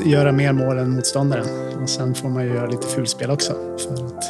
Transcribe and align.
att 0.00 0.06
göra 0.06 0.32
mer 0.32 0.52
mål 0.52 0.78
än 0.78 0.90
motståndaren. 0.90 1.46
Och 1.82 1.88
sen 1.88 2.14
får 2.14 2.28
man 2.28 2.44
ju 2.44 2.54
göra 2.54 2.66
lite 2.66 2.86
fulspel 2.86 3.30
också 3.30 3.52
för 3.52 3.92
att 3.92 4.24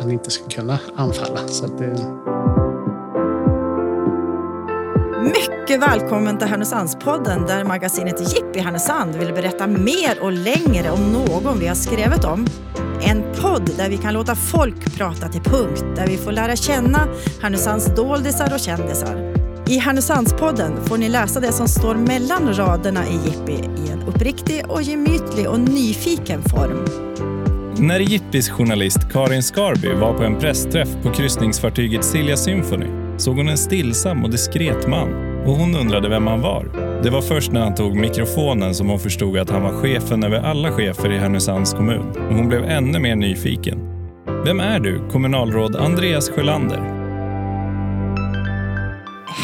han 0.00 0.10
inte 0.10 0.30
ska 0.30 0.48
kunna 0.48 0.78
anfalla. 0.96 1.48
Så 1.48 1.64
att 1.64 1.78
det... 1.78 1.96
Mycket 5.24 5.82
välkommen 5.82 6.38
till 6.38 6.48
Härnösandspodden 6.48 7.46
där 7.46 7.64
magasinet 7.64 8.34
Jippi 8.34 8.58
Härnösand 8.58 9.14
vill 9.14 9.32
berätta 9.32 9.66
mer 9.66 10.22
och 10.22 10.32
längre 10.32 10.90
om 10.90 11.12
någon 11.12 11.58
vi 11.58 11.66
har 11.66 11.74
skrivit 11.74 12.24
om. 12.24 12.46
En 13.02 13.22
podd 13.42 13.70
där 13.76 13.88
vi 13.88 13.96
kan 13.96 14.14
låta 14.14 14.34
folk 14.34 14.96
prata 14.96 15.28
till 15.28 15.42
punkt, 15.42 15.84
där 15.96 16.06
vi 16.06 16.16
får 16.16 16.32
lära 16.32 16.56
känna 16.56 17.08
Härnösands 17.42 17.86
doldisar 17.86 18.54
och 18.54 18.60
kändisar. 18.60 19.33
I 19.68 19.78
Härnösandspodden 19.78 20.84
får 20.84 20.98
ni 20.98 21.08
läsa 21.08 21.40
det 21.40 21.52
som 21.52 21.68
står 21.68 21.94
mellan 21.94 22.54
raderna 22.54 23.06
i 23.06 23.12
Jippi 23.12 23.52
i 23.86 23.90
en 23.90 24.02
uppriktig 24.02 24.62
och 24.68 24.82
gemytlig 24.82 25.48
och 25.48 25.60
nyfiken 25.60 26.42
form. 26.42 26.84
När 27.78 28.00
Jippis 28.00 28.50
journalist 28.50 29.12
Karin 29.12 29.42
Skarby 29.42 29.94
var 29.94 30.14
på 30.14 30.24
en 30.24 30.38
pressträff 30.38 30.88
på 31.02 31.10
kryssningsfartyget 31.10 32.04
Silja 32.04 32.36
Symphony 32.36 32.86
såg 33.18 33.36
hon 33.36 33.48
en 33.48 33.58
stillsam 33.58 34.24
och 34.24 34.30
diskret 34.30 34.88
man 34.88 35.14
och 35.46 35.56
hon 35.56 35.74
undrade 35.76 36.08
vem 36.08 36.26
han 36.26 36.40
var. 36.40 36.70
Det 37.02 37.10
var 37.10 37.22
först 37.22 37.52
när 37.52 37.60
han 37.60 37.74
tog 37.74 37.96
mikrofonen 37.96 38.74
som 38.74 38.88
hon 38.88 38.98
förstod 38.98 39.38
att 39.38 39.50
han 39.50 39.62
var 39.62 39.72
chefen 39.72 40.24
över 40.24 40.40
alla 40.40 40.72
chefer 40.72 41.12
i 41.12 41.18
Härnösands 41.18 41.72
kommun 41.72 42.08
och 42.28 42.34
hon 42.34 42.48
blev 42.48 42.64
ännu 42.64 42.98
mer 42.98 43.16
nyfiken. 43.16 43.78
Vem 44.44 44.60
är 44.60 44.80
du, 44.80 45.08
kommunalråd 45.12 45.76
Andreas 45.76 46.30
Sjölander? 46.30 46.93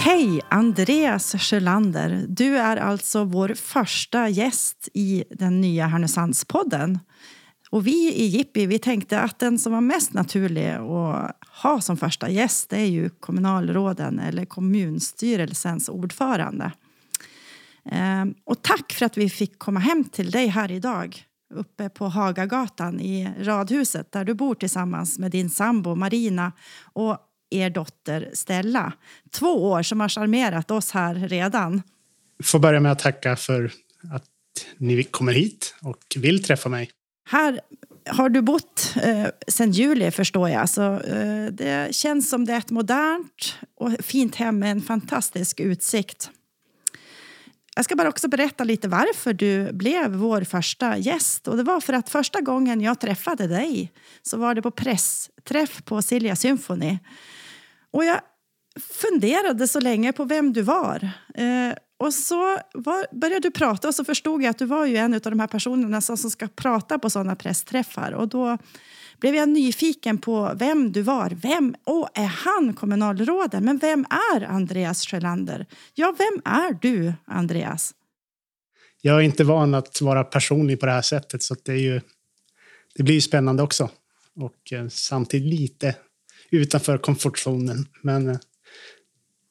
Hej, 0.02 0.40
Andreas 0.48 1.34
Sjölander. 1.38 2.24
Du 2.28 2.58
är 2.58 2.76
alltså 2.76 3.24
vår 3.24 3.48
första 3.54 4.28
gäst 4.28 4.88
i 4.94 5.24
den 5.30 5.60
nya 5.60 5.86
Härnösandspodden. 5.86 6.98
Och 7.70 7.86
vi 7.86 8.14
i 8.14 8.26
Jippi 8.26 8.66
vi 8.66 8.78
tänkte 8.78 9.20
att 9.20 9.38
den 9.38 9.58
som 9.58 9.72
var 9.72 9.80
mest 9.80 10.12
naturlig 10.12 10.70
att 10.70 11.36
ha 11.62 11.80
som 11.80 11.96
första 11.96 12.30
gäst 12.30 12.72
är 12.72 12.84
ju 12.84 13.08
kommunalråden 13.08 14.18
eller 14.18 14.44
kommunstyrelsens 14.44 15.88
ordförande. 15.88 16.72
Ehm, 17.84 18.34
och 18.44 18.62
tack 18.62 18.92
för 18.92 19.06
att 19.06 19.16
vi 19.16 19.30
fick 19.30 19.58
komma 19.58 19.80
hem 19.80 20.04
till 20.04 20.30
dig 20.30 20.46
här 20.46 20.70
idag 20.70 21.24
uppe 21.54 21.88
på 21.88 22.08
Hagagatan 22.08 23.00
i 23.00 23.30
radhuset 23.38 24.12
där 24.12 24.24
du 24.24 24.34
bor 24.34 24.54
tillsammans 24.54 25.18
med 25.18 25.30
din 25.30 25.50
sambo 25.50 25.94
Marina 25.94 26.52
och 26.92 27.18
er 27.50 27.70
dotter 27.70 28.30
Stella. 28.32 28.92
Två 29.30 29.70
år 29.70 29.82
som 29.82 30.00
har 30.00 30.08
charmerat 30.08 30.70
oss 30.70 30.90
här 30.90 31.14
redan. 31.14 31.82
Jag 32.36 32.46
får 32.46 32.58
börja 32.58 32.80
med 32.80 32.92
att 32.92 32.98
tacka 32.98 33.36
för 33.36 33.72
att 34.12 34.24
ni 34.76 35.02
kommer 35.02 35.32
hit 35.32 35.74
och 35.82 36.16
vill 36.16 36.44
träffa 36.44 36.68
mig. 36.68 36.90
Här 37.28 37.60
har 38.06 38.28
du 38.28 38.42
bott 38.42 38.94
eh, 39.02 39.26
sedan 39.48 39.70
juli 39.70 40.10
förstår 40.10 40.48
jag. 40.48 40.68
Så, 40.68 41.00
eh, 41.00 41.46
det 41.46 41.94
känns 41.94 42.30
som 42.30 42.44
det 42.44 42.52
är 42.52 42.58
ett 42.58 42.70
modernt 42.70 43.58
och 43.74 43.92
fint 44.00 44.34
hem 44.34 44.58
med 44.58 44.70
en 44.70 44.82
fantastisk 44.82 45.60
utsikt. 45.60 46.30
Jag 47.76 47.84
ska 47.84 47.96
bara 47.96 48.08
också 48.08 48.28
berätta 48.28 48.64
lite 48.64 48.88
varför 48.88 49.32
du 49.32 49.72
blev 49.72 50.10
vår 50.10 50.44
första 50.44 50.98
gäst. 50.98 51.48
Och 51.48 51.56
det 51.56 51.62
var 51.62 51.80
för 51.80 51.92
att 51.92 52.08
första 52.08 52.40
gången 52.40 52.80
jag 52.80 53.00
träffade 53.00 53.46
dig 53.46 53.92
så 54.22 54.36
var 54.36 54.54
det 54.54 54.62
på 54.62 54.70
pressträff 54.70 55.84
på 55.84 56.02
Silja 56.02 56.36
Symphony. 56.36 56.98
Och 57.92 58.04
jag 58.04 58.20
funderade 58.80 59.68
så 59.68 59.80
länge 59.80 60.12
på 60.12 60.24
vem 60.24 60.52
du 60.52 60.62
var. 60.62 61.10
Eh, 61.34 61.74
och 61.98 62.14
så 62.14 62.58
var, 62.74 63.14
började 63.20 63.48
du 63.48 63.50
prata 63.50 63.88
och 63.88 63.94
så 63.94 64.04
förstod 64.04 64.42
jag 64.42 64.50
att 64.50 64.58
du 64.58 64.66
var 64.66 64.86
ju 64.86 64.96
en 64.96 65.14
av 65.14 65.20
de 65.20 65.40
här 65.40 65.46
personerna 65.46 66.00
som, 66.00 66.16
som 66.16 66.30
ska 66.30 66.48
prata 66.48 66.98
på 66.98 67.10
sådana 67.10 67.36
pressträffar. 67.36 68.12
Och 68.12 68.28
då 68.28 68.58
blev 69.20 69.34
jag 69.34 69.48
nyfiken 69.48 70.18
på 70.18 70.52
vem 70.56 70.92
du 70.92 71.02
var. 71.02 71.30
Vem, 71.30 71.74
åh, 71.84 72.08
är 72.14 72.26
han 72.26 72.74
kommunalråden? 72.74 73.64
Men 73.64 73.78
vem 73.78 74.06
är 74.34 74.42
Andreas 74.42 75.06
Sjölander? 75.06 75.66
Ja, 75.94 76.14
vem 76.18 76.42
är 76.44 76.78
du, 76.80 77.12
Andreas? 77.24 77.94
Jag 79.02 79.16
är 79.16 79.20
inte 79.20 79.44
van 79.44 79.74
att 79.74 80.00
vara 80.00 80.24
personlig 80.24 80.80
på 80.80 80.86
det 80.86 80.92
här 80.92 81.02
sättet 81.02 81.42
så 81.42 81.56
det, 81.64 81.72
är 81.72 81.76
ju, 81.76 82.00
det 82.94 83.02
blir 83.02 83.14
ju 83.14 83.20
spännande 83.20 83.62
också. 83.62 83.90
Och 84.36 84.72
eh, 84.72 84.88
samtidigt 84.88 85.60
lite 85.60 85.94
utanför 86.50 86.98
komfortzonen. 86.98 87.88
Men 88.02 88.28
eh, 88.28 88.38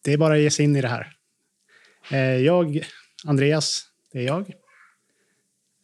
det 0.02 0.14
är 0.14 0.18
bara 0.18 0.34
att 0.34 0.40
ge 0.40 0.52
sig 0.52 0.66
in 0.66 0.76
i 0.76 0.82
det 0.82 0.88
här. 0.88 1.14
Eh, 2.12 2.20
jag, 2.20 2.88
Andreas, 3.26 3.86
det 4.12 4.20
är 4.20 4.24
jag, 4.24 4.54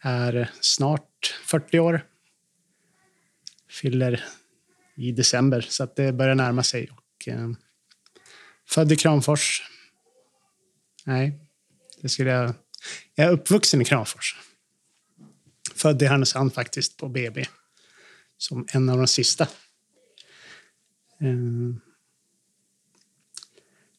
är 0.01 0.49
snart 0.61 1.39
40 1.45 1.79
år. 1.79 2.05
Fyller 3.69 4.23
i 4.95 5.11
december, 5.11 5.61
så 5.61 5.83
att 5.83 5.95
det 5.95 6.13
börjar 6.13 6.35
närma 6.35 6.63
sig. 6.63 6.89
Och, 6.91 7.27
eh, 7.27 7.49
född 8.69 8.91
i 8.91 8.95
Kramfors. 8.95 9.63
Nej, 11.05 11.39
det 12.01 12.09
skulle 12.09 12.29
jag... 12.29 12.53
Jag 13.15 13.27
är 13.27 13.31
uppvuxen 13.31 13.81
i 13.81 13.85
Kramfors. 13.85 14.35
Född 15.75 16.01
i 16.01 16.05
Härnösand 16.05 16.53
faktiskt, 16.53 16.97
på 16.97 17.09
BB. 17.09 17.45
Som 18.37 18.67
en 18.73 18.89
av 18.89 18.97
de 18.97 19.07
sista 19.07 19.47
Eh, 21.21 21.75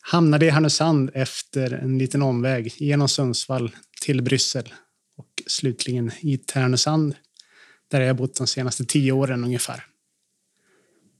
hamnade 0.00 0.46
i 0.46 0.50
Härnösand 0.50 1.10
efter 1.14 1.72
en 1.72 1.98
liten 1.98 2.22
omväg 2.22 2.74
genom 2.76 3.08
Sundsvall 3.08 3.76
till 4.00 4.22
Bryssel 4.22 4.74
och 5.16 5.42
slutligen 5.46 6.12
i 6.20 6.40
Härnösand 6.54 7.14
där 7.88 8.00
jag 8.00 8.16
bott 8.16 8.34
de 8.34 8.46
senaste 8.46 8.84
tio 8.84 9.12
åren 9.12 9.44
ungefär. 9.44 9.86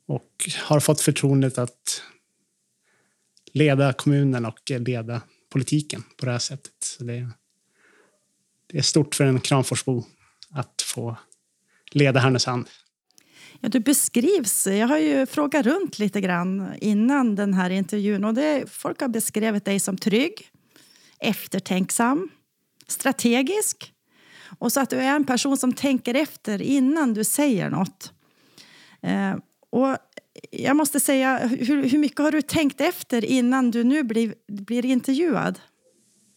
Och 0.07 0.51
har 0.63 0.81
fått 0.81 1.01
förtroendet 1.01 1.59
att 1.59 2.03
leda 3.53 3.93
kommunen 3.93 4.47
och 4.47 4.71
leda 4.71 5.23
politiken 5.49 6.03
på 6.17 6.27
det 6.27 6.33
här 6.33 6.39
sättet. 6.39 6.73
Så 6.81 7.05
det, 7.05 7.31
det 8.67 8.79
är 8.79 8.83
stort 8.83 9.15
för 9.15 9.25
en 9.25 9.41
Kramforsbo 9.41 10.05
att 10.51 10.83
få 10.83 11.17
leda 11.91 12.21
Härnösand. 12.21 12.69
Ja, 13.61 13.69
du 13.69 13.81
beskrivs, 13.81 14.67
jag 14.67 14.89
har 14.89 14.99
ju 14.99 15.27
frågat 15.27 15.67
runt 15.67 15.99
lite 15.99 16.21
grann 16.21 16.75
innan 16.81 17.35
den 17.35 17.55
här 17.55 17.71
intervjun 17.71 18.25
och 18.25 18.35
det, 18.35 18.65
folk 18.71 19.01
har 19.01 19.09
beskrivit 19.09 19.65
dig 19.65 19.81
som 19.81 19.97
trygg, 19.97 20.51
eftertänksam, 21.21 22.29
strategisk 22.89 23.93
och 24.59 24.73
så 24.73 24.81
att 24.81 24.91
du 24.91 24.97
är 24.97 25.17
en 25.17 25.25
person 25.25 25.57
som 25.57 25.73
tänker 25.73 26.15
efter 26.15 26.63
innan 26.63 27.15
du 27.15 27.25
säger 27.25 27.71
något. 27.71 28.13
Eh, 29.03 29.35
och 29.71 29.97
jag 30.51 30.77
måste 30.77 31.01
säga, 31.01 31.47
hur, 31.47 31.89
hur, 31.89 31.99
mycket 31.99 32.19
har 32.19 32.33
du 32.33 32.43
tänkt 32.43 32.81
efter 32.81 33.25
innan 33.25 33.71
du 33.71 33.85
nu 33.85 34.03
blir, 34.03 34.35
blir 34.49 34.85
intervjuad? 34.85 35.59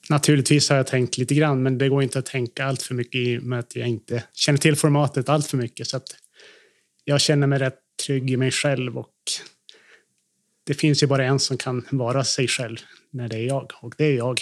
Naturligtvis 0.10 0.70
har 0.70 0.78
jag 0.78 0.88
tänkt 0.88 1.18
lite 1.18 1.36
grann, 1.36 1.64
men 1.64 1.78
det 1.78 1.90
går 1.90 2.04
inte 2.04 2.20
att 2.20 2.26
tänka 2.26 2.66
allt 2.66 2.82
för 2.82 2.96
mycket 2.96 3.16
i 3.16 3.38
och 3.38 3.44
med 3.44 3.60
att 3.60 3.76
jag 3.76 3.88
inte 3.88 4.24
känner 4.34 4.60
till 4.60 4.76
formatet 4.76 5.30
allt 5.30 5.48
för 5.48 5.58
mycket. 5.58 5.88
Så 5.88 5.98
att 5.98 6.16
jag 7.10 7.22
känner 7.22 7.48
mig 7.48 7.60
rätt 7.60 7.80
trygg 8.06 8.32
i 8.32 8.38
mig 8.38 8.52
själv 8.52 8.98
och 8.98 9.14
det 10.64 10.74
finns 10.74 11.04
ju 11.04 11.08
bara 11.08 11.26
en 11.26 11.40
som 11.40 11.58
kan 11.58 11.86
vara 11.92 12.24
sig 12.24 12.48
själv 12.48 12.78
när 13.12 13.28
det 13.28 13.38
är 13.38 13.48
jag 13.48 13.72
och 13.82 13.94
det 13.98 14.06
är 14.06 14.18
jag. 14.18 14.42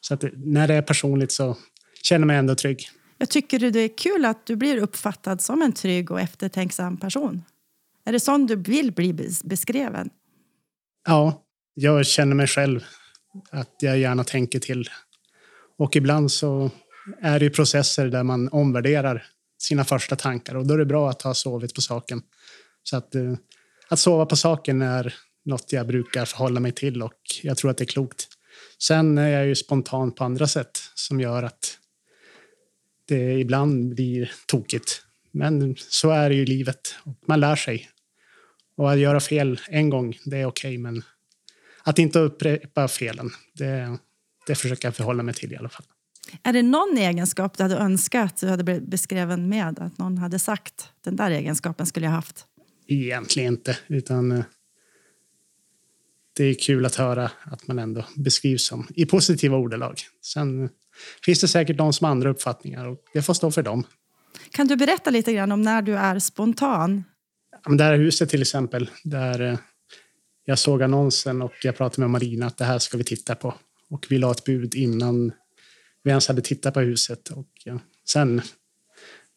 Så 0.00 0.14
att 0.14 0.24
när 0.32 0.68
det 0.68 0.74
är 0.74 0.82
personligt 0.82 1.32
så 1.32 1.56
känner 2.02 2.20
jag 2.20 2.26
mig 2.26 2.36
ändå 2.36 2.54
trygg. 2.54 2.88
Jag 3.18 3.28
tycker 3.28 3.58
det 3.58 3.80
är 3.80 3.98
kul 3.98 4.24
att 4.24 4.46
du 4.46 4.56
blir 4.56 4.78
uppfattad 4.78 5.40
som 5.40 5.62
en 5.62 5.72
trygg 5.72 6.10
och 6.10 6.20
eftertänksam 6.20 6.96
person. 6.96 7.42
Är 8.04 8.12
det 8.12 8.20
sån 8.20 8.46
du 8.46 8.56
vill 8.56 8.92
bli 8.92 9.30
beskriven? 9.44 10.10
Ja, 11.06 11.44
jag 11.74 12.06
känner 12.06 12.34
mig 12.34 12.46
själv 12.46 12.84
att 13.50 13.76
jag 13.80 13.98
gärna 13.98 14.24
tänker 14.24 14.58
till. 14.58 14.90
Och 15.78 15.96
ibland 15.96 16.32
så 16.32 16.70
är 17.20 17.40
det 17.40 17.50
processer 17.50 18.06
där 18.06 18.22
man 18.22 18.48
omvärderar 18.48 19.33
sina 19.64 19.84
första 19.84 20.16
tankar 20.16 20.54
och 20.54 20.66
då 20.66 20.74
är 20.74 20.78
det 20.78 20.86
bra 20.86 21.10
att 21.10 21.22
ha 21.22 21.34
sovit 21.34 21.74
på 21.74 21.80
saken. 21.80 22.22
Så 22.82 22.96
att, 22.96 23.14
eh, 23.14 23.34
att 23.88 23.98
sova 23.98 24.26
på 24.26 24.36
saken 24.36 24.82
är 24.82 25.14
något 25.44 25.72
jag 25.72 25.86
brukar 25.86 26.24
förhålla 26.24 26.60
mig 26.60 26.72
till 26.72 27.02
och 27.02 27.20
jag 27.42 27.56
tror 27.56 27.70
att 27.70 27.78
det 27.78 27.84
är 27.84 27.86
klokt. 27.86 28.28
Sen 28.78 29.18
är 29.18 29.28
jag 29.28 29.46
ju 29.46 29.54
spontan 29.54 30.12
på 30.12 30.24
andra 30.24 30.46
sätt 30.46 30.78
som 30.94 31.20
gör 31.20 31.42
att 31.42 31.78
det 33.08 33.40
ibland 33.40 33.94
blir 33.94 34.32
tokigt. 34.46 35.02
Men 35.30 35.76
så 35.78 36.10
är 36.10 36.28
det 36.28 36.34
ju 36.34 36.42
i 36.42 36.46
livet. 36.46 36.94
Man 37.26 37.40
lär 37.40 37.56
sig. 37.56 37.90
Och 38.76 38.92
att 38.92 38.98
göra 38.98 39.20
fel 39.20 39.60
en 39.68 39.90
gång, 39.90 40.18
det 40.24 40.36
är 40.36 40.46
okej, 40.46 40.68
okay, 40.68 40.78
men 40.78 41.02
att 41.82 41.98
inte 41.98 42.18
upprepa 42.18 42.88
felen, 42.88 43.30
det, 43.52 43.98
det 44.46 44.54
försöker 44.54 44.88
jag 44.88 44.96
förhålla 44.96 45.22
mig 45.22 45.34
till 45.34 45.52
i 45.52 45.56
alla 45.56 45.68
fall. 45.68 45.86
Är 46.42 46.52
det 46.52 46.62
någon 46.62 46.98
egenskap 46.98 47.56
du 47.56 47.62
hade 47.62 47.76
önskat 47.76 48.32
att 48.32 48.36
du 48.36 48.48
hade 48.48 48.64
blivit 48.64 48.88
beskriven 48.88 49.48
med? 49.48 49.78
Att 49.78 49.98
någon 49.98 50.18
hade 50.18 50.38
sagt 50.38 50.88
den 51.04 51.16
där 51.16 51.30
egenskapen 51.30 51.86
skulle 51.86 52.06
jag 52.06 52.12
haft? 52.12 52.46
Egentligen 52.86 53.52
inte, 53.52 53.76
utan... 53.88 54.32
Eh, 54.32 54.44
det 56.36 56.44
är 56.44 56.54
kul 56.54 56.86
att 56.86 56.94
höra 56.94 57.30
att 57.44 57.66
man 57.66 57.78
ändå 57.78 58.04
beskrivs 58.16 58.66
som 58.66 58.86
i 58.94 59.06
positiva 59.06 59.56
ordalag. 59.56 59.94
Sen 60.22 60.68
finns 61.24 61.40
det 61.40 61.48
säkert 61.48 61.76
de 61.76 61.92
som 61.92 62.04
har 62.04 62.10
andra 62.10 62.30
uppfattningar 62.30 62.88
och 62.88 62.98
det 63.12 63.22
får 63.22 63.34
stå 63.34 63.50
för 63.50 63.62
dem. 63.62 63.84
Kan 64.50 64.66
du 64.66 64.76
berätta 64.76 65.10
lite 65.10 65.32
grann 65.32 65.52
om 65.52 65.62
när 65.62 65.82
du 65.82 65.96
är 65.96 66.18
spontan? 66.18 67.04
det 67.68 67.84
här 67.84 67.96
huset 67.96 68.30
till 68.30 68.42
exempel, 68.42 68.90
där 69.04 69.40
eh, 69.40 69.58
jag 70.44 70.58
såg 70.58 70.82
annonsen 70.82 71.42
och 71.42 71.52
jag 71.62 71.76
pratade 71.76 72.00
med 72.00 72.10
Marina 72.10 72.46
att 72.46 72.56
det 72.56 72.64
här 72.64 72.78
ska 72.78 72.96
vi 72.96 73.04
titta 73.04 73.34
på. 73.34 73.54
Och 73.90 74.06
vi 74.10 74.18
la 74.18 74.30
ett 74.30 74.44
bud 74.44 74.74
innan 74.74 75.32
vi 76.04 76.10
ens 76.10 76.28
hade 76.28 76.42
tittat 76.42 76.74
på 76.74 76.80
huset. 76.80 77.28
Och 77.28 77.48
ja, 77.64 77.80
sen 78.06 78.42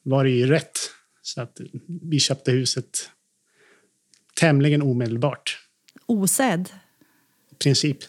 var 0.03 0.23
det 0.23 0.29
ju 0.29 0.47
rätt. 0.47 0.79
Så 1.21 1.41
att 1.41 1.57
vi 2.01 2.19
köpte 2.19 2.51
huset 2.51 3.09
tämligen 4.39 4.81
omedelbart. 4.81 5.59
Osedd? 6.05 6.69
I 7.51 7.55
princip. 7.55 7.97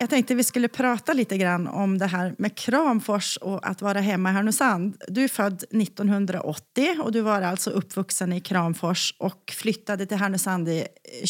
Jag 0.00 0.10
tänkte 0.10 0.34
vi 0.34 0.44
skulle 0.44 0.68
prata 0.68 1.12
lite 1.12 1.38
grann 1.38 1.66
om 1.66 1.98
det 1.98 2.06
här 2.06 2.34
med 2.38 2.56
Kramfors 2.56 3.36
och 3.36 3.68
att 3.68 3.82
vara 3.82 4.00
hemma 4.00 4.30
i 4.30 4.32
Härnösand. 4.32 5.02
Du 5.08 5.24
är 5.24 5.28
född 5.28 5.64
1980 5.70 6.96
och 7.02 7.12
du 7.12 7.20
var 7.20 7.42
alltså 7.42 7.70
uppvuxen 7.70 8.32
i 8.32 8.40
Kramfors 8.40 9.14
och 9.18 9.52
flyttade 9.56 10.06
till 10.06 10.16
Härnösand 10.16 10.68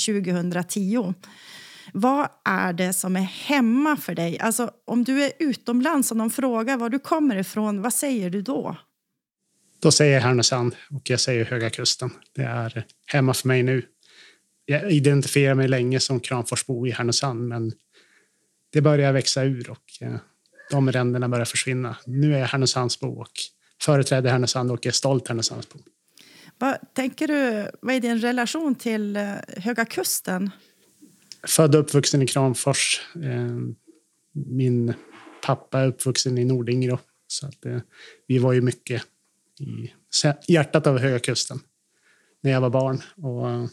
2010. 0.06 1.14
Vad 1.92 2.28
är 2.44 2.72
det 2.72 2.92
som 2.92 3.16
är 3.16 3.20
hemma 3.20 3.96
för 3.96 4.14
dig? 4.14 4.38
Alltså, 4.38 4.70
om 4.84 5.04
du 5.04 5.24
är 5.24 5.32
utomlands 5.38 6.10
och 6.10 6.16
någon 6.16 6.30
frågar 6.30 6.76
var 6.76 6.90
du 6.90 6.98
kommer 6.98 7.36
ifrån, 7.36 7.82
vad 7.82 7.94
säger 7.94 8.30
du 8.30 8.42
då? 8.42 8.76
Då 9.80 9.90
säger 9.90 10.14
jag 10.14 10.20
Härnösand 10.20 10.74
och 10.90 11.10
jag 11.10 11.20
säger 11.20 11.44
Höga 11.44 11.70
Kusten. 11.70 12.10
Det 12.34 12.42
är 12.42 12.84
hemma 13.06 13.34
för 13.34 13.48
mig 13.48 13.62
nu. 13.62 13.82
Jag 14.64 14.92
identifierar 14.92 15.54
mig 15.54 15.68
länge 15.68 16.00
som 16.00 16.20
Kramforsbo 16.20 16.86
i 16.86 16.90
Härnösand, 16.90 17.48
men 17.48 17.72
det 18.72 18.80
börjar 18.80 19.12
växa 19.12 19.42
ur 19.42 19.70
och 19.70 19.84
eh, 20.00 20.14
de 20.70 20.92
ränderna 20.92 21.28
börjar 21.28 21.44
försvinna. 21.44 21.96
Nu 22.06 22.34
är 22.34 22.38
jag 22.38 22.46
Härnösandsbo 22.46 23.20
och 23.20 23.32
företräder 23.82 24.30
Härnösand 24.30 24.70
och 24.70 24.86
är 24.86 24.90
stolt 24.90 25.28
Härnösandsbo. 25.28 25.78
Vad 26.58 26.94
tänker 26.94 27.28
du, 27.28 27.70
vad 27.82 27.94
är 27.94 28.00
din 28.00 28.20
relation 28.20 28.74
till 28.74 29.16
eh, 29.16 29.32
Höga 29.56 29.84
Kusten? 29.84 30.50
Född 31.48 31.74
och 31.74 31.80
uppvuxen 31.80 32.22
i 32.22 32.26
Kramfors. 32.26 33.00
Eh, 33.14 33.56
min 34.32 34.94
pappa 35.42 35.80
är 35.80 35.86
uppvuxen 35.86 36.38
i 36.38 36.44
Nordingrå. 36.44 36.98
Så 37.26 37.46
att, 37.46 37.64
eh, 37.64 37.78
vi 38.26 38.38
var 38.38 38.52
ju 38.52 38.60
mycket 38.60 39.02
i 40.46 40.52
hjärtat 40.52 40.86
av 40.86 40.98
Höga 40.98 41.18
Kusten 41.18 41.60
när 42.40 42.50
jag 42.50 42.60
var 42.60 42.70
barn. 42.70 43.02
Och 43.16 43.50
eh, 43.50 43.66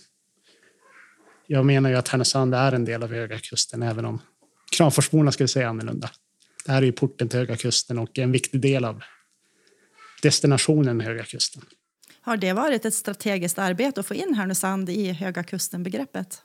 jag 1.47 1.65
menar 1.65 1.89
ju 1.89 1.95
att 1.95 2.07
Härnösand 2.07 2.55
är 2.55 2.71
en 2.71 2.85
del 2.85 3.03
av 3.03 3.11
Höga 3.13 3.39
Kusten 3.39 3.83
även 3.83 4.05
om 4.05 4.21
Kramforsborna 4.77 5.31
skulle 5.31 5.47
säga 5.47 5.69
annorlunda. 5.69 6.09
Det 6.65 6.71
här 6.71 6.81
är 6.81 6.85
ju 6.85 6.91
porten 6.91 7.29
till 7.29 7.39
Höga 7.39 7.55
Kusten 7.55 7.99
och 7.99 8.19
en 8.19 8.31
viktig 8.31 8.61
del 8.61 8.85
av 8.85 9.03
destinationen 10.21 11.01
Höga 11.01 11.23
Kusten. 11.23 11.63
Har 12.21 12.37
det 12.37 12.53
varit 12.53 12.85
ett 12.85 12.93
strategiskt 12.93 13.59
arbete 13.59 13.99
att 13.99 14.05
få 14.05 14.13
in 14.13 14.33
Härnösand 14.33 14.89
i 14.89 15.11
Höga 15.11 15.43
Kusten-begreppet? 15.43 16.41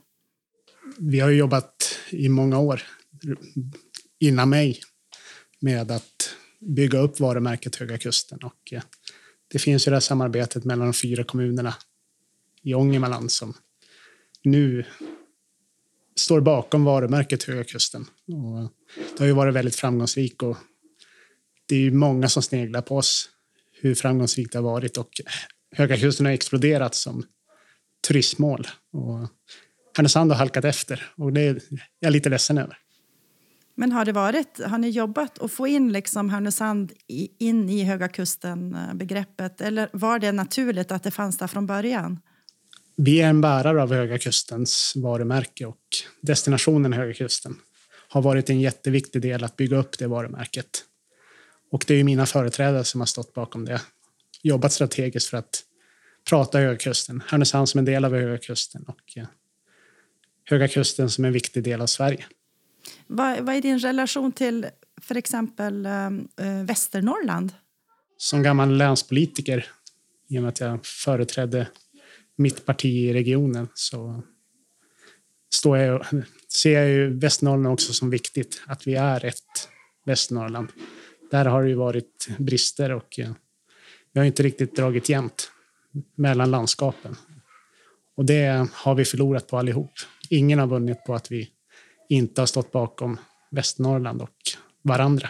Vi 0.98 1.20
har 1.20 1.31
jobbat 1.31 1.98
i 2.10 2.28
många 2.28 2.58
år 2.58 2.82
innan 4.19 4.48
mig 4.50 4.81
med 5.60 5.90
att 5.90 6.37
bygga 6.60 6.98
upp 6.98 7.20
varumärket 7.20 7.76
Höga 7.76 7.98
Kusten. 7.98 8.38
Och 8.42 8.72
eh, 8.72 8.82
det 9.48 9.58
finns 9.58 9.87
ju 9.87 9.90
det 9.90 9.96
här 9.96 10.00
samarbetet 10.00 10.64
mellan 10.64 10.87
de 10.87 10.92
fyra 10.92 11.25
kommunerna 11.25 11.75
i 12.62 12.75
Ångermanland 12.75 13.32
som 13.32 13.54
nu 14.44 14.84
står 16.16 16.40
bakom 16.40 16.84
varumärket 16.84 17.43
Höga 17.43 17.64
Kusten. 17.64 18.06
Och 18.26 18.58
eh, 18.58 18.69
det 18.96 19.19
har 19.19 19.26
ju 19.26 19.32
varit 19.32 19.54
väldigt 19.54 19.76
framgångsrikt 19.76 20.43
och 20.43 20.56
det 21.66 21.75
är 21.75 21.81
ju 21.81 21.90
många 21.90 22.28
som 22.28 22.43
sneglar 22.43 22.82
på 22.82 22.96
oss 22.96 23.31
hur 23.72 23.94
framgångsrikt 23.94 24.52
det 24.52 24.58
har 24.58 24.64
varit 24.64 24.96
och 24.96 25.20
eh, 25.20 25.32
Höga 25.76 25.96
Kusten 25.96 26.26
har 26.26 26.32
exploderat 26.32 26.94
som 26.94 27.25
turistmål. 28.08 28.66
Och 28.93 29.28
Härnösand 29.96 30.31
har 30.32 30.38
halkat 30.38 30.64
efter 30.64 31.12
och 31.16 31.32
det 31.32 31.40
är 31.40 31.60
jag 32.00 32.12
lite 32.12 32.28
ledsen 32.28 32.58
över. 32.58 32.76
Men 33.75 33.92
har 33.92 34.04
det 34.04 34.12
varit, 34.12 34.60
har 34.64 34.78
ni 34.78 34.88
jobbat 34.88 35.38
att 35.38 35.52
få 35.52 35.66
in 35.66 35.92
liksom 35.92 36.31
Härnösand 36.31 36.92
in 37.38 37.70
i 37.70 37.84
Höga 37.84 38.08
Kusten-begreppet 38.08 39.60
eller 39.60 39.88
var 39.92 40.19
det 40.19 40.32
naturligt 40.32 40.92
att 40.92 41.02
det 41.02 41.10
fanns 41.10 41.38
där 41.38 41.46
från 41.46 41.66
början? 41.66 42.19
Vi 42.96 43.20
är 43.20 43.28
en 43.28 43.40
bärare 43.40 43.82
av 43.82 43.92
Höga 43.92 44.19
Kustens 44.19 44.92
varumärke 44.96 45.66
och 45.66 45.76
destinationen 46.20 46.93
Höga 46.93 47.14
Kusten 47.14 47.56
har 48.08 48.22
varit 48.22 48.50
en 48.50 48.60
jätteviktig 48.60 49.22
del 49.22 49.44
att 49.44 49.56
bygga 49.56 49.76
upp 49.76 49.98
det 49.98 50.06
varumärket. 50.06 50.84
Och 51.72 51.84
det 51.86 51.94
är 51.94 52.04
mina 52.04 52.26
företrädare 52.26 52.84
som 52.84 53.00
har 53.00 53.06
stått 53.06 53.34
bakom 53.34 53.64
det. 53.64 53.81
Jobbat 54.43 54.72
strategiskt 54.72 55.31
för 55.31 55.36
att 55.36 55.62
prata 56.28 56.58
Höga 56.58 56.76
Kusten. 56.76 57.22
Härnösand 57.26 57.69
som 57.69 57.78
en 57.78 57.84
del 57.84 58.04
av 58.04 58.14
Höga 58.14 58.38
Kusten 58.38 58.84
och 58.86 59.16
eh, 59.16 59.26
Höga 60.50 60.69
Kusten 60.69 61.11
som 61.11 61.25
en 61.25 61.32
viktig 61.32 61.64
del 61.64 61.81
av 61.81 61.87
Sverige. 61.87 62.26
Vad, 63.06 63.41
vad 63.41 63.55
är 63.55 63.61
din 63.61 63.79
relation 63.79 64.32
till 64.32 64.67
för 65.00 65.14
exempel 65.14 65.87
äh, 65.87 66.11
Västernorrland? 66.64 67.52
Som 68.17 68.43
gammal 68.43 68.76
länspolitiker, 68.76 69.67
i 70.29 70.38
och 70.38 70.43
med 70.43 70.49
att 70.49 70.61
jag 70.61 70.87
företrädde 70.87 71.69
mitt 72.37 72.67
parti 72.67 72.85
i 72.85 73.12
regionen 73.12 73.69
så 73.75 74.23
står 75.55 75.79
jag, 75.79 76.06
ser 76.49 76.81
jag 76.81 76.88
ju 76.88 77.19
Västernorrland 77.19 77.73
också 77.73 77.93
som 77.93 78.11
viktigt, 78.11 78.62
att 78.67 78.87
vi 78.87 78.94
är 78.94 79.25
ett 79.25 79.69
Västernorrland. 80.06 80.69
Där 81.31 81.44
har 81.44 81.62
det 81.62 81.69
ju 81.69 81.75
varit 81.75 82.29
brister 82.38 82.93
och 82.93 83.19
eh, 83.19 83.32
vi 84.12 84.20
har 84.20 84.26
inte 84.26 84.43
riktigt 84.43 84.76
dragit 84.76 85.08
jämnt 85.08 85.50
mellan 86.14 86.50
landskapen. 86.50 87.17
Och 88.17 88.25
det 88.25 88.69
har 88.73 88.94
vi 88.94 89.05
förlorat 89.05 89.46
på 89.46 89.58
allihop. 89.58 89.93
Ingen 90.31 90.59
har 90.59 90.67
vunnit 90.67 91.05
på 91.05 91.15
att 91.15 91.32
vi 91.32 91.50
inte 92.09 92.41
har 92.41 92.47
stått 92.47 92.73
bakom 92.73 93.19
Västernorrland 93.50 94.23
och 94.23 94.37
varandra. 94.82 95.29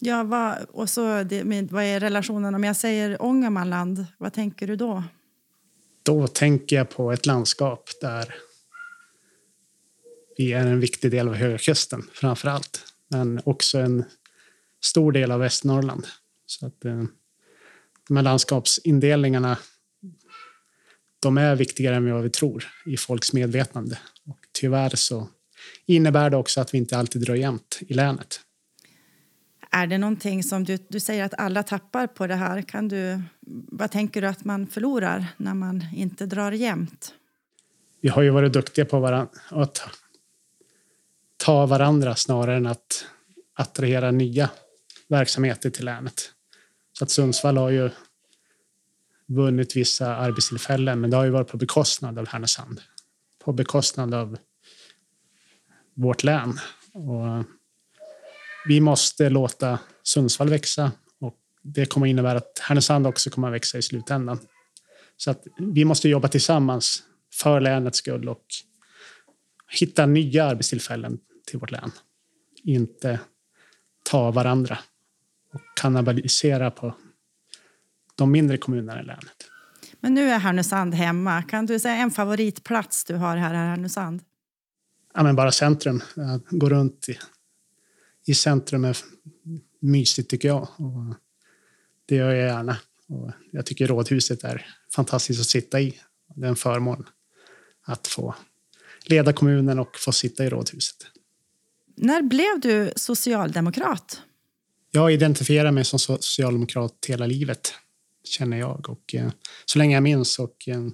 Ja, 0.00 0.22
vad, 0.22 0.56
och 0.72 0.90
så 0.90 1.22
det, 1.22 1.42
vad 1.70 1.84
är 1.84 2.00
relationen? 2.00 2.54
Om 2.54 2.64
jag 2.64 2.76
säger 2.76 3.22
Ångermanland, 3.22 4.06
vad 4.18 4.32
tänker 4.32 4.66
du 4.66 4.76
då? 4.76 5.02
Då 6.02 6.26
tänker 6.26 6.76
jag 6.76 6.90
på 6.90 7.12
ett 7.12 7.26
landskap 7.26 7.90
där 8.00 8.34
vi 10.36 10.52
är 10.52 10.66
en 10.66 10.80
viktig 10.80 11.10
del 11.10 11.28
av 11.28 11.34
Höga 11.34 11.58
Kusten 11.58 12.02
framför 12.12 12.48
allt. 12.48 12.82
Men 13.08 13.40
också 13.44 13.78
en 13.78 14.04
stor 14.84 15.12
del 15.12 15.30
av 15.30 15.40
Västernorrland. 15.40 16.06
Så 16.46 16.66
att, 16.66 16.84
eh, 16.84 17.02
de 18.08 18.16
här 18.16 18.22
landskapsindelningarna 18.22 19.58
de 21.24 21.38
är 21.38 21.56
viktigare 21.56 21.96
än 21.96 22.12
vad 22.12 22.22
vi 22.22 22.30
tror 22.30 22.64
i 22.86 22.96
folks 22.96 23.32
medvetande. 23.32 23.98
Och 24.26 24.38
tyvärr 24.52 24.96
så 24.96 25.28
innebär 25.86 26.30
det 26.30 26.36
också 26.36 26.60
att 26.60 26.74
vi 26.74 26.78
inte 26.78 26.98
alltid 26.98 27.22
drar 27.22 27.34
jämnt 27.34 27.78
i 27.80 27.94
länet. 27.94 28.40
Är 29.70 29.86
det 29.86 29.98
någonting 29.98 30.42
som 30.42 30.64
du, 30.64 30.78
du 30.88 31.00
säger 31.00 31.24
att 31.24 31.34
alla 31.38 31.62
tappar 31.62 32.06
på 32.06 32.26
det 32.26 32.34
här? 32.34 32.62
Kan 32.62 32.88
du, 32.88 33.22
vad 33.72 33.90
tänker 33.90 34.20
du 34.20 34.26
att 34.26 34.44
man 34.44 34.66
förlorar 34.66 35.26
när 35.36 35.54
man 35.54 35.84
inte 35.94 36.26
drar 36.26 36.52
jämnt? 36.52 37.14
Vi 38.00 38.08
har 38.08 38.22
ju 38.22 38.30
varit 38.30 38.52
duktiga 38.52 38.84
på 38.84 39.00
varann, 39.00 39.28
att 39.48 39.82
ta 41.36 41.66
varandra 41.66 42.14
snarare 42.14 42.56
än 42.56 42.66
att 42.66 43.06
attrahera 43.54 44.10
nya 44.10 44.50
verksamheter 45.08 45.70
till 45.70 45.84
länet. 45.84 46.32
Så 46.98 47.04
att 47.04 47.10
Sundsvall 47.10 47.56
har 47.56 47.70
ju 47.70 47.90
vunnit 49.26 49.76
vissa 49.76 50.16
arbetstillfällen, 50.16 51.00
men 51.00 51.10
det 51.10 51.16
har 51.16 51.24
ju 51.24 51.30
varit 51.30 51.48
på 51.48 51.56
bekostnad 51.56 52.18
av 52.18 52.28
Härnösand. 52.28 52.80
På 53.44 53.52
bekostnad 53.52 54.14
av 54.14 54.38
vårt 55.94 56.24
län. 56.24 56.58
Och 56.92 57.44
vi 58.68 58.80
måste 58.80 59.30
låta 59.30 59.78
Sundsvall 60.02 60.48
växa 60.48 60.92
och 61.20 61.36
det 61.62 61.86
kommer 61.86 62.06
innebära 62.06 62.38
att 62.38 62.58
Härnösand 62.62 63.06
också 63.06 63.30
kommer 63.30 63.48
att 63.48 63.54
växa 63.54 63.78
i 63.78 63.82
slutändan. 63.82 64.38
Så 65.16 65.30
att 65.30 65.46
vi 65.58 65.84
måste 65.84 66.08
jobba 66.08 66.28
tillsammans 66.28 67.02
för 67.32 67.60
länets 67.60 67.98
skull 67.98 68.28
och 68.28 68.44
hitta 69.68 70.06
nya 70.06 70.44
arbetstillfällen 70.44 71.18
till 71.46 71.58
vårt 71.58 71.70
län. 71.70 71.92
Inte 72.64 73.20
ta 74.02 74.30
varandra 74.30 74.78
och 75.52 75.60
kannibalisera 75.76 76.70
på 76.70 76.94
de 78.14 78.30
mindre 78.30 78.56
kommunerna 78.56 79.00
i 79.00 79.04
länet. 79.04 79.50
Men 80.00 80.14
nu 80.14 80.30
är 80.30 80.38
Härnösand 80.38 80.94
hemma. 80.94 81.42
Kan 81.42 81.66
du 81.66 81.78
säga 81.78 81.94
en 81.94 82.10
favoritplats 82.10 83.04
du 83.04 83.14
har 83.14 83.36
här 83.36 83.54
i 83.54 83.56
Härnösand? 83.56 84.22
Ja, 85.14 85.22
men 85.22 85.36
bara 85.36 85.52
centrum. 85.52 86.02
Gå 86.50 86.68
runt 86.68 87.08
i 87.08 87.18
i 88.26 88.34
centrum 88.34 88.84
är 88.84 88.96
mysigt 89.80 90.30
tycker 90.30 90.48
jag. 90.48 90.68
Och 90.76 91.14
det 92.06 92.14
gör 92.14 92.32
jag 92.32 92.48
gärna. 92.48 92.76
Och 93.08 93.30
jag 93.50 93.66
tycker 93.66 93.86
rådhuset 93.86 94.44
är 94.44 94.66
fantastiskt 94.94 95.40
att 95.40 95.46
sitta 95.46 95.80
i. 95.80 96.00
Det 96.34 96.46
är 96.46 96.48
en 96.48 96.56
förmån. 96.56 97.06
att 97.86 98.06
få 98.06 98.34
leda 99.04 99.32
kommunen 99.32 99.78
och 99.78 99.96
få 99.96 100.12
sitta 100.12 100.44
i 100.44 100.48
rådhuset. 100.48 100.96
När 101.96 102.22
blev 102.22 102.60
du 102.60 102.92
socialdemokrat? 102.96 104.22
Jag 104.90 105.12
identifierar 105.12 105.70
mig 105.70 105.84
som 105.84 105.98
socialdemokrat 105.98 107.04
hela 107.08 107.26
livet, 107.26 107.74
känner 108.24 108.56
jag. 108.56 108.88
Och, 108.88 109.14
eh, 109.14 109.30
så 109.64 109.78
länge 109.78 109.96
jag 109.96 110.02
minns. 110.02 110.38
Och, 110.38 110.68
eh, 110.68 110.88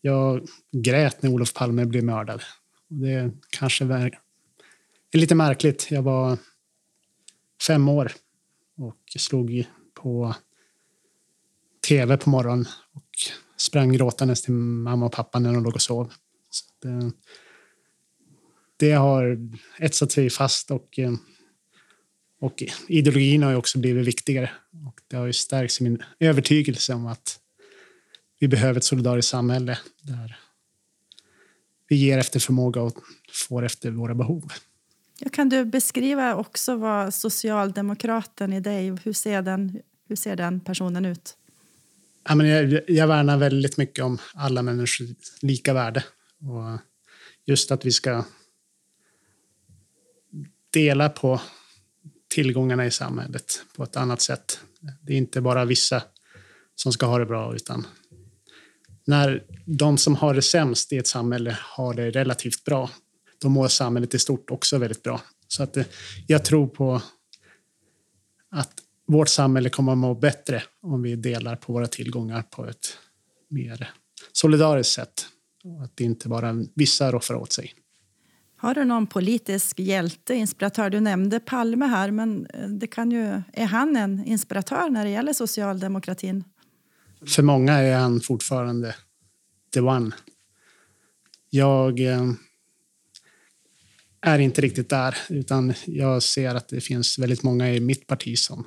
jag 0.00 0.46
grät 0.72 1.22
när 1.22 1.30
Olof 1.30 1.54
Palme 1.54 1.84
blev 1.84 2.04
mördad. 2.04 2.42
Det 2.88 3.32
kanske 3.50 3.84
är 3.84 4.18
lite 5.12 5.34
märkligt. 5.34 5.86
Jag 5.90 6.02
var 6.02 6.38
fem 7.66 7.88
år 7.88 8.12
och 8.76 8.98
slog 9.18 9.64
på 9.94 10.34
tv 11.88 12.16
på 12.16 12.30
morgonen 12.30 12.66
och 12.92 13.08
sprang 13.56 13.92
gråtandes 13.92 14.42
till 14.42 14.54
mamma 14.54 15.06
och 15.06 15.12
pappa 15.12 15.38
när 15.38 15.52
de 15.52 15.64
låg 15.64 15.74
och 15.74 15.82
sov. 15.82 16.12
Det, 16.82 16.88
eh, 16.88 17.08
det, 18.76 18.92
har 18.92 19.38
etsat 19.78 20.12
sig 20.12 20.30
fast 20.30 20.70
och, 20.70 20.98
eh, 20.98 21.12
och 22.40 22.62
ideologin 22.88 23.42
har 23.42 23.54
också 23.54 23.78
blivit 23.78 24.06
viktigare. 24.06 24.50
Och 24.86 25.00
det 25.08 25.16
har 25.16 25.26
ju 25.26 25.32
stärkts 25.32 25.80
i 25.80 25.84
min 25.84 26.02
övertygelse 26.18 26.94
om 26.94 27.06
att 27.06 27.38
vi 28.40 28.48
behöver 28.48 28.78
ett 28.78 28.84
solidariskt 28.84 29.30
samhälle 29.30 29.78
där 30.02 30.36
vi 31.88 31.96
ger 31.96 32.18
efter 32.18 32.40
förmåga 32.40 32.82
och 32.82 32.98
får 33.48 33.64
efter 33.64 33.90
våra 33.90 34.14
behov. 34.14 34.52
Kan 35.32 35.48
du 35.48 35.64
beskriva 35.64 36.34
också 36.34 36.76
vad 36.76 37.14
socialdemokraten 37.14 38.52
i 38.52 38.60
dig, 38.60 38.96
hur 39.04 39.12
ser 39.12 39.42
den, 39.42 39.80
hur 40.08 40.16
ser 40.16 40.36
den 40.36 40.60
personen 40.60 41.04
ut? 41.04 41.36
Ja, 42.28 42.34
men 42.34 42.46
jag, 42.46 42.80
jag 42.90 43.08
värnar 43.08 43.36
väldigt 43.36 43.76
mycket 43.76 44.04
om 44.04 44.18
alla 44.34 44.62
människors 44.62 45.00
lika 45.42 45.74
värde. 45.74 46.04
Och 46.40 46.80
just 47.44 47.70
att 47.70 47.84
vi 47.84 47.92
ska 47.92 48.24
dela 50.70 51.08
på 51.08 51.40
tillgångarna 52.34 52.86
i 52.86 52.90
samhället 52.90 53.64
på 53.76 53.82
ett 53.82 53.96
annat 53.96 54.20
sätt. 54.20 54.60
Det 55.02 55.12
är 55.12 55.16
inte 55.16 55.40
bara 55.40 55.64
vissa 55.64 56.02
som 56.74 56.92
ska 56.92 57.06
ha 57.06 57.18
det 57.18 57.26
bra, 57.26 57.54
utan 57.54 57.86
när 59.06 59.44
de 59.66 59.98
som 59.98 60.14
har 60.14 60.34
det 60.34 60.42
sämst 60.42 60.92
i 60.92 60.98
ett 60.98 61.06
samhälle 61.06 61.58
har 61.60 61.94
det 61.94 62.10
relativt 62.10 62.64
bra, 62.64 62.90
då 63.38 63.48
mår 63.48 63.68
samhället 63.68 64.14
i 64.14 64.18
stort 64.18 64.50
också 64.50 64.78
väldigt 64.78 65.02
bra. 65.02 65.20
Så 65.48 65.62
att 65.62 65.76
eh, 65.76 65.84
jag 66.26 66.44
tror 66.44 66.66
på 66.66 67.02
att 68.50 68.72
vårt 69.06 69.28
samhälle 69.28 69.70
kommer 69.70 69.92
att 69.92 69.98
må 69.98 70.14
bättre 70.14 70.62
om 70.82 71.02
vi 71.02 71.16
delar 71.16 71.56
på 71.56 71.72
våra 71.72 71.86
tillgångar 71.86 72.42
på 72.42 72.66
ett 72.66 72.98
mer 73.50 73.90
solidariskt 74.32 74.94
sätt. 74.94 75.26
Och 75.64 75.84
att 75.84 76.00
inte 76.00 76.28
bara 76.28 76.64
vissa 76.74 77.12
roffar 77.12 77.34
åt 77.34 77.52
sig. 77.52 77.74
Har 78.64 78.74
du 78.74 78.84
någon 78.84 79.06
politisk 79.06 79.78
hjälte, 79.78 80.34
inspiratör? 80.34 80.90
Du 80.90 81.00
nämnde 81.00 81.40
Palme 81.40 81.86
här, 81.86 82.10
men 82.10 82.46
eh, 82.46 82.68
det 82.68 82.86
kan 82.86 83.10
ju, 83.10 83.42
är 83.52 83.66
han 83.66 83.96
en 83.96 84.24
inspiratör 84.24 84.90
när 84.90 85.04
det 85.04 85.10
gäller 85.10 85.32
socialdemokratin? 85.32 86.44
För 87.26 87.42
många 87.42 87.72
är 87.72 87.98
han 87.98 88.20
fortfarande 88.20 88.94
the 89.74 89.80
one. 89.80 90.10
Jag 91.50 92.00
eh, 92.00 92.32
är 94.20 94.38
inte 94.38 94.60
riktigt 94.60 94.88
där, 94.88 95.16
utan 95.28 95.74
jag 95.86 96.22
ser 96.22 96.54
att 96.54 96.68
det 96.68 96.80
finns 96.80 97.18
väldigt 97.18 97.42
många 97.42 97.72
i 97.74 97.80
mitt 97.80 98.06
parti 98.06 98.38
som 98.38 98.66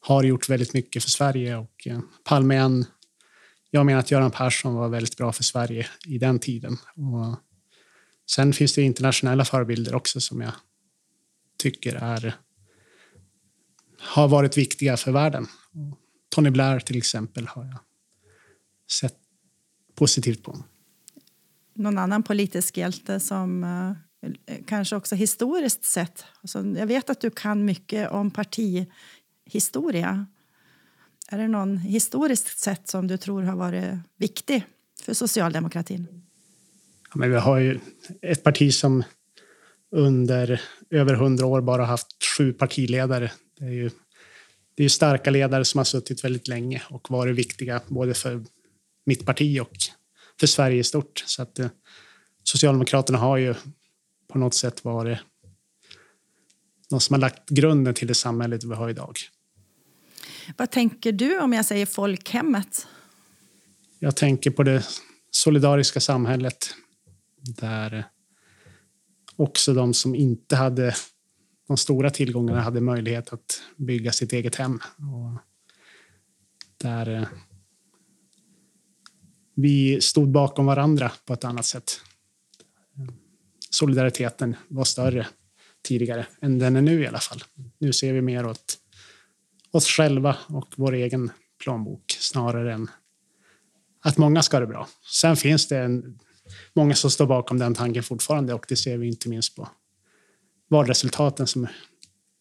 har 0.00 0.22
gjort 0.22 0.48
väldigt 0.48 0.74
mycket 0.74 1.02
för 1.02 1.10
Sverige. 1.10 1.56
Och 1.56 1.86
eh, 1.86 2.00
Palme 2.24 2.56
är 2.56 2.60
en, 2.60 2.84
jag 3.70 3.86
menar 3.86 4.00
att 4.00 4.10
Göran 4.10 4.30
Persson 4.30 4.74
var 4.74 4.88
väldigt 4.88 5.16
bra 5.16 5.32
för 5.32 5.44
Sverige 5.44 5.86
i 6.06 6.18
den 6.18 6.38
tiden. 6.38 6.76
Och 6.96 7.47
sen 8.30 8.52
finns 8.52 8.74
det 8.74 8.82
internationella 8.82 9.44
förebilder 9.44 9.94
också 9.94 10.20
som 10.20 10.40
jag 10.40 10.52
tycker 11.56 11.94
är, 11.94 12.36
har 13.98 14.28
varit 14.28 14.58
viktiga 14.58 14.96
för 14.96 15.12
världen. 15.12 15.46
Tony 16.34 16.50
Blair 16.50 16.80
till 16.80 16.98
exempel 16.98 17.46
har 17.46 17.64
jag 17.64 17.78
sett 18.90 19.16
positivt 19.94 20.42
på. 20.42 20.64
Någon 21.74 21.98
annan 21.98 22.22
politisk 22.22 22.76
hjälte 22.76 23.20
som 23.20 23.64
eh, 23.64 23.92
kanske 24.66 24.96
också 24.96 25.14
historiskt 25.14 25.84
sett... 25.84 26.24
Alltså, 26.42 26.66
jag 26.66 26.86
vet 26.86 27.10
att 27.10 27.20
du 27.20 27.30
kan 27.30 27.64
mycket 27.64 28.10
om 28.10 28.30
partihistoria. 28.30 30.26
Är 31.28 31.38
det 31.38 31.48
någon 31.48 31.76
historiskt 31.78 32.58
sett 32.58 32.88
som 32.88 33.06
du 33.06 33.16
tror 33.16 33.42
har 33.42 33.56
varit 33.56 33.94
viktig 34.16 34.64
för 35.02 35.14
socialdemokratin? 35.14 36.27
Ja, 37.10 37.14
men 37.14 37.30
vi 37.30 37.36
har 37.36 37.58
ju 37.58 37.78
ett 38.22 38.42
parti 38.42 38.74
som 38.74 39.02
under 39.90 40.60
över 40.90 41.14
hundra 41.14 41.46
år 41.46 41.60
bara 41.60 41.84
haft 41.84 42.24
sju 42.36 42.52
partiledare. 42.52 43.32
Det 43.58 43.64
är 43.64 43.72
ju 43.72 43.90
det 44.74 44.84
är 44.84 44.88
starka 44.88 45.30
ledare 45.30 45.64
som 45.64 45.78
har 45.78 45.84
suttit 45.84 46.24
väldigt 46.24 46.48
länge 46.48 46.82
och 46.90 47.10
varit 47.10 47.36
viktiga 47.36 47.80
både 47.88 48.14
för 48.14 48.44
mitt 49.06 49.26
parti 49.26 49.60
och 49.60 49.76
för 50.40 50.46
Sverige 50.46 50.78
i 50.78 50.84
stort. 50.84 51.24
Så 51.26 51.42
att, 51.42 51.58
eh, 51.58 51.68
Socialdemokraterna 52.44 53.18
har 53.18 53.36
ju 53.36 53.54
på 54.32 54.38
något 54.38 54.54
sätt 54.54 54.84
varit 54.84 55.18
de 56.90 57.00
som 57.00 57.14
har 57.14 57.20
lagt 57.20 57.48
grunden 57.48 57.94
till 57.94 58.08
det 58.08 58.14
samhället 58.14 58.64
vi 58.64 58.74
har 58.74 58.88
idag. 58.88 59.18
Vad 60.56 60.70
tänker 60.70 61.12
du 61.12 61.38
om 61.38 61.52
jag 61.52 61.64
säger 61.64 61.86
folkhemmet? 61.86 62.86
Jag 63.98 64.16
tänker 64.16 64.50
på 64.50 64.62
det 64.62 64.84
solidariska 65.30 66.00
samhället 66.00 66.74
där 67.56 67.94
eh, 67.94 68.04
också 69.36 69.74
de 69.74 69.94
som 69.94 70.14
inte 70.14 70.56
hade 70.56 70.94
de 71.68 71.76
stora 71.76 72.10
tillgångarna 72.10 72.60
hade 72.60 72.80
möjlighet 72.80 73.32
att 73.32 73.62
bygga 73.76 74.12
sitt 74.12 74.32
eget 74.32 74.54
hem. 74.54 74.80
Och 74.96 75.40
där 76.76 77.08
eh, 77.08 77.28
vi 79.54 80.00
stod 80.00 80.30
bakom 80.30 80.66
varandra 80.66 81.12
på 81.24 81.32
ett 81.32 81.44
annat 81.44 81.66
sätt. 81.66 82.00
Solidariteten 83.70 84.56
var 84.68 84.84
större 84.84 85.26
tidigare 85.82 86.26
än 86.40 86.58
den 86.58 86.76
är 86.76 86.82
nu 86.82 87.02
i 87.02 87.06
alla 87.06 87.18
fall. 87.18 87.44
Nu 87.78 87.92
ser 87.92 88.12
vi 88.12 88.22
mer 88.22 88.46
åt 88.46 88.78
oss 89.70 89.86
själva 89.86 90.36
och 90.46 90.74
vår 90.76 90.92
egen 90.92 91.30
plånbok 91.62 92.16
snarare 92.20 92.74
än 92.74 92.90
att 94.00 94.18
många 94.18 94.42
ska 94.42 94.56
ha 94.56 94.60
det 94.60 94.66
bra. 94.66 94.88
Sen 95.10 95.36
finns 95.36 95.68
det 95.68 95.78
en, 95.78 96.18
många 96.72 96.94
som 96.94 97.10
står 97.10 97.26
bakom 97.26 97.58
den 97.58 97.74
tanken 97.74 98.02
fortfarande 98.02 98.54
och 98.54 98.64
det 98.68 98.76
ser 98.76 98.98
vi 98.98 99.08
inte 99.08 99.28
minst 99.28 99.56
på 99.56 99.68
valresultaten 100.68 101.46
som 101.46 101.66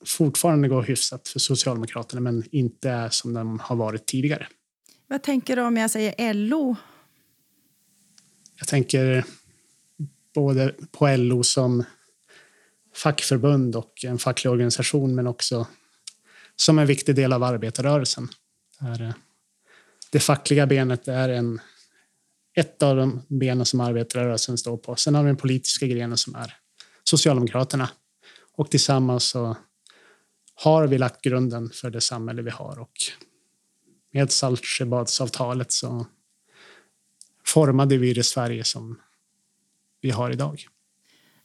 fortfarande 0.06 0.68
går 0.68 0.84
hyfsat 0.84 1.28
för 1.28 1.40
Socialdemokraterna 1.40 2.22
men 2.22 2.44
inte 2.52 2.90
är 2.90 3.10
som 3.10 3.34
de 3.34 3.60
har 3.60 3.76
varit 3.76 4.06
tidigare. 4.06 4.48
Vad 5.08 5.24
tänker 5.24 5.56
du 5.56 5.62
om 5.62 5.78
jag 5.78 5.92
säger 5.92 6.34
LO? 6.34 6.76
Jag 8.60 8.68
tänker 8.68 9.26
både 10.36 10.76
på 10.92 11.16
LO 11.18 11.44
som 11.44 11.84
fackförbund 12.96 13.76
och 13.76 14.06
en 14.06 14.18
facklig 14.18 14.52
organisation 14.52 15.16
men 15.16 15.28
också 15.28 15.68
som 16.56 16.80
en 16.80 16.88
viktig 16.88 17.16
del 17.16 17.34
av 17.34 17.44
arbetarrörelsen. 17.44 18.28
Det 20.12 20.20
fackliga 20.20 20.68
benet 20.68 21.08
är 21.08 21.30
en, 21.30 21.62
ett 22.58 22.84
av 22.84 22.96
de 22.96 23.22
benen 23.28 23.66
som 23.66 23.80
arbetarrörelsen 23.80 24.58
står 24.58 24.78
på. 24.78 24.96
Sen 24.96 25.16
har 25.16 25.24
vi 25.24 25.28
den 25.28 25.38
politiska 25.38 25.88
grenen 25.88 26.18
som 26.18 26.36
är 26.36 26.54
Socialdemokraterna. 27.04 27.90
Och 28.54 28.72
tillsammans 28.72 29.24
så 29.24 29.58
har 30.56 30.88
vi 30.88 30.98
lagt 30.98 31.22
grunden 31.22 31.70
för 31.70 31.90
det 31.90 32.02
samhälle 32.02 32.42
vi 32.42 32.50
har. 32.50 32.80
Och 32.80 32.92
med 34.14 34.32
Saltsjöbadsavtalet 34.32 35.72
så 35.72 36.06
formade 37.46 37.98
vi 37.98 38.14
det 38.14 38.24
Sverige 38.24 38.64
som 38.64 39.00
vi 40.02 40.10
har 40.10 40.32
idag. 40.32 40.68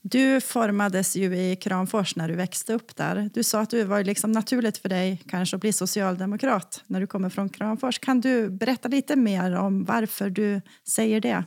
Du 0.02 0.40
formades 0.40 1.16
ju 1.16 1.37
i 1.37 1.56
Kramfors 1.56 2.16
när 2.16 2.28
du 2.28 2.35
växte 2.35 2.75
upp 2.75 2.97
där. 2.97 3.30
Du 3.35 3.42
sa 3.44 3.61
att 3.61 3.71
det 3.71 3.85
var 3.85 4.04
liksom 4.04 4.32
naturligt 4.32 4.78
för 4.78 4.88
dig 4.88 5.23
kanske 5.28 5.56
att 5.56 5.61
bli 5.61 5.73
socialdemokrat 5.73 6.85
när 6.87 7.00
du 7.00 7.06
kommer 7.06 7.28
från 7.28 7.49
Kramfors. 7.49 7.99
Kan 7.99 8.21
du 8.21 8.50
berätta 8.50 8.88
lite 8.88 9.16
mer 9.16 9.52
om 9.52 9.85
varför 9.85 10.30
du 10.30 10.61
säger 10.88 11.21
det? 11.21 11.44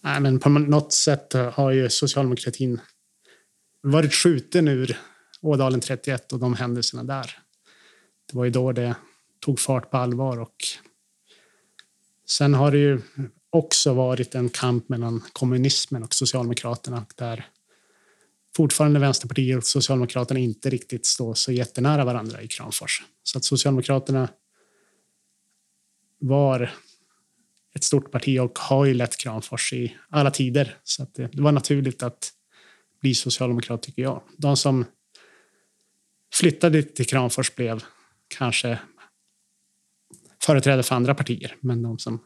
Nej, 0.00 0.20
men 0.20 0.38
på 0.38 0.48
något 0.48 0.92
sätt 0.92 1.32
har 1.32 1.70
ju 1.70 1.90
socialdemokratin 1.90 2.80
varit 3.82 4.14
skjuten 4.14 4.68
ur 4.68 4.98
Ådalen 5.40 5.80
31 5.80 6.32
och 6.32 6.38
de 6.38 6.54
händelserna 6.54 7.04
där. 7.04 7.38
Det 8.30 8.36
var 8.36 8.44
ju 8.44 8.50
då 8.50 8.72
det 8.72 8.94
tog 9.40 9.60
fart 9.60 9.90
på 9.90 9.96
allvar. 9.96 10.40
Och 10.40 10.56
sen 12.28 12.54
har 12.54 12.70
det 12.70 12.78
ju 12.78 13.00
också 13.50 13.94
varit 13.94 14.34
en 14.34 14.48
kamp 14.48 14.88
mellan 14.88 15.22
kommunismen 15.32 16.02
och 16.02 16.14
Socialdemokraterna 16.14 17.06
där 17.14 17.46
fortfarande 18.56 19.00
Vänsterpartiet 19.00 19.56
och 19.56 19.64
Socialdemokraterna 19.64 20.40
inte 20.40 20.70
riktigt 20.70 21.06
står 21.06 21.34
så 21.34 21.52
jättenära 21.52 22.04
varandra 22.04 22.42
i 22.42 22.48
Kramfors. 22.48 23.02
Så 23.22 23.38
att 23.38 23.44
Socialdemokraterna 23.44 24.28
var 26.18 26.72
ett 27.74 27.84
stort 27.84 28.10
parti 28.10 28.38
och 28.38 28.58
har 28.58 28.84
ju 28.84 28.94
lett 28.94 29.16
Kramfors 29.16 29.72
i 29.72 29.96
alla 30.08 30.30
tider. 30.30 30.76
Så 30.84 31.02
att 31.02 31.14
det, 31.14 31.28
det 31.32 31.42
var 31.42 31.52
naturligt 31.52 32.02
att 32.02 32.32
bli 33.00 33.14
socialdemokrat, 33.14 33.82
tycker 33.82 34.02
jag. 34.02 34.22
De 34.36 34.56
som 34.56 34.84
flyttade 36.34 36.82
till 36.82 37.06
Kramfors 37.06 37.54
blev 37.54 37.84
kanske 38.28 38.78
företrädare 40.42 40.82
för 40.82 40.94
andra 40.94 41.14
partier, 41.14 41.56
men 41.60 41.82
de 41.82 41.98
som 41.98 42.20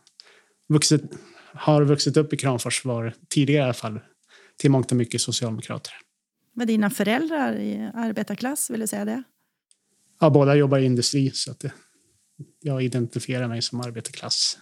vuxit, 0.71 1.03
har 1.55 1.85
vuxit 1.85 2.17
upp 2.17 2.33
i 2.33 2.37
Kramfors 2.37 2.85
var 2.85 3.15
tidigare 3.29 3.63
i 3.63 3.65
alla 3.65 3.75
fall 3.75 4.01
till 4.57 4.71
mångt 4.71 4.91
och 4.91 4.97
mycket 4.97 5.21
socialdemokrater. 5.21 5.93
Var 6.53 6.67
dina 6.67 6.91
föräldrar 6.91 7.53
i 7.55 7.91
arbetarklass? 7.95 8.71
Vill 8.71 8.81
du 8.81 8.87
säga 8.87 9.05
det? 9.05 9.23
Ja, 10.21 10.31
båda 10.31 10.55
jobbar 10.55 10.79
i 10.79 10.85
industri, 10.85 11.31
så 11.31 11.51
att 11.51 11.61
det, 11.61 11.73
jag 12.61 12.83
identifierar 12.83 13.49
mig 13.49 13.63
som 13.63 13.81
arbetarklass 13.81 14.59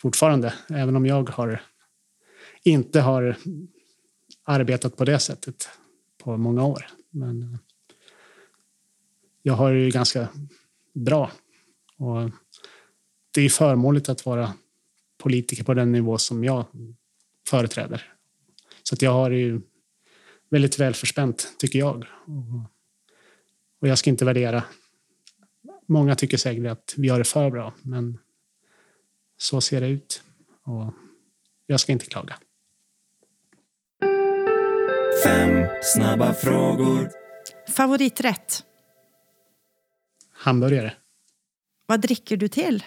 fortfarande, 0.00 0.54
även 0.68 0.96
om 0.96 1.06
jag 1.06 1.30
har 1.30 1.62
inte 2.62 3.00
har 3.00 3.36
arbetat 4.44 4.96
på 4.96 5.04
det 5.04 5.18
sättet 5.18 5.68
på 6.18 6.36
många 6.36 6.64
år. 6.64 6.86
Men 7.10 7.42
eh, 7.42 7.58
jag 9.42 9.54
har 9.54 9.72
det 9.72 9.90
ganska 9.90 10.28
bra. 10.92 11.30
Och 11.96 12.30
det 13.34 13.40
är 13.42 13.48
förmånligt 13.48 14.08
att 14.08 14.26
vara 14.26 14.52
politiker 15.22 15.64
på 15.64 15.74
den 15.74 15.92
nivå 15.92 16.18
som 16.18 16.44
jag 16.44 16.66
företräder. 17.48 18.12
Så 18.82 18.94
att 18.94 19.02
jag 19.02 19.12
har 19.12 19.30
det 19.30 19.36
ju 19.36 19.60
väldigt 20.50 20.78
väl 20.78 20.94
förspänt, 20.94 21.54
tycker 21.58 21.78
jag. 21.78 22.04
Och 23.80 23.88
jag 23.88 23.98
ska 23.98 24.10
inte 24.10 24.24
värdera. 24.24 24.64
Många 25.88 26.14
tycker 26.14 26.36
säkert 26.36 26.66
att 26.66 26.94
vi 26.96 27.08
har 27.08 27.18
det 27.18 27.24
för 27.24 27.50
bra, 27.50 27.74
men 27.82 28.18
så 29.36 29.60
ser 29.60 29.80
det 29.80 29.88
ut. 29.88 30.22
Och 30.62 30.94
jag 31.66 31.80
ska 31.80 31.92
inte 31.92 32.06
klaga. 32.06 32.38
Fem 35.24 35.66
snabba 35.82 36.34
frågor. 36.34 37.10
Favoriträtt? 37.68 38.64
Hamburgare. 40.32 40.96
Vad 41.86 42.00
dricker 42.00 42.36
du 42.36 42.48
till? 42.48 42.84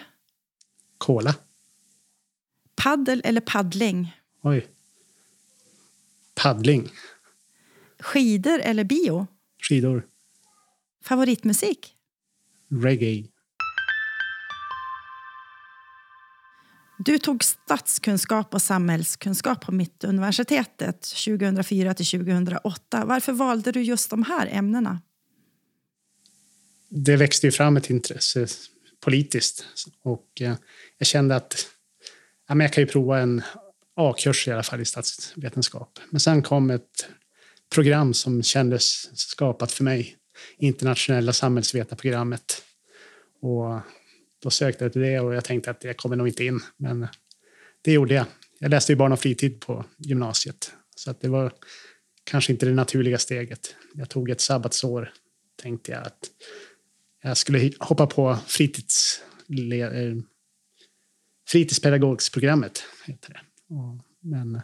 Cola. 0.98 1.34
Paddel 2.76 3.20
eller 3.24 3.40
paddling? 3.40 4.16
Oj. 4.42 4.66
Paddling. 6.34 6.90
Skidor 8.00 8.58
eller 8.58 8.84
bio? 8.84 9.26
Skidor. 9.68 10.06
Favoritmusik? 11.04 11.96
Reggae. 12.82 13.24
Du 16.98 17.18
tog 17.18 17.44
statskunskap 17.44 18.54
och 18.54 18.62
samhällskunskap 18.62 19.64
på 19.64 19.72
Mittuniversitetet 19.72 21.02
2004 21.02 21.94
till 21.94 22.06
2008. 22.06 23.04
Varför 23.04 23.32
valde 23.32 23.72
du 23.72 23.82
just 23.82 24.10
de 24.10 24.22
här 24.22 24.48
ämnena? 24.52 25.00
Det 26.88 27.16
växte 27.16 27.46
ju 27.46 27.52
fram 27.52 27.76
ett 27.76 27.90
intresse 27.90 28.46
politiskt 29.00 29.64
och 30.02 30.40
eh, 30.40 30.56
jag 30.98 31.06
kände 31.06 31.36
att 31.36 31.66
ja, 32.48 32.54
men 32.54 32.64
jag 32.64 32.72
kan 32.72 32.82
ju 32.84 32.88
prova 32.88 33.18
en 33.18 33.42
A-kurs 33.96 34.48
i 34.48 34.52
alla 34.52 34.62
fall 34.62 34.80
i 34.80 34.84
statsvetenskap. 34.84 35.98
Men 36.10 36.20
sen 36.20 36.42
kom 36.42 36.70
ett 36.70 37.08
program 37.74 38.14
som 38.14 38.42
kändes 38.42 39.18
skapat 39.18 39.72
för 39.72 39.84
mig, 39.84 40.16
internationella 40.58 41.32
samhällsvetarprogrammet. 41.32 42.62
Och 43.40 43.80
då 44.42 44.50
sökte 44.50 44.84
jag 44.84 44.92
till 44.92 45.02
det 45.02 45.20
och 45.20 45.34
jag 45.34 45.44
tänkte 45.44 45.70
att 45.70 45.84
jag 45.84 45.96
kommer 45.96 46.16
nog 46.16 46.28
inte 46.28 46.44
in. 46.44 46.60
Men 46.76 47.08
det 47.82 47.92
gjorde 47.92 48.14
jag. 48.14 48.26
Jag 48.58 48.70
läste 48.70 48.92
ju 48.92 48.96
barn 48.96 49.12
och 49.12 49.20
fritid 49.20 49.60
på 49.60 49.84
gymnasiet. 49.98 50.72
Så 50.96 51.10
att 51.10 51.20
det 51.20 51.28
var 51.28 51.52
kanske 52.24 52.52
inte 52.52 52.66
det 52.66 52.72
naturliga 52.72 53.18
steget. 53.18 53.74
Jag 53.94 54.08
tog 54.08 54.30
ett 54.30 54.40
sabbatsår, 54.40 55.12
tänkte 55.62 55.92
jag 55.92 56.06
att 56.06 56.30
jag 57.22 57.36
skulle 57.36 57.70
hoppa 57.78 58.06
på 58.06 58.38
fritids, 58.46 59.22
eh, 59.72 60.16
fritidspedagogsprogrammet. 61.46 62.84
Heter 63.04 63.32
det. 63.32 63.40
Men 64.20 64.60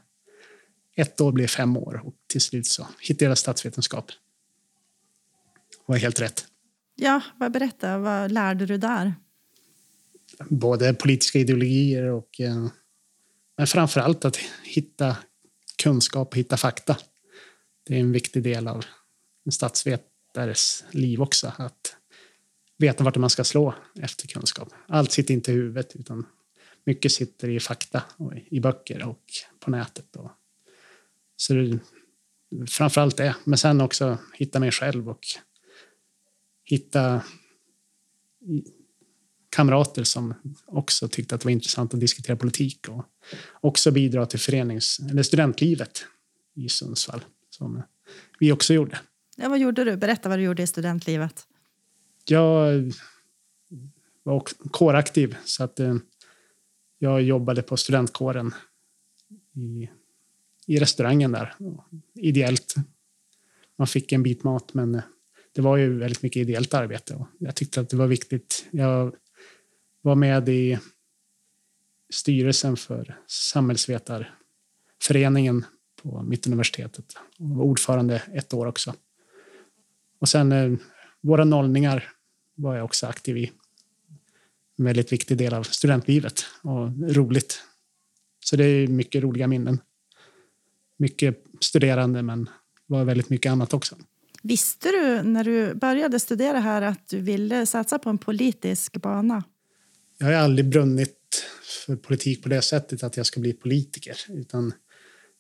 ett 0.97 1.21
år 1.21 1.33
blev 1.33 1.47
fem 1.47 1.77
år 1.77 2.03
och 2.05 2.15
till 2.27 2.41
slut 2.41 2.67
så 2.67 2.87
hittade 3.01 3.31
jag 3.31 3.39
statsvetenskap. 3.39 4.07
Det 4.09 5.93
var 5.93 5.97
helt 5.97 6.21
rätt. 6.21 6.47
Ja, 6.95 7.21
vad 7.39 7.53
berätta, 7.53 7.99
vad 7.99 8.33
lärde 8.33 8.67
du 8.67 8.77
där? 8.77 9.15
både 10.49 10.95
politiska 10.95 11.39
ideologier 11.39 12.05
och 12.05 12.41
eh, 12.41 12.67
men 13.57 13.67
framför 13.67 14.01
allt 14.01 14.25
att 14.25 14.37
hitta 14.65 15.17
kunskap 15.83 16.29
och 16.29 16.37
hitta 16.37 16.57
fakta. 16.57 16.97
Det 17.87 17.95
är 17.95 18.01
en 18.01 18.13
viktig 18.13 18.43
del 18.43 18.69
av 18.69 18.85
en 19.45 19.53
statsvetares 19.53 20.85
liv 20.91 21.23
också. 21.23 21.53
Att 21.57 21.97
veta 22.79 23.05
vart 23.05 23.17
man 23.17 23.31
ska 23.31 23.45
slå 23.45 23.75
efter 24.01 24.29
kunskap. 24.29 24.69
Allt 24.89 25.13
sitter 25.13 25.35
inte 25.35 25.53
i 25.53 25.55
huvudet 25.55 25.97
utan 25.97 26.27
mycket 26.85 27.13
sitter 27.13 27.49
i 27.49 27.61
fakta 27.61 28.03
och 28.17 28.33
i 28.51 28.61
böcker 28.61 29.09
och 29.09 29.25
på 29.61 29.71
nätet. 29.71 30.17
Och, 30.17 30.31
så 31.37 31.55
det, 31.55 31.79
framför 32.67 33.01
allt 33.01 33.17
det. 33.17 33.37
Men 33.45 33.59
sen 33.59 33.81
också 33.81 34.19
hitta 34.35 34.61
mig 34.61 34.71
själv 34.71 35.09
och 35.09 35.27
hitta 36.65 37.23
kamrater 39.51 40.05
som 40.05 40.35
också 40.67 41.09
tyckte 41.09 41.35
att 41.35 41.41
det 41.41 41.45
var 41.45 41.53
intressant 41.53 41.95
att 41.95 42.01
diskutera 42.01 42.37
politik 42.37 42.89
och 42.89 43.05
också 43.61 43.91
bidra 43.91 44.27
till 44.27 44.41
förenings 44.41 45.01
eller 45.11 45.23
studentlivet 45.23 46.05
i 46.55 46.69
Sundsvall, 46.69 47.25
som 47.51 47.83
vi 48.39 48.53
också 48.53 48.75
gjorde. 48.75 49.01
Ja, 49.37 49.49
vad 49.49 49.59
gjorde 49.59 49.85
du? 49.85 49.97
Berätta 49.97 50.29
vad 50.29 50.39
du 50.39 50.43
gjorde 50.43 50.63
i 50.63 50.67
studentlivet. 50.67 51.47
Jag 52.25 52.93
var 54.23 54.45
kåraktiv, 54.71 55.37
så 55.45 55.65
att 55.65 55.81
eh, 55.81 55.97
jag 57.03 57.23
jobbade 57.23 57.63
på 57.63 57.77
studentkåren 57.77 58.55
i, 59.55 59.91
i 60.67 60.79
restaurangen 60.79 61.33
där, 61.33 61.55
ideellt. 62.15 62.75
Man 63.79 63.87
fick 63.87 64.13
en 64.13 64.23
bit 64.23 64.45
mat, 64.45 64.75
men 64.75 64.95
eh, 64.95 65.03
det 65.55 65.63
var 65.63 65.77
ju 65.77 65.99
väldigt 65.99 66.23
mycket 66.23 66.41
ideellt 66.41 66.75
arbete 66.75 67.15
och 67.15 67.27
jag 67.39 67.55
tyckte 67.55 67.81
att 67.81 67.89
det 67.89 67.97
var 67.97 68.07
viktigt. 68.07 68.67
Jag 68.71 69.15
var 70.03 70.15
med 70.15 70.49
i 70.49 70.79
styrelsen 72.13 72.77
för 72.77 73.19
samhällsvetarföreningen 73.27 75.65
på 76.03 76.23
Mittuniversitetet 76.23 77.15
och 77.39 77.49
var 77.49 77.65
ordförande 77.65 78.23
ett 78.35 78.55
år 78.55 78.67
också. 78.67 78.95
Och 80.19 80.29
sen 80.29 80.53
eh, 80.53 80.73
våra 81.21 81.45
nollningar 81.45 82.09
var 82.55 82.77
jag 82.77 82.85
också 82.85 83.07
aktiv 83.07 83.37
i. 83.37 83.53
En 84.79 84.85
väldigt 84.85 85.13
viktig 85.13 85.37
del 85.37 85.55
av 85.55 85.63
studentlivet 85.63 86.45
och 86.63 87.15
roligt. 87.15 87.63
Så 88.45 88.57
det 88.57 88.65
är 88.65 88.87
mycket 88.87 89.23
roliga 89.23 89.47
minnen. 89.47 89.81
Mycket 90.99 91.45
studerande 91.61 92.23
men 92.23 92.49
var 92.87 93.05
väldigt 93.05 93.31
mycket 93.31 93.53
annat 93.53 93.75
också. 93.75 93.97
Visste 94.43 94.89
du 94.89 95.23
när 95.23 95.45
du 95.45 95.75
började 95.75 96.21
studera 96.21 96.61
här 96.61 96.83
att 96.83 97.09
du 97.09 97.21
ville 97.21 97.67
satsa 97.67 97.99
på 97.99 98.11
en 98.11 98.19
politisk 98.19 98.97
bana? 98.97 99.45
jag 100.19 100.27
har 100.27 100.35
aldrig 100.45 100.69
brunnit 100.69 101.45
för 101.87 101.97
politik 101.97 102.43
på 102.43 102.49
det 102.49 102.63
sättet 102.63 103.03
att 103.03 103.17
jag 103.17 103.27
ska 103.27 103.41
bli 103.41 103.53
politiker. 103.53 104.17
Utan 104.29 104.73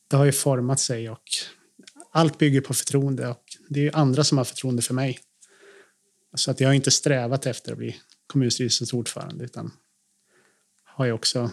det 0.09 0.17
har 0.17 0.25
ju 0.25 0.33
format 0.33 0.81
sig 0.81 1.11
och 1.11 1.23
allt 2.13 2.39
bygger 2.39 2.61
på 2.61 2.75
förtroende 2.75 3.29
och 3.29 3.45
det 3.69 3.87
är 3.87 3.97
andra 3.97 4.25
som 4.25 4.39
har 4.39 4.45
förtroende 4.45 4.83
för 4.83 4.95
mig. 4.95 5.19
Så 6.35 6.51
att 6.51 6.61
jag 6.61 6.69
har 6.69 6.75
inte 6.75 6.91
strävat 6.91 7.47
efter 7.47 7.73
att 7.73 7.79
bli 7.79 7.97
kommunstyrelsens 8.33 8.93
ordförande 8.93 9.45
utan 9.45 9.73
har 10.85 11.05
ju 11.05 11.13
också 11.13 11.51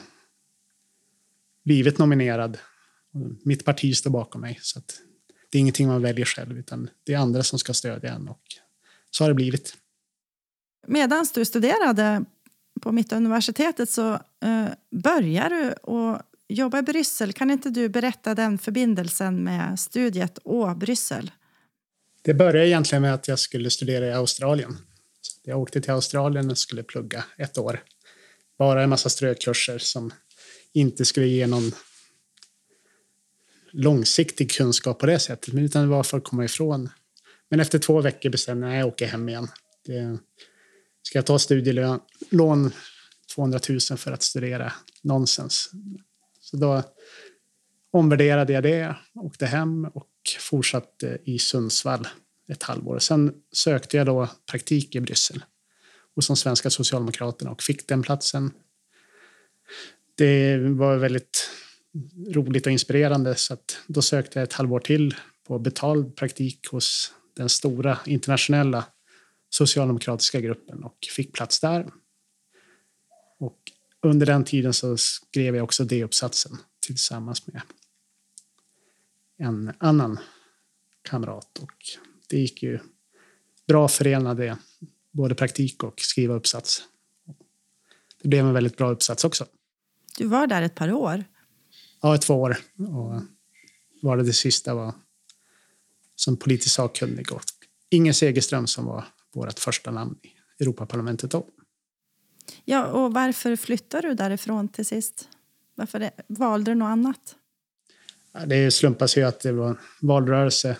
blivit 1.63 1.97
nominerad. 1.97 2.57
Mitt 3.43 3.65
parti 3.65 3.97
står 3.97 4.09
bakom 4.09 4.41
mig 4.41 4.59
så 4.61 4.79
att 4.79 5.01
det 5.49 5.57
är 5.57 5.59
ingenting 5.59 5.87
man 5.87 6.01
väljer 6.01 6.25
själv 6.25 6.57
utan 6.57 6.89
det 7.03 7.13
är 7.13 7.17
andra 7.17 7.43
som 7.43 7.59
ska 7.59 7.73
stödja 7.73 8.13
en 8.13 8.27
och 8.27 8.41
så 9.11 9.23
har 9.23 9.29
det 9.29 9.35
blivit. 9.35 9.77
Medan 10.87 11.25
du 11.33 11.45
studerade 11.45 12.25
på 12.81 12.91
Mittuniversitetet 12.91 13.89
så 13.89 14.13
eh, 14.13 14.65
börjar 14.91 15.49
du 15.49 15.91
att 15.93 16.25
jobba 16.47 16.79
i 16.79 16.81
Bryssel. 16.81 17.33
Kan 17.33 17.51
inte 17.51 17.69
du 17.69 17.89
berätta 17.89 18.35
den 18.35 18.57
förbindelsen 18.57 19.43
med 19.43 19.79
studiet 19.79 20.37
och 20.37 20.77
Bryssel? 20.77 21.31
Det 22.21 22.33
började 22.33 22.67
egentligen 22.67 23.01
med 23.01 23.13
att 23.13 23.27
jag 23.27 23.39
skulle 23.39 23.69
studera 23.69 24.07
i 24.07 24.13
Australien. 24.13 24.77
Jag 25.43 25.59
åkte 25.59 25.81
till 25.81 25.91
Australien 25.91 26.51
och 26.51 26.57
skulle 26.57 26.83
plugga 26.83 27.25
ett 27.37 27.57
år. 27.57 27.83
Bara 28.57 28.83
en 28.83 28.89
massa 28.89 29.09
strökurser 29.09 29.77
som 29.77 30.13
inte 30.73 31.05
skulle 31.05 31.27
ge 31.27 31.47
någon 31.47 31.71
långsiktig 33.71 34.51
kunskap 34.51 34.99
på 34.99 35.05
det 35.05 35.19
sättet, 35.19 35.53
utan 35.53 35.81
det 35.81 35.89
var 35.89 36.03
för 36.03 36.17
att 36.17 36.23
komma 36.23 36.45
ifrån. 36.45 36.89
Men 37.49 37.59
efter 37.59 37.79
två 37.79 38.01
veckor 38.01 38.29
bestämde 38.29 38.67
jag 38.67 38.73
att 38.73 38.79
jag 38.79 38.87
åker 38.87 39.07
hem 39.07 39.29
igen. 39.29 39.47
Det, 39.85 40.19
Ska 41.09 41.17
jag 41.17 41.25
ta 41.25 41.39
studielån 41.39 42.71
200 43.35 43.59
000 43.69 43.79
för 43.79 44.11
att 44.11 44.23
studera 44.23 44.73
nonsens. 45.01 45.71
Så 46.41 46.57
då 46.57 46.83
omvärderade 47.91 48.53
jag 48.53 48.63
det, 48.63 48.95
åkte 49.15 49.45
hem 49.45 49.85
och 49.85 50.09
fortsatte 50.39 51.17
i 51.23 51.39
Sundsvall 51.39 52.07
ett 52.49 52.63
halvår. 52.63 52.99
Sen 52.99 53.33
sökte 53.51 53.97
jag 53.97 54.05
då 54.05 54.29
praktik 54.51 54.95
i 54.95 54.99
Bryssel 54.99 55.43
hos 56.15 56.27
de 56.27 56.35
svenska 56.35 56.69
socialdemokraterna 56.69 57.51
och 57.51 57.63
fick 57.63 57.87
den 57.87 58.01
platsen. 58.01 58.51
Det 60.15 60.57
var 60.57 60.97
väldigt 60.97 61.49
roligt 62.27 62.65
och 62.65 62.71
inspirerande 62.71 63.35
så 63.35 63.53
att 63.53 63.77
då 63.87 64.01
sökte 64.01 64.39
jag 64.39 64.43
ett 64.43 64.53
halvår 64.53 64.79
till 64.79 65.15
på 65.47 65.59
betald 65.59 66.15
praktik 66.15 66.67
hos 66.67 67.13
den 67.33 67.49
stora 67.49 67.99
internationella 68.05 68.85
socialdemokratiska 69.49 70.41
gruppen 70.41 70.83
och 70.83 70.97
fick 71.15 71.33
plats 71.33 71.59
där. 71.59 71.91
Och 73.39 73.59
under 74.01 74.25
den 74.25 74.43
tiden 74.43 74.73
så 74.73 74.97
skrev 74.97 75.55
jag 75.55 75.63
också 75.63 75.83
D-uppsatsen 75.83 76.57
tillsammans 76.79 77.47
med 77.47 77.61
en 79.37 79.71
annan 79.77 80.19
kamrat 81.01 81.59
och 81.59 82.08
det 82.29 82.37
gick 82.37 82.63
ju 82.63 82.79
bra 83.67 83.85
att 83.85 83.91
förena 83.91 84.33
det, 84.33 84.57
både 85.11 85.35
praktik 85.35 85.83
och 85.83 85.99
skriva 85.99 86.33
uppsats. 86.33 86.83
Det 88.21 88.27
blev 88.27 88.45
en 88.45 88.53
väldigt 88.53 88.77
bra 88.77 88.89
uppsats 88.91 89.23
också. 89.23 89.45
Du 90.17 90.25
var 90.25 90.47
där 90.47 90.61
ett 90.61 90.75
par 90.75 90.91
år. 90.91 91.23
Ja, 92.01 92.17
två 92.17 92.33
år. 92.33 92.57
Och 92.77 93.21
var 94.01 94.17
det 94.17 94.23
det 94.23 94.33
sista 94.33 94.75
var 94.75 94.93
som 96.15 96.37
politisk 96.37 96.75
sakkunnig 96.75 97.31
och 97.31 97.41
Inge 97.89 98.13
Segerström 98.13 98.67
som 98.67 98.85
var 98.85 99.05
vårt 99.33 99.59
första 99.59 99.91
namn 99.91 100.15
i 100.21 100.63
Europaparlamentet 100.63 101.31
då. 101.31 101.47
Ja, 102.65 102.85
och 102.85 103.13
varför 103.13 103.55
flyttade 103.55 104.07
du 104.07 104.13
därifrån 104.13 104.67
till 104.67 104.85
sist? 104.85 105.29
Varför 105.75 105.99
det, 105.99 106.11
valde 106.27 106.71
du 106.71 106.75
något 106.75 106.87
annat? 106.87 107.35
Det 108.47 108.71
slumpas 108.71 109.17
ju 109.17 109.23
att 109.23 109.39
det 109.39 109.51
var 109.51 109.79
valrörelse 110.01 110.77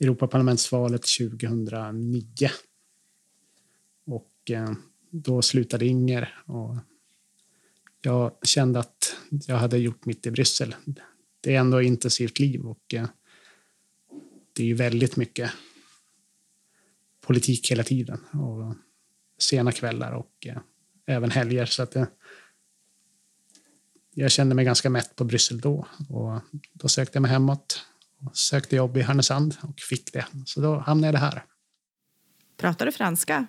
Europaparlamentsvalet 0.00 1.02
2009. 1.18 2.24
Och 4.06 4.50
eh, 4.50 4.72
då 5.10 5.42
slutade 5.42 5.86
Inger 5.86 6.42
och 6.46 6.76
jag 8.00 8.36
kände 8.42 8.78
att 8.78 9.16
jag 9.46 9.56
hade 9.56 9.78
gjort 9.78 10.04
mitt 10.04 10.26
i 10.26 10.30
Bryssel. 10.30 10.74
Det 11.40 11.54
är 11.54 11.60
ändå 11.60 11.78
ett 11.78 11.86
intensivt 11.86 12.38
liv 12.38 12.66
och 12.66 12.94
eh, 12.94 13.08
det 14.52 14.62
är 14.62 14.66
ju 14.66 14.74
väldigt 14.74 15.16
mycket 15.16 15.50
politik 17.20 17.70
hela 17.70 17.82
tiden. 17.82 18.20
Och 18.32 18.74
sena 19.38 19.72
kvällar 19.72 20.12
och 20.12 20.46
eh, 20.46 20.58
även 21.06 21.30
helger. 21.30 21.66
Så 21.66 21.82
att, 21.82 21.96
jag 24.18 24.30
kände 24.30 24.54
mig 24.54 24.64
ganska 24.64 24.90
mätt 24.90 25.16
på 25.16 25.24
Bryssel 25.24 25.60
då. 25.60 25.86
Och 26.08 26.40
då 26.72 26.88
sökte 26.88 27.16
jag 27.16 27.22
mig 27.22 27.30
hemåt. 27.30 27.86
Sökte 28.32 28.76
jobb 28.76 28.96
i 28.96 29.02
Härnösand 29.02 29.56
och 29.62 29.80
fick 29.80 30.12
det. 30.12 30.26
Så 30.44 30.60
då 30.60 30.78
hamnade 30.78 31.06
jag 31.06 31.14
det 31.14 31.18
här. 31.18 31.44
Pratar 32.56 32.86
du 32.86 32.92
franska? 32.92 33.46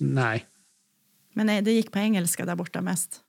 Nej. 0.00 0.46
Men 1.32 1.46
nej, 1.46 1.62
det 1.62 1.72
gick 1.72 1.92
på 1.92 1.98
engelska 1.98 2.44
där 2.44 2.56
borta 2.56 2.80
mest? 2.80 3.20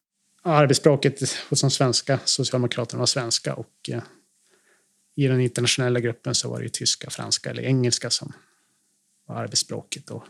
Arbetsspråket 0.41 1.19
hos 1.49 1.61
de 1.61 1.71
svenska 1.71 2.19
socialdemokraterna 2.25 2.99
var 2.99 3.05
svenska 3.05 3.53
och 3.53 3.89
eh, 3.89 4.03
i 5.15 5.27
den 5.27 5.41
internationella 5.41 5.99
gruppen 5.99 6.35
så 6.35 6.49
var 6.49 6.61
det 6.61 6.73
tyska, 6.73 7.09
franska 7.09 7.49
eller 7.49 7.63
engelska 7.63 8.09
som 8.09 8.33
var 9.27 9.35
arbetsspråket. 9.35 10.09
Och 10.09 10.23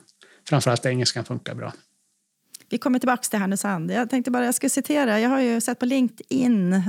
framförallt 0.49 0.85
engelskan 0.85 1.25
funkar 1.25 1.55
bra. 1.55 1.73
Vi 2.71 2.77
kommer 2.77 2.99
tillbaka 2.99 3.21
till 3.21 3.39
Härnösand. 3.39 3.91
Jag 3.91 4.09
tänkte 4.09 4.31
bara 4.31 4.45
jag 4.45 4.55
ska 4.55 4.69
citera. 4.69 5.19
Jag 5.19 5.29
har 5.29 5.41
ju 5.41 5.61
sett 5.61 5.79
på 5.79 5.85
LinkedIn 5.85 6.73
eh, 6.73 6.81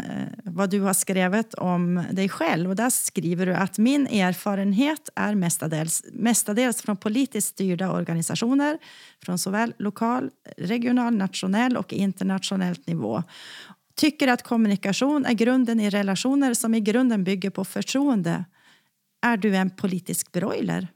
vad 0.44 0.70
du 0.70 0.80
har 0.80 0.92
skrivit 0.92 1.54
om 1.54 2.04
dig 2.12 2.28
själv. 2.28 2.70
Och 2.70 2.76
där 2.76 2.90
skriver 2.90 3.46
du 3.46 3.54
att 3.54 3.78
min 3.78 4.06
erfarenhet 4.06 5.08
är 5.14 5.34
mestadels, 5.34 6.04
mestadels 6.12 6.82
från 6.82 6.96
politiskt 6.96 7.48
styrda 7.48 7.92
organisationer 7.92 8.78
från 9.24 9.38
såväl 9.38 9.74
lokal, 9.78 10.30
regional, 10.56 11.16
nationell 11.16 11.76
och 11.76 11.92
internationellt 11.92 12.86
nivå. 12.86 13.22
Tycker 13.94 14.28
att 14.28 14.42
kommunikation 14.42 15.26
är 15.26 15.32
grunden 15.32 15.80
i 15.80 15.90
relationer 15.90 16.54
som 16.54 16.74
i 16.74 16.80
grunden 16.80 17.24
bygger 17.24 17.50
på 17.50 17.64
förtroende. 17.64 18.44
Är 19.22 19.36
du 19.36 19.56
en 19.56 19.70
politisk 19.70 20.32
broiler? 20.32 20.88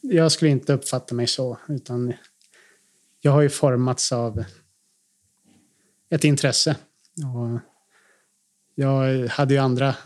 Jag 0.00 0.32
skulle 0.32 0.50
inte 0.50 0.72
uppfatta 0.72 1.14
mig 1.14 1.26
så, 1.26 1.58
utan 1.68 2.12
jag 3.24 3.32
har 3.32 3.42
ju 3.42 3.48
formats 3.48 4.12
av 4.12 4.44
ett 6.10 6.24
intresse. 6.24 6.76
Och 7.16 7.60
jag 8.74 9.28
hade 9.28 9.54
ju 9.54 9.60
andra 9.60 9.96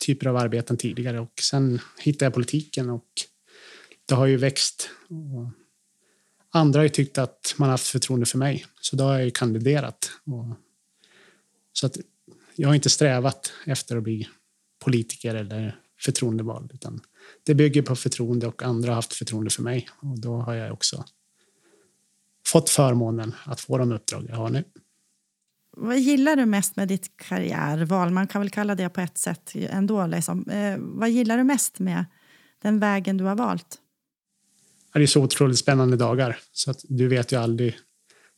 typer 0.00 0.26
av 0.26 0.36
arbeten 0.36 0.76
tidigare 0.76 1.20
och 1.20 1.40
sen 1.40 1.80
hittade 1.98 2.24
jag 2.24 2.34
politiken 2.34 2.90
och 2.90 3.08
det 4.06 4.14
har 4.14 4.26
ju 4.26 4.36
växt. 4.36 4.90
Och 5.08 5.50
andra 6.50 6.78
har 6.78 6.82
ju 6.82 6.88
tyckt 6.88 7.18
att 7.18 7.54
man 7.56 7.68
har 7.68 7.72
haft 7.72 7.86
förtroende 7.86 8.26
för 8.26 8.38
mig, 8.38 8.66
så 8.80 8.96
då 8.96 9.04
har 9.04 9.12
jag 9.12 9.24
ju 9.24 9.30
kandiderat. 9.30 10.10
Och 10.24 10.56
så 11.72 11.86
att 11.86 11.96
jag 12.54 12.68
har 12.68 12.74
inte 12.74 12.90
strävat 12.90 13.52
efter 13.66 13.96
att 13.96 14.02
bli 14.02 14.28
politiker 14.84 15.34
eller 15.34 15.80
förtroendevald, 16.00 16.72
utan 16.74 17.00
det 17.44 17.54
bygger 17.54 17.82
på 17.82 17.96
förtroende 17.96 18.46
och 18.46 18.62
andra 18.62 18.90
har 18.90 18.94
haft 18.94 19.12
förtroende 19.12 19.50
för 19.50 19.62
mig 19.62 19.88
och 20.00 20.20
då 20.20 20.36
har 20.36 20.54
jag 20.54 20.72
också 20.72 21.04
fått 22.52 22.70
förmånen 22.70 23.34
att 23.44 23.60
få 23.60 23.78
de 23.78 23.92
uppdrag 23.92 24.26
jag 24.28 24.36
har 24.36 24.50
nu. 24.50 24.64
Vad 25.76 25.98
gillar 25.98 26.36
du 26.36 26.46
mest 26.46 26.76
med 26.76 26.88
ditt 26.88 27.16
karriärval? 27.16 28.10
Man 28.10 28.26
kan 28.26 28.40
väl 28.40 28.50
kalla 28.50 28.74
det 28.74 28.88
på 28.88 29.00
ett 29.00 29.18
sätt 29.18 29.52
ändå. 29.54 30.06
Liksom. 30.06 30.50
Eh, 30.50 30.76
vad 30.78 31.10
gillar 31.10 31.38
du 31.38 31.44
mest 31.44 31.78
med 31.78 32.04
den 32.62 32.78
vägen 32.78 33.16
du 33.16 33.24
har 33.24 33.34
valt? 33.34 33.78
Det 34.92 35.02
är 35.02 35.06
så 35.06 35.22
otroligt 35.22 35.58
spännande 35.58 35.96
dagar 35.96 36.38
så 36.52 36.70
att 36.70 36.80
du 36.88 37.08
vet 37.08 37.32
ju 37.32 37.36
aldrig 37.36 37.78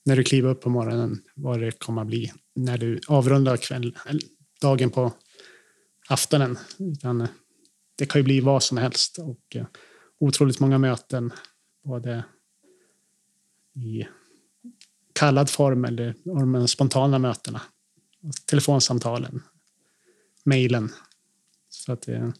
när 0.04 0.16
du 0.16 0.24
kliver 0.24 0.50
upp 0.50 0.60
på 0.60 0.70
morgonen 0.70 1.22
vad 1.34 1.60
det 1.60 1.78
kommer 1.78 2.02
att 2.02 2.08
bli 2.08 2.32
när 2.54 2.78
du 2.78 3.00
avrundar 3.08 3.56
kväll, 3.56 3.96
dagen 4.60 4.90
på 4.90 5.12
aftonen. 6.08 6.58
Utan 6.78 7.20
eh, 7.20 7.28
det 7.98 8.06
kan 8.06 8.18
ju 8.18 8.24
bli 8.24 8.40
vad 8.40 8.62
som 8.62 8.76
helst 8.78 9.18
och 9.18 9.56
eh, 9.56 9.66
otroligt 10.20 10.60
många 10.60 10.78
möten 10.78 11.32
både 11.84 12.24
i 13.74 14.06
kallad 15.12 15.50
form 15.50 15.84
eller 15.84 16.14
de 16.24 16.68
spontana 16.68 17.18
mötena. 17.18 17.60
Telefonsamtalen, 18.46 19.42
mejlen. 20.44 20.92
Så 21.68 21.92
att 21.92 22.02
det, 22.02 22.32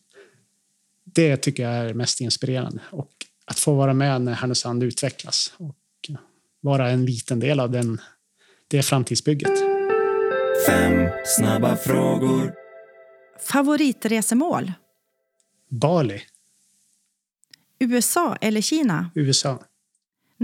det 1.04 1.36
tycker 1.36 1.62
jag 1.62 1.72
är 1.72 1.94
mest 1.94 2.20
inspirerande. 2.20 2.80
Och 2.90 3.12
att 3.44 3.58
få 3.58 3.74
vara 3.74 3.94
med 3.94 4.22
när 4.22 4.32
Härnösand 4.32 4.82
utvecklas 4.82 5.54
och 5.58 5.76
vara 6.60 6.90
en 6.90 7.06
liten 7.06 7.40
del 7.40 7.60
av 7.60 7.70
den, 7.70 8.00
det 8.68 8.82
framtidsbygget. 8.82 9.58
Fem 10.66 11.08
snabba 11.26 11.76
frågor. 11.76 12.54
Favoritresemål? 13.40 14.72
Bali. 15.68 16.22
USA 17.78 18.36
eller 18.40 18.60
Kina? 18.60 19.10
USA. 19.14 19.62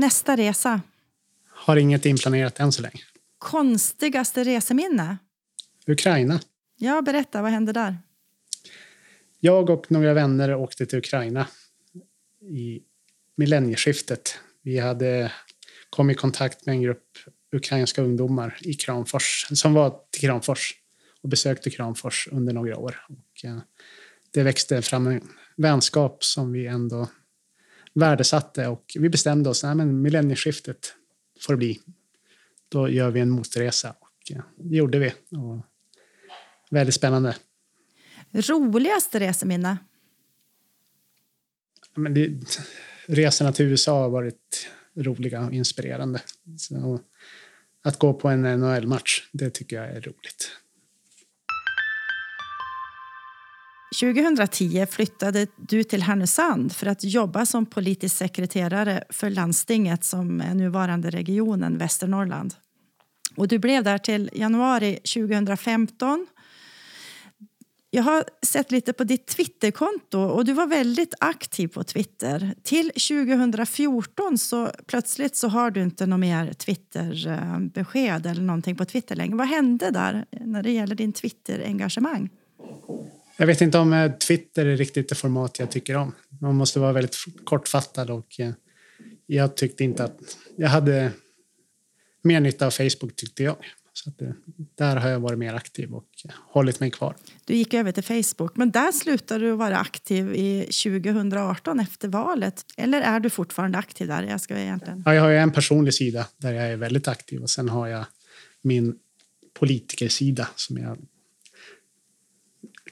Nästa 0.01 0.37
resa? 0.37 0.81
Har 1.49 1.77
inget 1.77 2.07
inplanerat 2.07 2.61
än 2.61 2.73
så 2.73 2.83
länge. 2.83 3.01
Konstigaste 3.39 4.45
reseminne? 4.45 5.19
Ukraina. 5.87 6.41
Ja, 6.77 7.03
berätta. 7.03 7.43
Vad 7.43 7.51
hände 7.51 7.73
där? 7.73 7.99
Jag 9.41 9.71
och 9.71 9.91
några 9.91 10.15
vänner 10.15 10.55
åkte 10.55 10.87
till 10.87 10.99
Ukraina 10.99 11.47
i 12.41 12.81
millennieskiftet. 13.37 14.39
Vi 14.63 14.79
hade 14.79 15.33
kommit 15.91 16.17
i 16.17 16.21
kontakt 16.21 16.67
med 16.67 16.73
en 16.73 16.83
grupp 16.83 17.19
ukrainska 17.53 18.03
ungdomar 18.03 18.59
i 18.61 18.75
Kramfors, 18.75 19.47
som 19.53 19.75
var 19.75 20.01
till 20.11 20.21
Kramfors 20.21 20.75
och 21.23 21.29
besökte 21.29 21.71
Kramfors 21.71 22.29
under 22.33 22.53
några 22.53 22.77
år. 22.77 23.07
Och, 23.09 23.45
eh, 23.45 23.59
det 24.31 24.43
växte 24.43 24.83
fram 24.83 25.07
en 25.07 25.29
vänskap 25.57 26.25
som 26.25 26.53
vi 26.53 26.67
ändå 26.67 27.09
värdesatte 28.01 28.67
och 28.67 28.97
vi 28.99 29.09
bestämde 29.09 29.51
oss, 29.51 29.65
nej 29.65 29.75
men 29.75 30.03
millennieskiftet 30.03 30.95
får 31.41 31.53
det 31.53 31.57
bli. 31.57 31.81
Då 32.69 32.89
gör 32.89 33.11
vi 33.11 33.21
en 33.21 33.31
motresa 33.31 33.91
och 34.01 34.33
det 34.57 34.77
gjorde 34.77 34.99
vi. 34.99 35.13
Och 35.37 35.67
väldigt 36.71 36.95
spännande. 36.95 37.37
Roligaste 38.33 39.21
reseminne? 39.21 39.79
Men 41.95 42.15
det, 42.15 42.33
resorna 43.07 43.53
till 43.53 43.67
USA 43.67 44.03
har 44.03 44.11
varit 44.11 44.69
roliga 44.95 45.47
och 45.47 45.53
inspirerande. 45.53 46.23
Så 46.59 47.01
att 47.83 47.99
gå 47.99 48.15
på 48.15 48.29
en 48.29 48.43
NHL-match, 48.43 49.29
det 49.33 49.51
tycker 49.51 49.77
jag 49.77 49.87
är 49.87 50.01
roligt. 50.01 50.51
2010 54.01 54.87
flyttade 54.91 55.47
du 55.57 55.85
till 55.85 56.03
Härnösand 56.03 56.73
för 56.73 56.87
att 56.87 57.05
jobba 57.05 57.47
som 57.47 57.67
politisk 57.67 58.17
sekreterare 58.17 59.05
för 59.11 59.31
landstinget 59.31 60.05
som 60.05 60.41
är 60.41 60.55
nuvarande 60.55 61.11
regionen 61.11 61.79
Västernorrland. 61.79 62.55
Och 63.37 63.49
du 63.49 63.59
blev 63.59 63.85
där 63.85 63.99
till 63.99 64.31
januari 64.33 64.95
2015. 64.95 66.27
Jag 67.91 68.03
har 68.03 68.25
sett 68.43 68.71
lite 68.71 68.93
på 68.93 69.05
ditt 69.05 69.27
Twitterkonto 69.27 70.19
och 70.19 70.45
du 70.45 70.53
var 70.53 70.67
väldigt 70.67 71.15
aktiv 71.21 71.69
på 71.69 71.85
Twitter. 71.85 72.55
Till 72.63 72.91
2014 72.91 74.39
så 74.39 74.71
plötsligt 74.87 75.37
så 75.37 75.49
har 75.49 75.71
du 75.71 75.83
inte 75.83 76.07
något 76.07 76.21
mer 76.21 76.53
Twitterbesked 76.53 78.27
eller 78.27 78.43
någonting 78.43 78.77
på 78.77 78.85
Twitter 78.85 79.17
längre. 79.17 79.37
Vad 79.37 79.49
hände 79.49 79.91
där 79.91 80.25
när 80.31 80.63
det 80.63 80.71
gäller 80.71 80.95
din 80.95 81.13
Twitterengagemang? 81.13 82.31
Jag 83.41 83.47
vet 83.47 83.61
inte 83.61 83.79
om 83.79 83.93
eh, 83.93 84.13
Twitter 84.13 84.67
är 84.67 84.77
riktigt 84.77 85.09
det 85.09 85.15
format 85.15 85.59
jag 85.59 85.71
tycker 85.71 85.97
om. 85.97 86.15
Man 86.41 86.55
måste 86.55 86.81
vara 86.81 86.93
väldigt 86.93 87.17
kortfattad 87.45 88.11
och 88.11 88.41
eh, 88.41 88.53
jag 89.27 89.57
tyckte 89.57 89.85
inte 89.85 90.05
att 90.05 90.19
jag 90.57 90.69
hade 90.69 91.13
mer 92.23 92.41
nytta 92.41 92.67
av 92.67 92.71
Facebook 92.71 93.17
tyckte 93.17 93.43
jag. 93.43 93.57
Så 93.93 94.11
det, 94.19 94.35
där 94.75 94.97
har 94.97 95.09
jag 95.09 95.21
varit 95.21 95.39
mer 95.39 95.55
aktiv 95.55 95.95
och 95.95 96.07
hållit 96.53 96.81
mig 96.81 96.91
kvar. 96.91 97.17
Du 97.45 97.55
gick 97.55 97.75
över 97.75 97.93
till 97.93 98.05
Facebook, 98.05 98.57
men 98.57 98.71
där 98.71 98.93
slutade 98.93 99.45
du 99.45 99.53
vara 99.53 99.79
aktiv 99.79 100.35
i 100.35 100.61
2018 100.63 101.81
efter 101.81 102.09
valet. 102.09 102.65
Eller 102.77 103.01
är 103.01 103.21
du 103.21 103.31
fortfarande 103.31 103.79
aktiv 103.79 104.07
där? 104.09 104.23
Jag, 104.23 104.41
ska 104.41 104.59
egentligen... 104.59 105.03
ja, 105.07 105.15
jag 105.15 105.23
har 105.23 105.31
en 105.31 105.53
personlig 105.53 105.95
sida 105.95 106.27
där 106.37 106.53
jag 106.53 106.65
är 106.65 106.77
väldigt 106.77 107.09
aktiv 107.09 107.43
och 107.43 107.51
sen 107.51 107.69
har 107.69 107.89
jag 107.89 108.05
min 108.63 108.95
politikersida 109.59 110.49
som 110.57 110.79
jag 110.79 110.99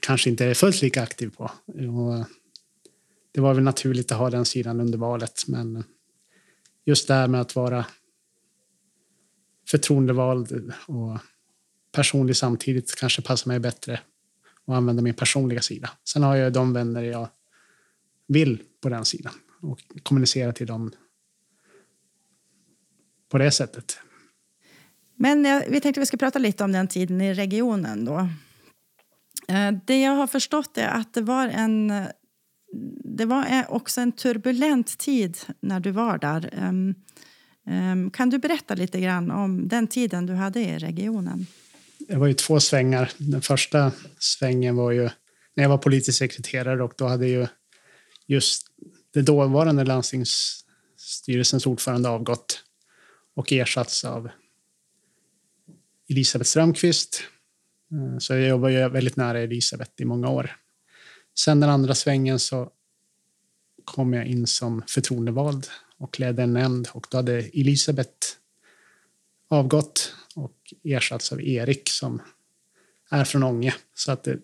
kanske 0.00 0.30
inte 0.30 0.44
är 0.44 0.54
fullt 0.54 0.82
lika 0.82 1.02
aktiv 1.02 1.30
på. 1.30 1.50
Och 1.66 2.26
det 3.32 3.40
var 3.40 3.54
väl 3.54 3.64
naturligt 3.64 4.12
att 4.12 4.18
ha 4.18 4.30
den 4.30 4.44
sidan 4.44 4.80
under 4.80 4.98
valet, 4.98 5.44
men 5.46 5.84
just 6.84 7.08
det 7.08 7.14
här 7.14 7.28
med 7.28 7.40
att 7.40 7.56
vara 7.56 7.87
förtroendevald 9.70 10.72
och 10.87 11.18
personlig 11.92 12.37
samtidigt 12.37 12.94
kanske 12.94 13.22
passar 13.22 13.48
mig 13.48 13.61
bättre 13.61 14.00
att 14.66 14.74
använda 14.74 15.02
min 15.02 15.14
personliga 15.14 15.62
sida. 15.62 15.90
Sen 16.04 16.22
har 16.22 16.37
jag 16.37 16.52
de 16.52 16.72
vänner 16.72 17.02
jag 17.02 17.28
vill 18.26 18.62
på 18.80 18.88
den 18.88 19.04
sidan 19.04 19.32
och 19.62 19.80
kommunicera 20.02 20.52
till 20.52 20.66
dem 20.66 20.92
på 23.28 23.38
det 23.38 23.50
sättet. 23.50 23.98
Men 25.16 25.62
vi 25.68 25.80
tänkte 25.80 26.00
vi 26.00 26.06
ska 26.06 26.16
prata 26.16 26.38
lite 26.38 26.64
om 26.64 26.72
den 26.72 26.88
tiden 26.88 27.20
i 27.20 27.34
regionen 27.34 28.04
då. 28.04 28.28
Eh, 29.48 29.72
det 29.84 30.00
jag 30.00 30.12
har 30.12 30.26
förstått 30.26 30.78
är 30.78 30.88
att 30.88 31.14
det 31.14 31.20
var 31.20 31.48
en 31.48 31.92
det 33.04 33.24
var 33.24 33.66
också 33.68 34.00
en 34.00 34.12
turbulent 34.12 34.98
tid 34.98 35.38
när 35.61 35.80
du 35.80 35.90
var 35.90 36.18
där. 36.18 36.50
Ehm, 36.52 36.94
ehm, 37.66 38.11
kan 38.11 38.30
du 38.30 38.38
berätta 38.38 38.74
lite 38.74 39.00
grann 39.00 39.30
om 39.30 39.68
den 39.68 39.87
tiden 39.87 40.26
du 40.26 40.34
hade 40.34 40.61
i 40.61 40.78
regionen? 40.78 41.46
Det 41.98 42.16
var 42.16 42.26
ju 42.26 42.34
två 42.34 42.61
svängar. 42.61 43.12
Den 43.18 43.42
första 43.42 43.92
svängen 44.18 44.76
var 44.76 44.90
ju 44.90 45.11
när 45.54 45.64
jag 45.64 45.68
var 45.68 45.78
politisk 45.78 46.18
sekreterare 46.18 46.82
och 46.82 46.92
då 46.96 47.06
hade 47.06 47.28
ju 47.28 47.46
just 48.26 48.66
det 49.14 49.22
dåvarande 49.22 49.84
landstingsstyrelsens 49.84 51.66
ordförande 51.66 52.08
avgått 52.08 52.64
och 53.37 53.52
ersatts 53.52 54.04
av 54.04 54.28
Elisabeth 56.11 56.48
Strömqvist 56.48 57.22
Eh, 57.92 58.18
så 58.18 58.35
jag 58.35 58.48
jobbade 58.48 58.72
ju 58.72 58.88
väldigt 58.88 59.16
nära 59.16 59.40
Elisabeth 59.40 59.92
i 59.96 60.05
många 60.05 60.29
år. 60.29 60.57
Sen 61.38 61.61
den 61.61 61.70
andra 61.70 61.94
svängen 61.94 62.38
så 62.38 62.72
kom 63.85 64.12
jag 64.12 64.27
in 64.27 64.46
som 64.46 64.83
förtroendevald 64.87 65.66
och 65.98 66.20
ledde 66.20 66.42
en 66.42 66.53
nämnd 66.53 66.88
och 66.92 67.07
då 67.11 67.18
hade 67.18 67.38
Elisabeth 67.38 68.27
avgått 69.48 70.14
och 70.35 70.74
ersatts 70.85 71.33
av 71.33 71.42
Erik 71.42 71.88
som 71.88 72.22
är 73.11 73.24
från 73.24 73.42
Ånge. 73.42 73.74
Så 73.94 74.12
att 74.12 74.24
det, 74.24 74.38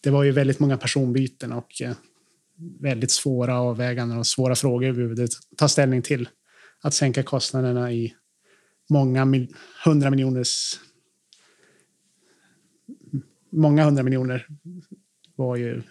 det 0.00 0.10
var 0.10 0.24
ju 0.24 0.32
väldigt 0.32 0.58
många 0.58 0.76
personbyten 0.76 1.52
och 1.52 1.82
eh, 1.82 1.92
väldigt 2.80 3.10
svåra 3.10 3.60
avväganden 3.60 4.18
och 4.18 4.26
svåra 4.26 4.54
frågor 4.54 4.86
vi 4.86 4.92
behövde 4.92 5.28
ta 5.56 5.68
ställning 5.68 6.02
till. 6.02 6.28
Att 6.80 6.94
sänka 6.94 7.22
kostnaderna 7.22 7.92
i 7.92 8.14
många 8.90 9.46
hundra 9.84 10.10
miljoners 10.10 10.80
många 13.50 13.84
hundra 13.84 14.02
miljoner 14.02 14.46
var 15.36 15.56
ju 15.56 15.82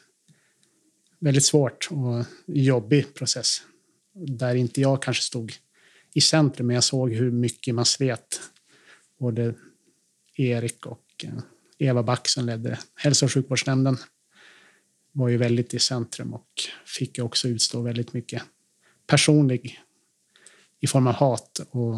väldigt 1.19 1.45
svårt 1.45 1.87
och 1.91 2.25
jobbig 2.45 3.13
process. 3.13 3.61
Där 4.13 4.55
inte 4.55 4.81
jag 4.81 5.01
kanske 5.01 5.23
stod 5.23 5.53
i 6.13 6.21
centrum, 6.21 6.67
men 6.67 6.73
jag 6.73 6.83
såg 6.83 7.13
hur 7.13 7.31
mycket 7.31 7.75
man 7.75 7.85
slet. 7.85 8.41
Både 9.19 9.53
Erik 10.35 10.85
och 10.85 11.03
eh, 11.23 11.39
Eva 11.77 12.03
Back 12.03 12.27
som 12.27 12.45
ledde 12.45 12.79
hälso 12.95 13.25
och 13.25 13.33
sjukvårdsnämnden 13.33 13.97
var 15.11 15.29
ju 15.29 15.37
väldigt 15.37 15.73
i 15.73 15.79
centrum 15.79 16.33
och 16.33 16.49
fick 16.85 17.19
också 17.19 17.47
utstå 17.47 17.81
väldigt 17.81 18.13
mycket 18.13 18.43
personlig 19.07 19.79
i 20.79 20.87
form 20.87 21.07
av 21.07 21.13
hat. 21.13 21.59
Och, 21.69 21.95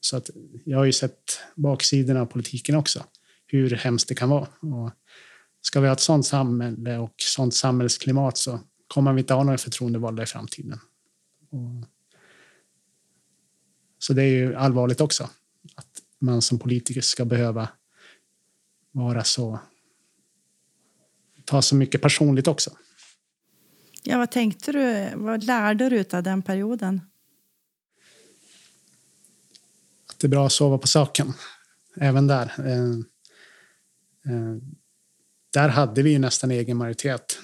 så 0.00 0.16
att 0.16 0.30
jag 0.64 0.78
har 0.78 0.84
ju 0.84 0.92
sett 0.92 1.40
baksidorna 1.54 2.20
av 2.20 2.26
politiken 2.26 2.74
också 2.74 3.04
hur 3.46 3.70
hemskt 3.70 4.08
det 4.08 4.14
kan 4.14 4.28
vara. 4.28 4.48
Och 4.60 4.90
ska 5.60 5.80
vi 5.80 5.86
ha 5.86 5.92
ett 5.92 6.00
sånt 6.00 6.26
samhälle 6.26 6.98
och 6.98 7.14
sånt 7.16 7.54
samhällsklimat 7.54 8.38
så 8.38 8.60
kommer 8.88 9.12
vi 9.12 9.20
inte 9.20 9.34
ha 9.34 9.44
några 9.44 9.58
förtroendevalda 9.58 10.22
i 10.22 10.26
framtiden. 10.26 10.80
Och 11.50 11.88
så 13.98 14.12
det 14.12 14.22
är 14.22 14.28
ju 14.28 14.54
allvarligt 14.54 15.00
också 15.00 15.30
att 15.74 16.02
man 16.18 16.42
som 16.42 16.58
politiker 16.58 17.00
ska 17.00 17.24
behöva 17.24 17.68
vara 18.92 19.24
så 19.24 19.60
ta 21.44 21.62
så 21.62 21.76
mycket 21.76 22.02
personligt 22.02 22.48
också. 22.48 22.70
Ja, 24.02 24.18
vad 24.18 24.30
tänkte 24.30 24.72
du? 24.72 25.10
Vad 25.14 25.44
lärde 25.44 25.88
du 25.88 26.04
av 26.16 26.22
den 26.22 26.42
perioden? 26.42 27.00
Att 30.06 30.18
det 30.18 30.26
är 30.26 30.28
bra 30.28 30.46
att 30.46 30.52
sova 30.52 30.78
på 30.78 30.86
saken, 30.86 31.32
även 31.96 32.26
där. 32.26 32.52
Eh, 34.26 34.56
där 35.52 35.68
hade 35.68 36.02
vi 36.02 36.10
ju 36.10 36.18
nästan 36.18 36.50
egen 36.50 36.76
majoritet 36.76 37.38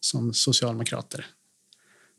som 0.00 0.34
socialdemokrater. 0.34 1.26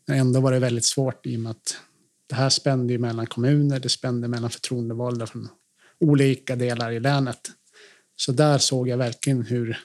Men 0.06 0.18
ändå 0.18 0.40
var 0.40 0.52
det 0.52 0.58
väldigt 0.58 0.84
svårt 0.84 1.26
i 1.26 1.36
och 1.36 1.40
med 1.40 1.50
att 1.50 1.80
det 2.26 2.34
här 2.34 2.48
spände 2.48 2.92
ju 2.92 2.98
mellan 2.98 3.26
kommuner, 3.26 3.80
det 3.80 3.88
spände 3.88 4.28
mellan 4.28 4.50
förtroendevalda 4.50 5.26
från 5.26 5.48
olika 6.00 6.56
delar 6.56 6.90
i 6.90 7.00
länet. 7.00 7.50
Så 8.16 8.32
där 8.32 8.58
såg 8.58 8.88
jag 8.88 8.98
verkligen 8.98 9.42
hur, 9.42 9.78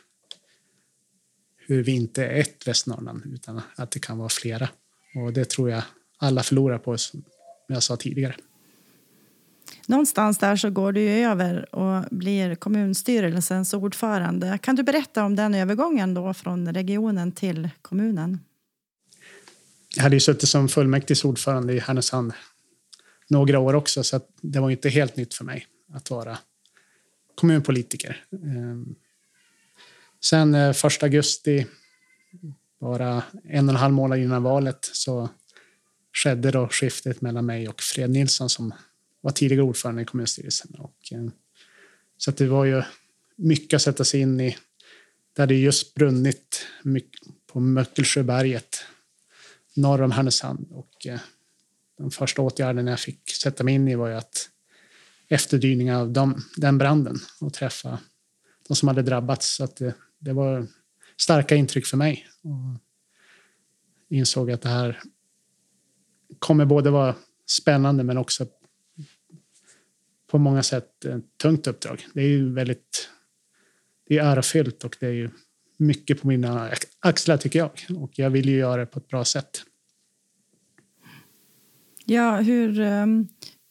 hur 1.58 1.84
vi 1.84 1.92
inte 1.92 2.26
är 2.26 2.40
ett 2.40 2.68
Västernorrland 2.68 3.22
utan 3.26 3.62
att 3.76 3.92
det 3.92 4.00
kan 4.00 4.18
vara 4.18 4.30
flera. 4.30 4.70
Och 5.16 5.34
det 5.34 5.50
tror 5.50 5.70
jag 5.70 5.84
alla 6.18 6.44
förlorar 6.44 6.78
på, 6.78 6.98
som 6.98 7.24
jag 7.68 7.84
sa 7.84 7.98
tidigare 7.98 8.36
någonstans 9.86 10.38
där 10.38 10.56
så 10.56 10.70
går 10.70 10.92
du 10.92 11.02
över 11.02 11.76
och 11.76 12.06
blir 12.12 12.56
kommunstyrelsens 12.56 13.74
ordförande. 13.74 14.60
Kan 14.62 14.76
du 14.76 14.84
berätta 14.84 15.24
om 15.24 15.36
den 15.36 15.56
övergången 15.56 16.14
då 16.14 16.34
från 16.34 16.74
regionen 16.74 17.32
till 17.32 17.70
kommunen? 17.82 18.40
Jag 19.96 20.04
hade 20.04 20.16
ju 20.16 20.20
suttit 20.20 20.50
som 20.50 20.70
fullmäktiges 20.70 21.26
ordförande 21.26 21.74
i 21.74 21.80
Härnösand 21.80 22.34
några 23.28 23.60
år 23.60 23.74
också 23.74 24.04
så 24.04 24.22
det 24.42 24.60
var 24.60 24.70
inte 24.70 24.90
helt 24.90 25.16
nytt 25.16 25.34
för 25.34 25.46
mig 25.46 25.68
att 25.94 26.10
vara 26.10 26.38
kommunpolitiker. 27.36 28.26
Ehm, 28.32 28.96
sen 30.24 30.56
eh, 30.56 30.70
1 30.70 31.04
augusti, 31.04 31.66
bara 32.80 33.24
en 33.44 33.70
och 33.70 33.76
en 33.76 33.80
halv 33.80 33.94
månad 33.94 34.20
innan 34.20 34.44
valet, 34.44 34.90
så 34.94 35.30
skedde 36.14 36.52
då 36.52 36.68
skiftet 36.68 37.22
mellan 37.22 37.46
mig 37.46 37.70
och 37.70 37.82
Fred 37.82 38.10
Nilsson 38.10 38.50
som 38.50 38.74
var 39.24 39.32
tidigare 39.32 39.64
ordförande 39.64 40.02
i 40.02 40.06
kommunstyrelsen. 40.06 40.76
Och, 40.76 40.98
eh, 41.12 41.28
så 42.18 42.30
att 42.30 42.38
det 42.38 42.48
var 42.48 42.66
ju 42.66 42.84
mycket 43.36 43.78
att 43.78 43.82
sätta 43.82 44.04
sig 44.04 44.20
in 44.20 44.40
i. 44.40 44.58
Det 45.36 45.42
hade 45.42 45.56
just 45.56 45.94
brunnit 45.94 46.66
på 47.48 47.60
Möckelsjöberget 47.60 48.86
norr 49.76 50.02
om 50.02 50.12
Härnösand. 50.12 50.68
Och, 50.72 50.92
den 51.06 51.20
de 51.98 52.12
första 52.12 52.42
åtgärderna 52.42 52.92
jag 52.92 53.00
fick 53.00 53.30
sätta 53.30 53.64
mig 53.64 53.74
in 53.74 53.88
i 53.88 53.96
var 53.96 54.08
ju 54.08 54.14
att 54.14 54.50
efterdyningar 55.28 56.00
av 56.00 56.12
dem, 56.12 56.44
den 56.58 56.78
branden 56.78 57.20
och 57.42 57.54
träffa 57.54 58.00
de 58.68 58.76
som 58.76 58.88
hade 58.88 59.02
drabbats. 59.02 59.56
Så 59.56 59.64
att 59.64 59.76
det, 59.76 59.94
det 60.20 60.34
var 60.34 60.68
starka 61.18 61.56
intryck 61.56 61.86
för 61.86 61.98
mig. 61.98 62.28
Och 62.42 62.82
insåg 64.10 64.52
att 64.52 64.62
det 64.62 64.70
här 64.70 65.02
kommer 66.40 66.66
både 66.66 66.90
vara 66.90 67.16
spännande 67.46 68.04
men 68.04 68.18
också 68.18 68.48
på 70.34 70.40
många 70.40 70.64
sätt 70.64 71.06
ett 71.06 71.38
tungt 71.42 71.68
uppdrag. 71.68 72.06
Det 72.14 72.22
är 72.22 72.28
ju 72.28 72.54
väldigt 72.54 73.10
det 74.08 74.18
är 74.18 74.24
ärofyllt 74.24 74.84
och 74.84 74.98
det 75.00 75.06
är 75.06 75.12
ju 75.12 75.30
mycket 75.78 76.22
på 76.22 76.28
mina 76.28 76.72
axlar 77.00 77.38
tycker 77.38 77.60
jag. 77.60 77.72
Och 77.98 78.20
jag 78.20 78.30
vill 78.30 78.50
ju 78.50 78.58
göra 78.58 78.82
det 78.82 78.86
på 78.86 79.00
ett 79.00 79.08
bra 79.08 79.26
sätt. 79.26 79.64
Ja, 82.06 82.36
hur, 82.36 82.80
um, 82.80 83.28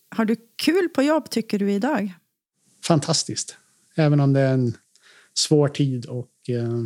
har 0.08 0.24
du 0.24 0.36
kul 0.56 0.88
på 0.88 1.02
jobb 1.02 1.30
tycker 1.30 1.58
du 1.58 1.72
idag? 1.72 2.14
Fantastiskt. 2.84 3.56
Även 3.94 4.20
om 4.20 4.32
det 4.32 4.40
är 4.40 4.54
en 4.54 4.76
svår 5.34 5.68
tid 5.68 6.06
och 6.06 6.32
uh, 6.50 6.84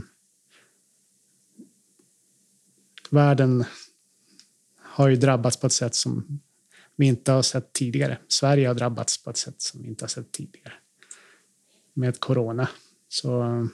världen 3.11 3.65
har 4.83 5.09
ju 5.09 5.17
drabbats 5.17 5.57
på 5.57 5.67
ett 5.67 5.73
sätt 5.73 5.95
som 5.95 6.41
vi 6.97 7.07
inte 7.07 7.33
har 7.33 7.43
sett 7.43 7.73
tidigare. 7.73 8.19
Sverige 8.29 8.69
har 8.69 8.75
drabbats 8.75 9.25
på 9.25 9.31
ett 9.31 9.37
sätt 9.37 9.63
som 9.63 9.83
vi 9.83 9.89
inte 9.89 10.05
har 10.05 10.09
sett 10.09 10.33
tidigare 10.33 10.73
med 11.95 12.21
corona. 12.21 12.69
Så 13.09 13.69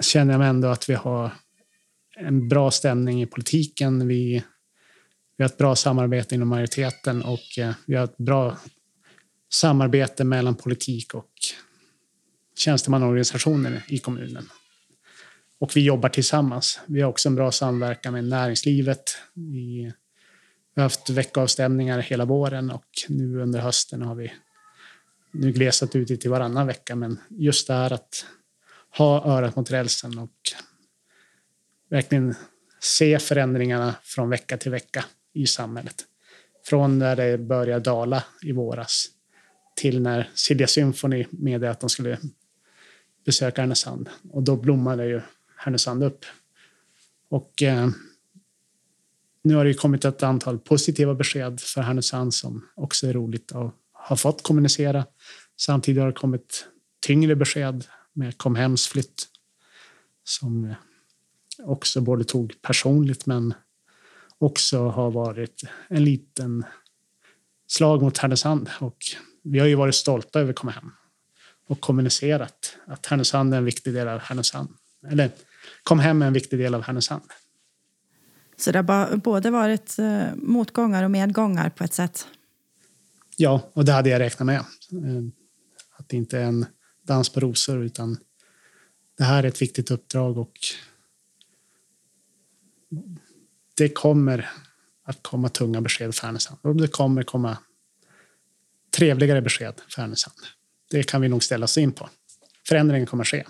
känner 0.00 0.38
jag 0.38 0.48
ändå 0.48 0.68
att 0.68 0.88
vi 0.88 0.94
har 0.94 1.30
en 2.16 2.48
bra 2.48 2.70
stämning 2.70 3.22
i 3.22 3.26
politiken. 3.26 4.08
Vi, 4.08 4.44
vi 5.36 5.44
har 5.44 5.50
ett 5.50 5.58
bra 5.58 5.76
samarbete 5.76 6.34
inom 6.34 6.48
majoriteten 6.48 7.22
och 7.22 7.58
eh, 7.58 7.74
vi 7.86 7.94
har 7.94 8.04
ett 8.04 8.18
bra 8.18 8.56
samarbete 9.52 10.24
mellan 10.24 10.54
politik 10.54 11.14
och 11.14 11.32
tjänstemannaorganisationer 12.56 13.84
i 13.88 13.98
kommunen. 13.98 14.48
Och 15.60 15.76
vi 15.76 15.84
jobbar 15.84 16.08
tillsammans. 16.08 16.80
Vi 16.86 17.00
har 17.00 17.10
också 17.10 17.28
en 17.28 17.34
bra 17.34 17.52
samverkan 17.52 18.12
med 18.12 18.24
näringslivet. 18.24 19.16
Vi 20.78 20.82
har 20.82 20.84
haft 20.84 21.10
veckoavstämningar 21.10 21.98
hela 21.98 22.24
våren 22.24 22.70
och 22.70 22.84
nu 23.08 23.40
under 23.40 23.60
hösten 23.60 24.02
har 24.02 24.14
vi 24.14 24.32
nu 25.32 25.52
glesat 25.52 25.96
ut 25.96 26.08
det 26.08 26.16
till 26.16 26.30
varannan 26.30 26.66
vecka. 26.66 26.96
Men 26.96 27.18
just 27.28 27.66
det 27.66 27.74
här 27.74 27.92
att 27.92 28.24
ha 28.98 29.24
örat 29.24 29.56
mot 29.56 29.70
rälsen 29.70 30.18
och 30.18 30.32
verkligen 31.90 32.34
se 32.80 33.18
förändringarna 33.18 33.94
från 34.02 34.30
vecka 34.30 34.56
till 34.56 34.70
vecka 34.70 35.04
i 35.32 35.46
samhället. 35.46 36.04
Från 36.64 36.98
när 36.98 37.16
det 37.16 37.38
började 37.38 37.84
dala 37.84 38.24
i 38.42 38.52
våras 38.52 39.06
till 39.76 40.02
när 40.02 40.30
Silja 40.34 40.66
Symphony 40.66 41.26
meddelade 41.30 41.70
att 41.70 41.80
de 41.80 41.90
skulle 41.90 42.18
besöka 43.24 43.60
Härnösand. 43.60 44.08
Och 44.30 44.42
då 44.42 44.56
blommade 44.56 45.06
ju 45.06 45.20
Härnösand 45.56 46.04
upp. 46.04 46.24
Och 47.28 47.62
eh, 47.62 47.88
nu 49.42 49.54
har 49.54 49.64
det 49.64 49.74
kommit 49.74 50.04
ett 50.04 50.22
antal 50.22 50.58
positiva 50.58 51.14
besked 51.14 51.60
för 51.60 51.80
Härnösand 51.80 52.34
som 52.34 52.68
också 52.74 53.06
är 53.06 53.12
roligt 53.12 53.52
att 53.52 53.74
ha 54.08 54.16
fått 54.16 54.42
kommunicera. 54.42 55.06
Samtidigt 55.60 56.00
har 56.00 56.06
det 56.06 56.12
kommit 56.12 56.68
tyngre 57.06 57.36
besked 57.36 57.84
med 58.12 58.38
Comhems 58.38 58.86
flytt 58.86 59.26
som 60.24 60.74
också 61.62 62.00
både 62.00 62.24
tog 62.24 62.62
personligt 62.62 63.26
men 63.26 63.54
också 64.38 64.88
har 64.88 65.10
varit 65.10 65.62
en 65.88 66.04
liten 66.04 66.64
slag 67.68 68.02
mot 68.02 68.18
Härnösand. 68.18 68.70
Och 68.80 68.96
vi 69.42 69.58
har 69.58 69.66
ju 69.66 69.74
varit 69.74 69.94
stolta 69.94 70.40
över 70.40 70.52
Comhem 70.52 70.90
och 71.68 71.80
kommunicerat 71.80 72.76
att 72.86 73.06
Härnösand 73.06 73.54
är 73.54 73.58
en 73.58 73.64
viktig 73.64 73.94
del 73.94 74.08
av 74.08 74.18
Härnösand. 74.18 74.68
Eller 75.10 75.30
Comhem 75.82 76.22
är 76.22 76.26
en 76.26 76.32
viktig 76.32 76.58
del 76.58 76.74
av 76.74 76.82
Härnösand. 76.82 77.22
Så 78.58 78.72
det 78.72 78.78
har 78.78 79.16
både 79.16 79.50
varit 79.50 79.98
eh, 79.98 80.34
motgångar 80.34 81.04
och 81.04 81.10
medgångar 81.10 81.70
på 81.70 81.84
ett 81.84 81.94
sätt? 81.94 82.26
Ja, 83.36 83.70
och 83.72 83.84
det 83.84 83.92
hade 83.92 84.10
jag 84.10 84.20
räknat 84.20 84.46
med. 84.46 84.56
Eh, 84.56 84.64
att 85.98 86.08
det 86.08 86.16
inte 86.16 86.38
är 86.38 86.44
en 86.44 86.66
dans 87.02 87.28
på 87.28 87.40
rosor 87.40 87.84
utan 87.84 88.18
det 89.18 89.24
här 89.24 89.42
är 89.42 89.48
ett 89.48 89.62
viktigt 89.62 89.90
uppdrag 89.90 90.38
och 90.38 90.52
det 93.74 93.88
kommer 93.88 94.50
att 95.04 95.22
komma 95.22 95.48
tunga 95.48 95.80
besked 95.80 96.14
för 96.14 96.26
Härnösand. 96.26 96.58
Och 96.62 96.76
det 96.76 96.88
kommer 96.88 97.22
komma 97.22 97.58
trevligare 98.96 99.42
besked 99.42 99.74
för 99.88 100.02
Härnösand. 100.02 100.36
Det 100.90 101.02
kan 101.02 101.20
vi 101.20 101.28
nog 101.28 101.44
ställa 101.44 101.64
oss 101.64 101.78
in 101.78 101.92
på. 101.92 102.08
Förändringen 102.68 103.06
kommer 103.06 103.24
att 103.24 103.28
ske. 103.28 103.44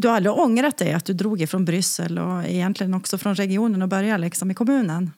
Du 0.00 0.08
har 0.08 0.16
aldrig 0.16 0.32
ångrat 0.32 0.76
dig 0.76 0.92
att 0.92 1.04
du 1.04 1.12
drog 1.12 1.40
ifrån 1.40 1.64
Bryssel 1.64 2.18
och 2.18 2.44
egentligen 2.44 2.94
också 2.94 3.18
från 3.18 3.34
regionen 3.34 3.82
och 3.82 3.88
började 3.88 4.18
liksom 4.18 4.50
i 4.50 4.54
kommunen? 4.54 5.10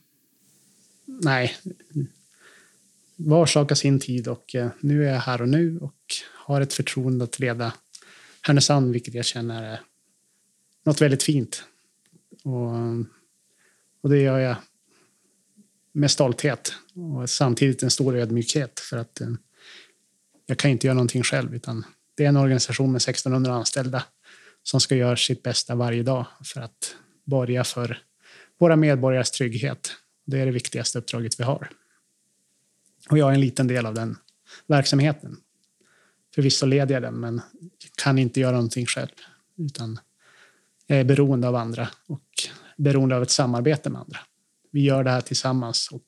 Nej. 1.04 1.56
Var 3.16 3.46
sak 3.46 3.68
har 3.68 3.76
sin 3.76 4.00
tid 4.00 4.28
och 4.28 4.54
eh, 4.54 4.68
nu 4.80 5.08
är 5.08 5.12
jag 5.12 5.20
här 5.20 5.42
och 5.42 5.48
nu 5.48 5.78
och 5.78 5.96
har 6.34 6.60
ett 6.60 6.72
förtroende 6.72 7.24
att 7.24 7.38
leda 7.38 7.72
Härnösand, 8.42 8.92
vilket 8.92 9.14
jag 9.14 9.24
känner 9.24 9.62
är 9.62 9.80
något 10.84 11.00
väldigt 11.00 11.22
fint. 11.22 11.64
Och, 12.44 12.70
och 14.00 14.10
det 14.10 14.18
gör 14.18 14.38
jag 14.38 14.56
med 15.92 16.10
stolthet 16.10 16.74
och 16.94 17.30
samtidigt 17.30 17.82
en 17.82 17.90
stor 17.90 18.16
ödmjukhet 18.16 18.80
för 18.80 18.96
att 18.96 19.20
eh, 19.20 19.28
jag 20.46 20.58
kan 20.58 20.70
inte 20.70 20.86
göra 20.86 20.94
någonting 20.94 21.22
själv 21.22 21.54
utan 21.54 21.84
det 22.14 22.24
är 22.24 22.28
en 22.28 22.36
organisation 22.36 22.92
med 22.92 22.96
1600 22.96 23.52
anställda 23.54 24.04
som 24.62 24.80
ska 24.80 24.96
göra 24.96 25.16
sitt 25.16 25.42
bästa 25.42 25.74
varje 25.74 26.02
dag 26.02 26.26
för 26.44 26.60
att 26.60 26.96
borga 27.24 27.64
för 27.64 28.02
våra 28.58 28.76
medborgares 28.76 29.30
trygghet. 29.30 29.92
Det 30.24 30.40
är 30.40 30.46
det 30.46 30.52
viktigaste 30.52 30.98
uppdraget 30.98 31.40
vi 31.40 31.44
har. 31.44 31.70
Och 33.10 33.18
jag 33.18 33.30
är 33.30 33.34
en 33.34 33.40
liten 33.40 33.66
del 33.66 33.86
av 33.86 33.94
den 33.94 34.16
verksamheten. 34.66 35.36
Förvisso 36.34 36.66
leder 36.66 36.94
jag 36.94 37.02
den, 37.02 37.20
men 37.20 37.40
kan 38.02 38.18
inte 38.18 38.40
göra 38.40 38.52
någonting 38.52 38.86
själv. 38.86 39.08
Utan 39.56 39.98
jag 40.86 41.00
är 41.00 41.04
beroende 41.04 41.48
av 41.48 41.56
andra 41.56 41.88
och 42.06 42.24
beroende 42.76 43.16
av 43.16 43.22
ett 43.22 43.30
samarbete 43.30 43.90
med 43.90 44.00
andra. 44.00 44.18
Vi 44.70 44.80
gör 44.80 45.04
det 45.04 45.10
här 45.10 45.20
tillsammans 45.20 45.88
och 45.92 46.06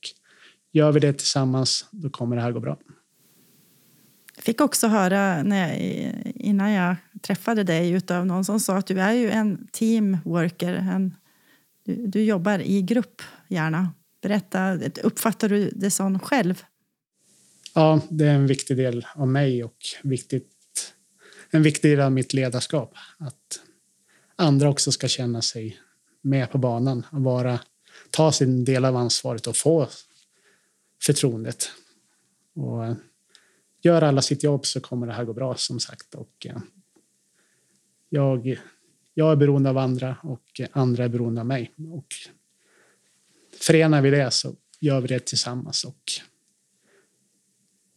gör 0.72 0.92
vi 0.92 1.00
det 1.00 1.12
tillsammans, 1.12 1.86
då 1.90 2.10
kommer 2.10 2.36
det 2.36 2.42
här 2.42 2.52
gå 2.52 2.60
bra. 2.60 2.78
Fick 4.42 4.60
också 4.60 4.88
höra 4.88 5.42
när 5.42 5.68
jag, 5.68 6.32
innan 6.34 6.70
jag 6.70 6.96
träffade 7.20 7.64
dig 7.64 8.00
av 8.08 8.26
någon 8.26 8.44
som 8.44 8.60
sa 8.60 8.76
att 8.76 8.86
du 8.86 9.00
är 9.00 9.12
ju 9.12 9.30
en 9.30 9.66
teamworker. 9.72 10.74
En, 10.74 11.14
du, 11.84 12.06
du 12.06 12.22
jobbar 12.22 12.58
i 12.58 12.82
grupp 12.82 13.22
gärna. 13.48 13.94
Berätta, 14.22 14.78
uppfattar 15.02 15.48
du 15.48 15.70
det 15.70 15.90
som 15.90 16.18
själv? 16.18 16.62
Ja, 17.74 18.00
det 18.10 18.26
är 18.26 18.34
en 18.34 18.46
viktig 18.46 18.76
del 18.76 19.06
av 19.14 19.28
mig 19.28 19.64
och 19.64 19.76
viktigt, 20.02 20.92
en 21.50 21.62
viktig 21.62 21.90
del 21.90 22.00
av 22.00 22.12
mitt 22.12 22.32
ledarskap. 22.32 22.94
Att 23.18 23.60
andra 24.36 24.70
också 24.70 24.92
ska 24.92 25.08
känna 25.08 25.42
sig 25.42 25.78
med 26.22 26.50
på 26.50 26.58
banan 26.58 27.06
och 27.12 27.22
vara, 27.22 27.60
ta 28.10 28.32
sin 28.32 28.64
del 28.64 28.84
av 28.84 28.96
ansvaret 28.96 29.46
och 29.46 29.56
få 29.56 29.88
förtroendet. 31.02 31.70
Och 32.54 32.96
gör 33.82 34.02
alla 34.02 34.22
sitt 34.22 34.42
jobb 34.42 34.66
så 34.66 34.80
kommer 34.80 35.06
det 35.06 35.12
här 35.12 35.24
gå 35.24 35.32
bra 35.32 35.54
som 35.56 35.80
sagt. 35.80 36.14
Och, 36.14 36.46
eh, 36.46 36.58
jag, 38.08 38.60
jag 39.14 39.32
är 39.32 39.36
beroende 39.36 39.70
av 39.70 39.78
andra 39.78 40.16
och 40.22 40.60
andra 40.72 41.04
är 41.04 41.08
beroende 41.08 41.40
av 41.40 41.46
mig. 41.46 41.72
Och 41.92 42.06
förenar 43.60 44.02
vi 44.02 44.10
det 44.10 44.30
så 44.30 44.54
gör 44.80 45.00
vi 45.00 45.08
det 45.08 45.26
tillsammans 45.26 45.84
och 45.84 46.02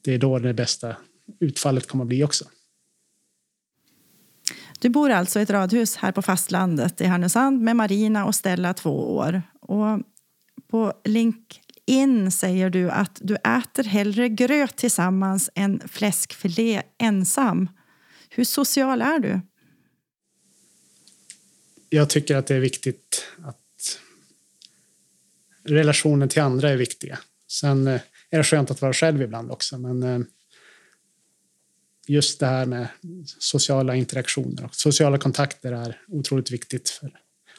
det 0.01 0.13
är 0.13 0.17
då 0.17 0.39
det 0.39 0.53
bästa 0.53 0.95
utfallet 1.39 1.87
kommer 1.87 2.03
att 2.03 2.07
bli 2.07 2.23
också. 2.23 2.45
Du 4.79 4.89
bor 4.89 5.09
alltså 5.09 5.39
i 5.39 5.43
ett 5.43 5.49
radhus 5.49 5.95
här 5.95 6.11
på 6.11 6.21
fastlandet 6.21 7.01
i 7.01 7.05
Härnösand 7.05 7.61
med 7.61 7.75
Marina 7.75 8.25
och 8.25 8.35
Stella 8.35 8.73
två 8.73 9.15
år. 9.15 9.41
Och 9.59 9.99
på 10.67 10.93
in 11.87 12.31
säger 12.31 12.69
du 12.69 12.89
att 12.89 13.19
du 13.21 13.35
äter 13.35 13.83
hellre 13.83 14.29
gröt 14.29 14.75
tillsammans 14.75 15.49
än 15.55 15.81
fläskfilé 15.87 16.83
ensam. 16.97 17.69
Hur 18.29 18.43
social 18.43 19.01
är 19.01 19.19
du? 19.19 19.41
Jag 21.89 22.09
tycker 22.09 22.35
att 22.35 22.47
det 22.47 22.55
är 22.55 22.59
viktigt 22.59 23.25
att 23.43 23.99
relationen 25.63 26.29
till 26.29 26.41
andra 26.41 26.69
är 26.69 26.77
viktiga. 26.77 27.19
Sen 27.47 27.87
eh, 27.87 28.01
är 28.29 28.38
det 28.38 28.43
skönt 28.43 28.71
att 28.71 28.81
vara 28.81 28.93
själv 28.93 29.21
ibland 29.21 29.51
också, 29.51 29.77
men 29.77 30.03
eh, 30.03 30.19
just 32.07 32.39
det 32.39 32.45
här 32.45 32.65
med 32.65 32.88
sociala 33.39 33.95
interaktioner 33.95 34.65
och 34.65 34.75
sociala 34.75 35.17
kontakter 35.17 35.71
är 35.71 36.01
otroligt 36.07 36.51
viktigt. 36.51 36.89
För, 36.89 37.07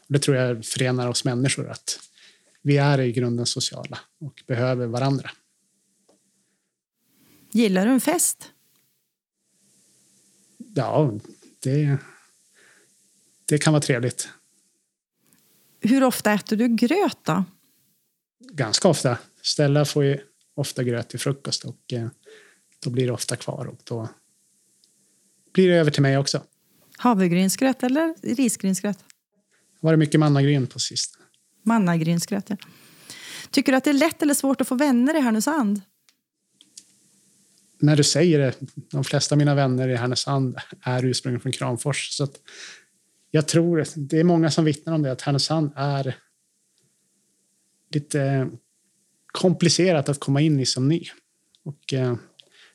och 0.01 0.13
det 0.13 0.19
tror 0.19 0.37
jag 0.37 0.65
förenar 0.65 1.09
oss 1.09 1.25
människor, 1.25 1.71
att 1.71 2.01
vi 2.67 2.77
är 2.77 3.01
i 3.01 3.13
grunden 3.13 3.47
sociala 3.47 3.99
och 4.21 4.43
behöver 4.47 4.87
varandra. 4.87 5.31
Gillar 7.51 7.87
du 7.87 7.93
en 7.93 8.01
fest? 8.01 8.53
Ja, 10.75 11.13
det, 11.61 11.99
det 13.45 13.59
kan 13.59 13.73
vara 13.73 13.83
trevligt. 13.83 14.29
Hur 15.81 16.05
ofta 16.05 16.33
äter 16.33 16.57
du 16.57 16.69
gröt 16.69 17.19
då? 17.23 17.45
Ganska 18.39 18.89
ofta. 18.89 19.19
Stella 19.43 19.85
får 19.85 20.05
ju 20.05 20.19
ofta 20.55 20.85
gröt 20.85 21.09
till 21.09 21.21
frukost 21.21 21.65
och 21.65 21.93
eh, 21.93 22.09
då 22.81 22.91
blir 22.91 23.07
det 23.07 23.13
ofta 23.13 23.37
kvar 23.37 23.67
och 23.67 23.81
då 23.85 24.09
blir 25.53 25.69
det 25.69 25.75
över 25.75 25.91
till 25.91 26.03
mig 26.03 26.19
också. 26.19 26.43
Havregrynsgröt 26.97 27.83
eller 27.83 28.35
risgrynsgröt? 28.35 28.99
Var 29.81 29.93
det 29.93 29.97
mycket 29.97 30.21
mannagryn 30.21 30.67
på 30.67 30.79
sist? 30.79 31.19
Mannagrynsgröt, 31.67 32.51
ja. 32.51 32.57
Tycker 33.51 33.73
du 33.73 33.79
att 33.79 33.85
det 33.85 33.91
är 33.91 33.95
lätt 33.95 34.23
eller 34.23 34.35
svårt 34.35 34.61
att 34.61 34.69
få 34.69 34.75
vänner 34.75 35.17
i 35.17 35.21
Härnösand? 35.21 35.81
När 37.79 37.97
du 37.97 38.05
säger 38.05 38.39
det, 38.39 38.55
de 38.91 39.05
flesta 39.05 39.35
av 39.35 39.39
mina 39.39 39.55
vänner 39.55 39.89
i 39.89 39.97
Härnösand 39.97 40.57
är 40.83 41.05
ursprungligen 41.05 41.41
från 41.41 41.53
Kramfors. 41.53 42.09
Så 42.11 42.25
att 42.25 42.41
jag 43.31 43.49
tror, 43.49 43.85
det 43.97 44.21
är 44.21 44.25
många 44.25 44.51
som 44.51 44.65
vittnar 44.65 44.95
om 44.95 45.03
det, 45.03 45.13
att 45.13 45.23
Härnösand 45.23 45.73
är 45.77 46.17
lite 47.95 48.51
komplicerat 49.27 50.09
att 50.09 50.21
komma 50.21 50.41
in 50.41 50.61
i 50.61 50.67
som 50.67 50.89
ny. 50.89 51.05
Och 51.65 51.95
eh, 51.95 52.17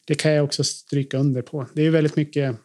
det 0.06 0.16
kan 0.16 0.32
jag 0.32 0.46
också 0.46 0.64
stryka 0.64 1.18
under 1.18 1.42
på. 1.42 1.68
Det 1.74 1.82
är 1.82 1.90
väldigt 1.90 2.16
mycket 2.16 2.56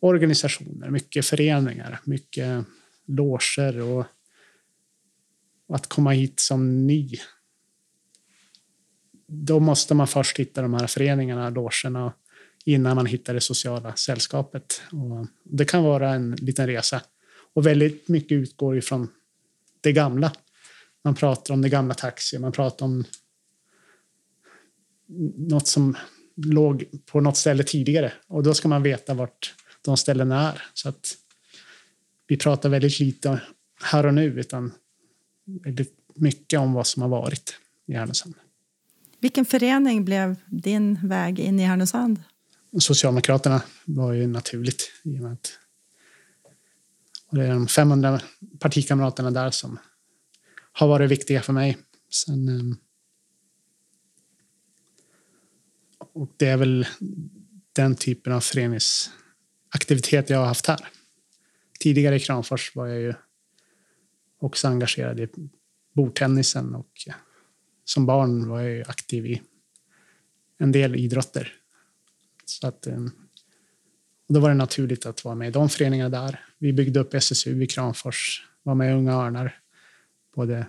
organisationer, 0.00 0.90
mycket 0.90 1.26
föreningar, 1.26 2.00
mycket 2.04 2.64
loger 3.06 3.80
och 3.80 4.06
att 5.74 5.86
komma 5.86 6.10
hit 6.10 6.40
som 6.40 6.86
ny. 6.86 7.10
Då 9.26 9.60
måste 9.60 9.94
man 9.94 10.06
först 10.06 10.38
hitta 10.38 10.62
de 10.62 10.74
här 10.74 10.86
föreningarna, 10.86 11.50
logerna, 11.50 12.12
innan 12.64 12.96
man 12.96 13.06
hittar 13.06 13.34
det 13.34 13.40
sociala 13.40 13.96
sällskapet. 13.96 14.82
Och 14.92 15.26
det 15.44 15.64
kan 15.64 15.84
vara 15.84 16.14
en 16.14 16.30
liten 16.30 16.66
resa. 16.66 17.02
Och 17.54 17.66
väldigt 17.66 18.08
mycket 18.08 18.32
utgår 18.32 18.78
ifrån 18.78 19.08
det 19.80 19.92
gamla. 19.92 20.32
Man 21.04 21.14
pratar 21.14 21.54
om 21.54 21.62
det 21.62 21.68
gamla 21.68 21.94
taxi, 21.94 22.38
man 22.38 22.52
pratar 22.52 22.86
om 22.86 23.04
något 25.36 25.68
som 25.68 25.96
låg 26.36 26.84
på 27.06 27.20
något 27.20 27.36
ställe 27.36 27.64
tidigare. 27.64 28.12
Och 28.26 28.42
då 28.42 28.54
ska 28.54 28.68
man 28.68 28.82
veta 28.82 29.14
vart 29.14 29.54
de 29.82 29.96
ställena 29.96 30.52
är. 30.52 30.62
Så 30.74 30.88
att 30.88 31.16
vi 32.26 32.36
pratar 32.36 32.68
väldigt 32.68 33.00
lite 33.00 33.40
här 33.82 34.06
och 34.06 34.14
nu, 34.14 34.40
utan 34.40 34.72
väldigt 35.44 35.98
mycket 36.14 36.60
om 36.60 36.72
vad 36.72 36.86
som 36.86 37.02
har 37.02 37.08
varit 37.08 37.58
i 37.86 37.92
Härnösand. 37.92 38.34
Vilken 39.20 39.44
förening 39.44 40.04
blev 40.04 40.36
din 40.46 41.08
väg 41.08 41.40
in 41.40 41.60
i 41.60 41.62
Härnösand? 41.62 42.22
Socialdemokraterna 42.78 43.62
var 43.84 44.12
ju 44.12 44.26
naturligt 44.26 44.92
i 45.04 45.18
och 45.18 45.22
med 45.22 45.32
att 45.32 45.58
och 47.32 47.38
det 47.38 47.44
är 47.44 47.50
de 47.50 47.68
500 47.68 48.20
partikamraterna 48.58 49.30
där 49.30 49.50
som 49.50 49.78
har 50.72 50.88
varit 50.88 51.10
viktiga 51.10 51.42
för 51.42 51.52
mig. 51.52 51.78
Sen, 52.10 52.48
ehm, 52.48 52.76
och 56.14 56.34
det 56.36 56.46
är 56.46 56.56
väl 56.56 56.86
den 57.72 57.96
typen 57.96 58.32
av 58.32 58.40
föreningsaktivitet 58.40 60.30
jag 60.30 60.38
har 60.38 60.46
haft 60.46 60.66
här. 60.66 60.88
Tidigare 61.80 62.16
i 62.16 62.20
Kramfors 62.20 62.76
var 62.76 62.86
jag 62.86 63.00
ju 63.00 63.14
också 64.42 64.68
engagerad 64.68 65.20
i 65.20 65.28
bordtennisen 65.92 66.74
och 66.74 66.90
eh, 67.06 67.14
som 67.84 68.06
barn 68.06 68.48
var 68.48 68.60
jag 68.60 68.70
ju 68.70 68.82
aktiv 68.82 69.26
i 69.26 69.42
en 70.58 70.72
del 70.72 70.96
idrotter. 70.96 71.52
Så 72.44 72.66
att, 72.66 72.86
eh, 72.86 73.04
och 74.28 74.34
då 74.34 74.40
var 74.40 74.48
det 74.48 74.54
naturligt 74.54 75.06
att 75.06 75.24
vara 75.24 75.34
med 75.34 75.48
i 75.48 75.50
de 75.50 75.68
föreningarna 75.68 76.22
där. 76.22 76.44
Vi 76.58 76.72
byggde 76.72 77.00
upp 77.00 77.14
SSU 77.14 77.62
i 77.62 77.66
Kramfors, 77.66 78.46
var 78.62 78.74
med 78.74 78.90
i 78.90 78.94
Unga 78.94 79.12
Örnar, 79.12 79.60
både 80.34 80.66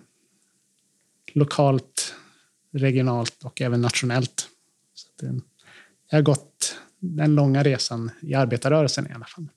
lokalt, 1.34 2.16
regionalt 2.72 3.44
och 3.44 3.62
även 3.62 3.82
nationellt. 3.82 4.48
Så 4.94 5.10
att, 5.10 5.24
eh, 5.24 5.36
jag 6.10 6.18
har 6.18 6.24
gått 6.24 6.80
den 7.00 7.36
långa 7.36 7.64
resan 7.64 8.12
i 8.22 8.34
arbetarrörelsen 8.34 9.08
i 9.08 9.14
alla 9.14 9.26
fall. 9.26 9.48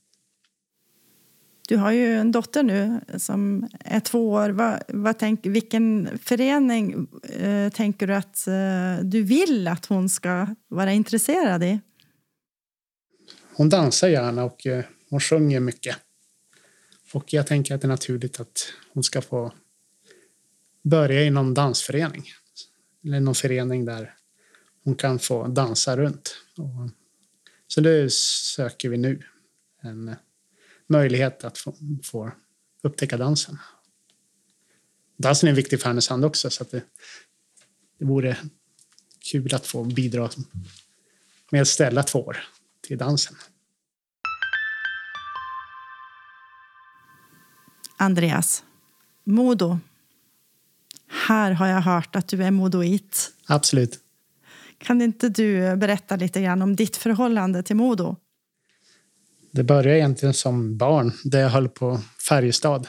Du 1.68 1.76
har 1.76 1.92
ju 1.92 2.16
en 2.16 2.32
dotter 2.32 2.62
nu 2.62 3.00
som 3.16 3.68
är 3.80 4.00
två 4.00 4.30
år. 4.30 4.50
Vad, 4.50 4.82
vad 4.88 5.18
tänk, 5.18 5.46
vilken 5.46 6.18
förening 6.22 7.08
eh, 7.22 7.72
tänker 7.72 8.06
du 8.06 8.14
att 8.14 8.46
eh, 8.46 9.04
du 9.04 9.22
vill 9.22 9.68
att 9.68 9.86
hon 9.86 10.08
ska 10.08 10.46
vara 10.68 10.92
intresserad 10.92 11.62
i? 11.62 11.80
Hon 13.56 13.68
dansar 13.68 14.08
gärna 14.08 14.44
och 14.44 14.66
eh, 14.66 14.84
hon 15.10 15.20
sjunger 15.20 15.60
mycket. 15.60 15.96
Och 17.12 17.32
jag 17.32 17.46
tänker 17.46 17.74
att 17.74 17.80
det 17.80 17.86
är 17.86 17.88
naturligt 17.88 18.40
att 18.40 18.72
hon 18.92 19.02
ska 19.02 19.22
få 19.22 19.52
börja 20.84 21.22
i 21.22 21.30
någon 21.30 21.54
dansförening. 21.54 22.24
Eller 23.04 23.20
någon 23.20 23.34
förening 23.34 23.84
där 23.84 24.14
hon 24.84 24.94
kan 24.94 25.18
få 25.18 25.46
dansa 25.46 25.96
runt. 25.96 26.36
Och, 26.56 26.90
så 27.66 27.80
det 27.80 28.12
söker 28.12 28.88
vi 28.88 28.96
nu. 28.96 29.22
En, 29.82 30.08
eh, 30.08 30.14
möjlighet 30.86 31.44
att 31.44 31.58
få, 31.58 31.74
få 32.02 32.32
upptäcka 32.82 33.16
dansen. 33.16 33.58
Dansen 35.16 35.48
är 35.48 35.52
viktig 35.52 35.80
för 35.80 35.86
Härnösand 35.86 36.24
också, 36.24 36.50
så 36.50 36.64
det, 36.70 36.82
det 37.98 38.04
vore 38.04 38.36
kul 39.32 39.54
att 39.54 39.66
få 39.66 39.84
bidra 39.84 40.30
med 41.50 41.62
att 41.62 41.68
ställa 41.68 42.02
två 42.02 42.20
år 42.20 42.36
till 42.80 42.98
dansen. 42.98 43.36
Andreas, 47.98 48.64
Modo. 49.24 49.78
Här 51.26 51.52
har 51.52 51.66
jag 51.66 51.80
hört 51.80 52.16
att 52.16 52.28
du 52.28 52.44
är 52.44 52.50
modoit. 52.50 53.32
Absolut. 53.46 54.00
Kan 54.78 55.02
inte 55.02 55.28
du 55.28 55.76
berätta 55.76 56.16
lite 56.16 56.42
grann 56.42 56.62
om 56.62 56.76
ditt 56.76 56.96
förhållande 56.96 57.62
till 57.62 57.76
Modo? 57.76 58.16
Det 59.56 59.64
började 59.64 59.98
egentligen 59.98 60.34
som 60.34 60.76
barn, 60.76 61.12
där 61.24 61.40
jag 61.40 61.48
höll 61.48 61.68
på 61.68 62.00
Färjestad. 62.28 62.88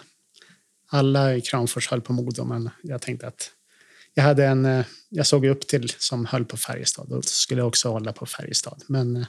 Alla 0.90 1.36
i 1.36 1.42
Kramfors 1.42 1.90
höll 1.90 2.02
på 2.02 2.14
Modo, 2.14 2.46
men 2.46 2.70
jag 2.82 3.02
tänkte 3.02 3.28
att 3.28 3.52
jag 4.14 4.24
hade 4.24 4.46
en 4.46 4.66
eh, 4.66 4.86
jag 5.10 5.28
såg 5.28 5.46
upp 5.46 5.68
till 5.68 5.90
som 5.90 6.26
höll 6.26 6.46
på 6.46 6.58
Färjestad 6.58 7.12
och 7.12 7.26
skulle 7.26 7.62
också 7.62 7.90
hålla 7.90 8.14
på 8.14 8.26
Färjestad. 8.26 8.84
Men 8.88 9.16
eh, 9.16 9.26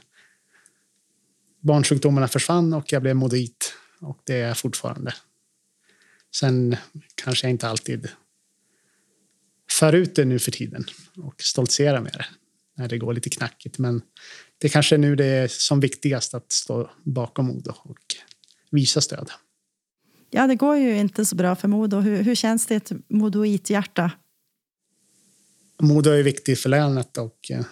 barnsjukdomarna 1.59 2.27
försvann 2.27 2.73
och 2.73 2.91
jag 2.91 3.01
blev 3.01 3.15
modoit 3.15 3.73
och 4.01 4.19
det 4.23 4.41
är 4.41 4.47
jag 4.47 4.57
fortfarande. 4.57 5.13
Sen 6.35 6.75
kanske 7.15 7.47
jag 7.47 7.51
inte 7.51 7.67
alltid 7.67 8.09
för 9.71 9.93
ut 9.93 10.15
det 10.15 10.25
nu 10.25 10.39
för 10.39 10.51
tiden 10.51 10.85
och 11.17 11.41
stoltserar 11.41 12.01
med 12.01 12.13
det 12.13 12.25
när 12.75 12.87
det 12.87 12.97
går 12.97 13.13
lite 13.13 13.29
knackigt. 13.29 13.77
Men 13.77 14.01
det 14.61 14.69
kanske 14.69 14.95
är 14.95 14.97
nu 14.97 15.15
det 15.15 15.25
är 15.25 15.47
som 15.47 15.79
viktigast 15.79 16.33
att 16.33 16.51
stå 16.51 16.91
bakom 17.03 17.45
Modo 17.45 17.73
och 17.83 18.15
visa 18.71 19.01
stöd. 19.01 19.31
Ja, 20.29 20.47
det 20.47 20.55
går 20.55 20.77
ju 20.77 20.97
inte 20.97 21.25
så 21.25 21.35
bra 21.35 21.55
för 21.55 21.67
Modo. 21.67 21.99
Hur, 21.99 22.23
hur 22.23 22.35
känns 22.35 22.65
det 22.65 22.73
i 22.73 22.77
ett 22.77 22.91
modoit-hjärta? 23.07 24.11
Modo 25.81 26.09
är 26.09 26.23
viktigt 26.23 26.59
för 26.59 26.69
länet 26.69 27.17
och 27.17 27.51
eh, 27.51 27.65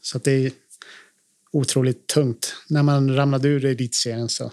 så 0.00 0.16
att 0.16 0.24
det 0.24 0.32
är 0.32 0.52
otroligt 1.50 2.06
tungt. 2.06 2.54
När 2.68 2.82
man 2.82 3.16
ramlade 3.16 3.48
ur 3.48 3.64
elitserien 3.64 4.28
så 4.28 4.52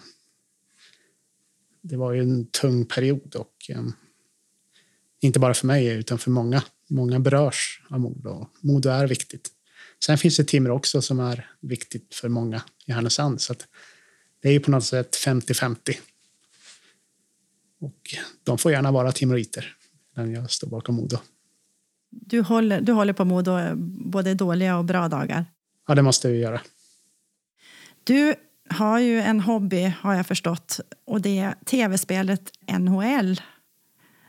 det 1.81 1.97
var 1.97 2.13
ju 2.13 2.21
en 2.21 2.45
tung 2.45 2.85
period 2.85 3.35
och 3.35 3.55
eh, 3.69 3.83
inte 5.19 5.39
bara 5.39 5.53
för 5.53 5.67
mig 5.67 5.87
utan 5.87 6.19
för 6.19 6.31
många. 6.31 6.63
Många 6.87 7.19
berörs 7.19 7.81
av 7.89 7.99
Modo. 7.99 8.47
Modo 8.61 8.89
är 8.89 9.07
viktigt. 9.07 9.49
Sen 10.05 10.17
finns 10.17 10.37
det 10.37 10.43
Timrå 10.43 10.75
också 10.75 11.01
som 11.01 11.19
är 11.19 11.49
viktigt 11.59 12.15
för 12.15 12.29
många 12.29 12.61
i 12.85 12.91
Härnösand. 12.91 13.41
Så 13.41 13.53
det 14.41 14.49
är 14.49 14.53
ju 14.53 14.59
på 14.59 14.71
något 14.71 14.85
sätt 14.85 15.15
50-50. 15.25 15.97
Och 17.81 18.15
de 18.43 18.57
får 18.57 18.71
gärna 18.71 18.91
vara 18.91 19.11
timoriter, 19.11 19.75
men 20.15 20.31
jag 20.31 20.51
står 20.51 20.67
bakom 20.67 20.95
Modo. 20.95 21.17
Du 22.09 22.41
håller, 22.41 22.81
du 22.81 22.91
håller 22.91 23.13
på 23.13 23.25
Modo 23.25 23.75
både 24.11 24.33
dåliga 24.33 24.77
och 24.77 24.85
bra 24.85 25.07
dagar? 25.07 25.45
Ja, 25.87 25.95
det 25.95 26.01
måste 26.01 26.31
vi 26.31 26.39
göra. 26.39 26.61
Du 28.03 28.35
har 28.69 28.99
ju 28.99 29.21
en 29.21 29.39
hobby, 29.39 29.93
har 30.01 30.15
jag 30.15 30.27
förstått, 30.27 30.79
och 31.05 31.21
det 31.21 31.39
är 31.39 31.55
tv-spelet 31.65 32.51
NHL. 32.79 33.41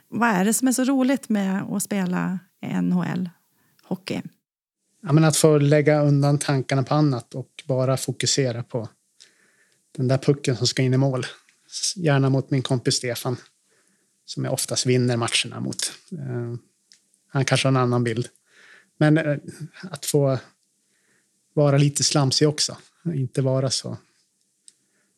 Vad 0.08 0.28
är 0.28 0.44
det 0.44 0.54
som 0.54 0.68
är 0.68 0.72
så 0.72 0.84
roligt 0.84 1.28
med 1.28 1.62
att 1.62 1.82
spela 1.82 2.38
NHL-hockey? 2.62 4.22
Ja, 5.02 5.12
men 5.12 5.24
att 5.24 5.36
få 5.36 5.58
lägga 5.58 6.02
undan 6.02 6.38
tankarna 6.38 6.82
på 6.82 6.94
annat 6.94 7.34
och 7.34 7.62
bara 7.66 7.96
fokusera 7.96 8.62
på 8.62 8.88
den 9.96 10.08
där 10.08 10.18
pucken 10.18 10.56
som 10.56 10.66
ska 10.66 10.82
in 10.82 10.94
i 10.94 10.96
mål. 10.96 11.26
Gärna 11.96 12.30
mot 12.30 12.50
min 12.50 12.62
kompis 12.62 12.94
Stefan 12.94 13.36
som 14.24 14.44
jag 14.44 14.52
oftast 14.52 14.86
vinner 14.86 15.16
matcherna 15.16 15.60
mot. 15.60 15.92
Eh, 16.12 16.54
han 17.28 17.44
kanske 17.44 17.68
har 17.68 17.72
en 17.72 17.76
annan 17.76 18.04
bild. 18.04 18.28
Men 18.98 19.18
eh, 19.18 19.36
att 19.82 20.06
få 20.06 20.38
vara 21.54 21.78
lite 21.78 22.04
slamsig 22.04 22.48
också. 22.48 22.76
Inte 23.14 23.42
vara 23.42 23.70
så 23.70 23.96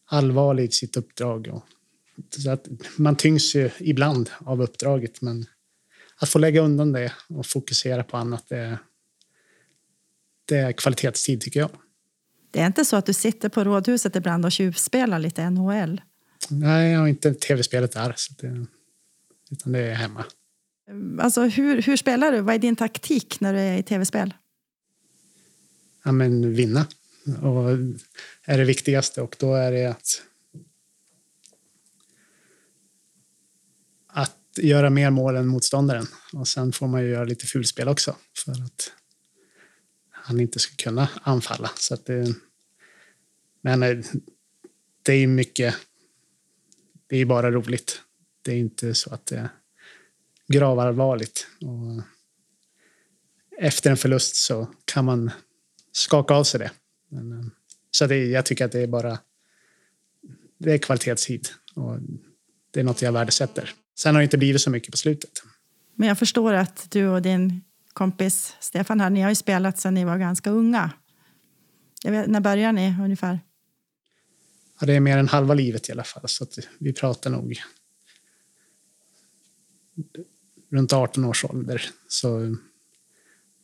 allvarlig 0.07 0.65
i 0.65 0.73
sitt 0.73 0.97
uppdrag. 0.97 1.49
Och, 1.53 1.65
så 2.43 2.51
att 2.51 2.69
man 2.97 3.17
tyngs 3.17 3.55
ju 3.55 3.71
ibland 3.79 4.31
av 4.39 4.63
uppdraget, 4.63 5.21
men 5.21 5.47
att 6.17 6.29
få 6.29 6.39
lägga 6.39 6.61
undan 6.61 6.93
det 6.93 7.13
och 7.29 7.47
fokusera 7.47 8.05
på 8.05 8.17
annat, 8.17 8.49
det, 8.49 8.79
det 10.45 10.57
är 10.57 10.73
kvalitetstid 10.73 11.41
tycker 11.41 11.61
jag. 11.61 11.71
Det 12.51 12.61
är 12.61 12.67
inte 12.67 12.85
så 12.85 12.97
att 12.97 13.07
du 13.07 13.13
sitter 13.13 13.49
på 13.49 13.65
rådhuset 13.65 14.17
ibland 14.17 14.45
och 14.45 14.53
tjuvspelar 14.53 15.19
lite 15.19 15.51
NHL? 15.51 16.01
Nej, 16.49 16.93
jag 16.93 17.01
har 17.01 17.07
inte 17.07 17.35
tv-spelet 17.35 17.93
där. 17.93 18.15
Så 18.17 18.33
det, 18.39 18.67
utan 19.51 19.73
det 19.73 19.79
är 19.79 19.95
hemma. 19.95 20.25
Alltså, 21.21 21.43
hur, 21.43 21.83
hur 21.83 21.97
spelar 21.97 22.33
du? 22.33 22.41
Vad 22.41 22.55
är 22.55 22.59
din 22.59 22.77
taktik 22.77 23.41
när 23.41 23.53
du 23.53 23.59
är 23.59 23.79
i 23.79 23.83
tv-spel? 23.83 24.35
Ja, 26.05 26.13
men 26.13 26.55
vinna. 26.55 26.87
Och 27.43 27.71
är 28.45 28.59
det 28.59 28.65
viktigaste. 28.65 29.23
Och 29.23 29.37
då 29.39 29.55
är 29.55 29.73
det 29.73 29.87
att 29.87 30.23
att 34.07 34.39
göra 34.59 34.91
mer 34.91 35.11
mål 35.11 35.37
än 35.37 35.47
motståndaren. 35.47 36.07
Och 36.33 36.49
sen 36.49 36.73
får 36.73 36.89
man 36.89 37.03
ju 37.03 37.11
göra 37.11 37.25
lite 37.25 37.47
fulspel 37.47 37.89
också 37.89 38.17
för 38.45 38.53
att 38.53 38.93
han 40.27 40.41
inte 40.41 40.59
ska 40.59 40.77
kunna 40.77 41.09
anfalla. 41.23 41.71
Så 41.77 41.95
att 41.95 42.07
det, 42.07 42.35
men 43.61 43.83
eh, 43.83 43.99
det 45.03 45.13
är 45.13 45.27
mycket. 45.27 45.75
Det 47.07 47.17
är 47.17 47.25
bara 47.25 47.51
roligt. 47.51 48.03
Det 48.43 48.53
är 48.53 48.57
inte 48.57 48.95
så 48.95 49.15
att 49.15 49.27
det 49.27 49.37
är 49.37 49.49
gravallvarligt. 50.49 51.47
Och 51.61 52.03
efter 53.59 53.91
en 53.91 53.97
förlust 53.97 54.37
så 54.37 54.69
kan 54.85 55.05
man 55.05 55.31
skaka 55.93 56.35
av 56.35 56.45
sig 56.45 56.61
det. 56.61 56.71
Men, 57.09 57.33
eh, 57.33 57.47
så 57.91 58.07
det, 58.07 58.27
jag 58.27 58.47
tycker 58.47 58.65
att 58.65 58.73
det 58.73 58.81
är 58.81 58.87
bara 58.87 59.19
det 60.59 60.73
är 60.73 60.79
kvalitetstid 60.79 61.49
och 61.75 61.99
det 62.71 62.81
är 62.81 62.85
något 62.85 63.03
jag 63.03 63.13
värdesätter. 63.13 63.75
Sen 63.99 64.15
har 64.15 64.23
det 64.23 64.25
inte 64.25 64.39
blivit 64.39 64.61
så 64.61 64.71
mycket 64.71 64.91
på 64.91 64.97
slutet. 64.97 65.43
Men 65.95 66.09
jag 66.09 66.19
förstår 66.19 66.53
att 66.53 66.91
du 66.91 67.09
och 67.09 67.23
din 67.23 67.65
kompis 67.95 68.57
Stefan 68.61 69.01
här, 69.01 69.11
ni 69.11 69.21
har 69.21 69.29
ju 69.29 69.35
spelat 69.35 69.79
sedan 69.79 69.95
ni 69.95 70.05
var 70.05 70.19
ganska 70.19 70.51
unga. 70.51 70.91
Vet, 72.05 72.27
när 72.27 72.41
började 72.41 72.73
ni 72.73 72.95
ungefär? 73.03 73.41
Ja, 74.81 74.87
det 74.87 74.93
är 74.93 75.01
mer 75.01 75.19
än 75.19 75.29
halva 75.29 75.55
livet 75.55 75.89
i 75.89 75.93
alla 75.93 76.05
fall, 76.05 76.29
så 76.29 76.47
vi 76.79 76.93
pratar 76.93 77.31
nog 77.31 77.63
runt 80.71 80.93
18 80.93 81.25
års 81.25 81.45
ålder 81.45 81.83
så 82.09 82.57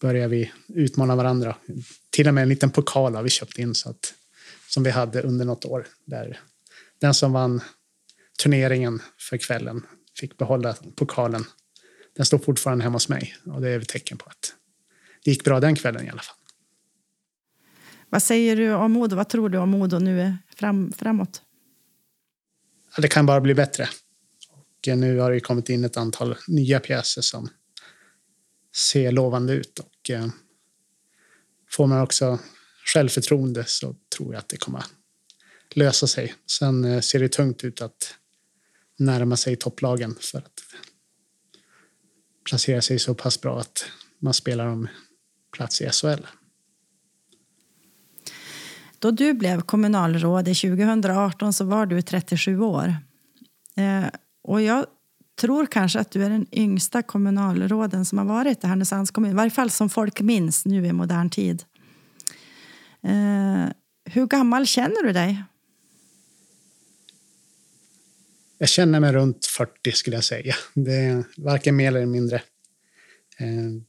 börjar 0.01 0.29
vi 0.29 0.53
utmana 0.69 1.17
varandra. 1.17 1.57
Till 2.11 2.29
och 2.29 2.35
med 2.35 2.43
en 2.43 2.49
liten 2.49 2.71
pokal 2.71 3.15
har 3.15 3.23
vi 3.23 3.31
köpt 3.31 3.59
in 3.59 3.75
så 3.75 3.91
att, 3.91 4.15
som 4.69 4.83
vi 4.83 4.91
hade 4.91 5.23
under 5.23 5.45
något 5.45 5.65
år. 5.65 5.87
Där 6.05 6.41
den 7.01 7.15
som 7.15 7.33
vann 7.33 7.61
turneringen 8.43 9.03
för 9.19 9.37
kvällen 9.37 9.87
fick 10.21 10.37
behålla 10.37 10.77
pokalen. 10.97 11.45
Den 12.17 12.27
står 12.27 12.39
fortfarande 12.39 12.85
hemma 12.85 12.97
hos 12.97 13.09
mig 13.09 13.35
och 13.45 13.61
det 13.61 13.71
är 13.71 13.81
ett 13.81 13.89
tecken 13.89 14.19
på 14.19 14.27
att 14.27 14.55
det 15.25 15.31
gick 15.31 15.45
bra 15.45 15.61
den 15.61 15.77
kvällen 15.77 16.07
i 16.07 16.11
alla 16.11 16.23
fall. 16.23 16.37
Vad 18.09 18.23
säger 18.23 18.57
du 18.57 18.73
om 18.73 18.93
Modo? 18.93 19.17
Vad 19.17 19.29
tror 19.29 19.49
du 19.49 19.59
om 19.59 19.71
Modo 19.71 19.99
nu 19.99 20.37
fram, 20.57 20.93
framåt? 20.93 21.43
Ja, 22.97 23.03
det 23.03 23.09
kan 23.09 23.27
bara 23.27 23.41
bli 23.41 23.55
bättre. 23.55 23.89
Och 24.51 24.99
nu 24.99 25.19
har 25.19 25.31
det 25.31 25.41
kommit 25.41 25.69
in 25.69 25.85
ett 25.85 25.97
antal 25.97 26.37
nya 26.49 26.81
pjäser 26.81 27.23
som 27.23 27.49
ser 28.77 29.13
lovande 29.13 29.53
ut. 29.53 29.79
Och, 29.79 30.11
eh, 30.11 30.29
får 31.71 31.87
man 31.87 32.01
också 32.01 32.39
självförtroende 32.95 33.65
så 33.67 33.97
tror 34.17 34.35
jag 34.35 34.39
att 34.39 34.49
det 34.49 34.57
kommer 34.57 34.85
lösa 35.75 36.07
sig. 36.07 36.35
Sen 36.59 36.85
eh, 36.85 37.01
ser 37.01 37.19
det 37.19 37.29
tungt 37.29 37.65
ut 37.65 37.83
att 37.83 38.15
närma 38.99 39.37
sig 39.37 39.57
topplagen 39.57 40.17
för 40.21 40.39
att 40.39 40.61
placera 42.45 42.83
sig 42.83 42.99
så 42.99 43.15
pass 43.15 43.41
bra 43.41 43.61
att 43.61 43.85
man 44.19 44.35
spelar 44.35 44.67
om 44.67 44.89
plats 45.53 45.81
i 45.81 45.91
SHL. 45.91 46.27
Då 48.99 49.11
du 49.11 49.35
blev 49.35 49.61
kommunalråd 49.61 50.49
i 50.49 50.55
2018 50.55 51.53
så 51.53 51.65
var 51.65 51.87
du 51.87 52.03
37 52.03 52.61
år. 52.61 52.97
Eh, 53.77 54.05
och 54.43 54.63
jag 54.63 54.87
tror 55.41 55.67
kanske 55.67 55.99
att 56.01 56.11
du 56.11 56.25
är 56.25 56.31
den 56.31 56.47
yngsta 56.53 57.03
kommunalråden 57.03 58.05
som 58.05 58.19
har 58.19 58.25
varit 58.25 58.65
i 58.65 58.67
Härnösands 58.67 59.11
kommun. 59.11 59.31
I 59.31 59.35
varje 59.35 59.51
fall 59.51 59.71
som 59.71 59.89
folk 59.89 60.21
minns 60.21 60.65
nu 60.67 60.87
i 60.87 60.93
modern 60.93 61.31
tid. 61.31 61.65
Eh, 63.03 63.73
hur 64.05 64.27
gammal 64.27 64.67
känner 64.67 65.03
du 65.03 65.13
dig? 65.13 65.45
Jag 68.63 68.69
känner 68.69 69.01
mig 69.01 69.13
runt 69.13 69.47
40 69.47 69.93
skulle 69.93 70.17
jag 70.17 70.25
säga. 70.25 70.55
Det 70.75 70.95
är 70.95 71.25
varken 71.37 71.77
mer 71.77 71.89
eller 71.89 72.07
mindre. 72.07 72.37
Eh, 73.39 73.83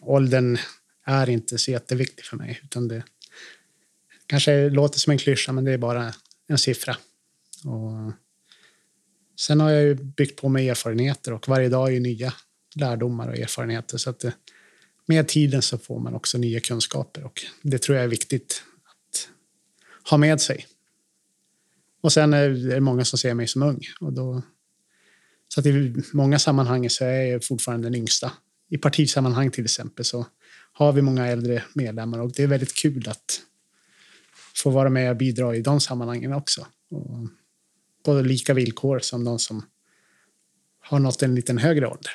åldern 0.00 0.58
är 1.06 1.30
inte 1.30 1.58
så 1.58 1.70
jätteviktig 1.70 2.24
för 2.24 2.36
mig. 2.36 2.60
Utan 2.64 2.88
det 2.88 3.02
kanske 4.26 4.68
låter 4.68 4.98
som 4.98 5.10
en 5.10 5.18
klyscha, 5.18 5.52
men 5.52 5.64
det 5.64 5.72
är 5.72 5.78
bara 5.78 6.14
en 6.48 6.58
siffra. 6.58 6.96
Och 7.64 8.12
sen 9.40 9.60
har 9.60 9.70
jag 9.70 9.82
ju 9.82 9.94
byggt 9.94 10.40
på 10.40 10.48
mig 10.48 10.68
erfarenheter 10.68 11.32
och 11.32 11.48
varje 11.48 11.68
dag 11.68 11.88
är 11.88 11.92
ju 11.92 12.00
nya 12.00 12.34
lärdomar 12.74 13.28
och 13.28 13.38
erfarenheter. 13.38 13.98
Så 13.98 14.10
att 14.10 14.20
det, 14.20 14.32
med 15.06 15.28
tiden 15.28 15.62
så 15.62 15.78
får 15.78 16.00
man 16.00 16.14
också 16.14 16.38
nya 16.38 16.60
kunskaper 16.60 17.24
och 17.24 17.44
det 17.62 17.78
tror 17.78 17.96
jag 17.96 18.04
är 18.04 18.08
viktigt 18.08 18.62
att 18.84 19.28
ha 20.10 20.16
med 20.16 20.40
sig. 20.40 20.66
Och 22.06 22.12
sen 22.12 22.34
är 22.34 22.48
det 22.48 22.80
många 22.80 23.04
som 23.04 23.18
ser 23.18 23.34
mig 23.34 23.46
som 23.46 23.62
ung. 23.62 23.80
Och 24.00 24.12
då, 24.12 24.42
så 25.48 25.60
att 25.60 25.66
i 25.66 25.94
många 26.12 26.38
sammanhang 26.38 26.90
så 26.90 27.04
är 27.04 27.22
jag 27.22 27.44
fortfarande 27.44 27.86
den 27.86 27.94
yngsta. 27.94 28.32
I 28.70 28.78
partisammanhang 28.78 29.50
till 29.50 29.64
exempel 29.64 30.04
så 30.04 30.26
har 30.72 30.92
vi 30.92 31.02
många 31.02 31.26
äldre 31.26 31.62
medlemmar 31.74 32.18
och 32.18 32.32
det 32.32 32.42
är 32.42 32.46
väldigt 32.46 32.74
kul 32.74 33.08
att 33.08 33.40
få 34.56 34.70
vara 34.70 34.90
med 34.90 35.10
och 35.10 35.16
bidra 35.16 35.56
i 35.56 35.62
de 35.62 35.80
sammanhangen 35.80 36.32
också. 36.32 36.66
Och 36.90 37.28
både 38.04 38.22
lika 38.22 38.54
villkor 38.54 38.98
som 38.98 39.24
de 39.24 39.38
som 39.38 39.62
har 40.80 40.98
nått 40.98 41.22
en 41.22 41.34
liten 41.34 41.58
högre 41.58 41.86
ålder. 41.86 42.12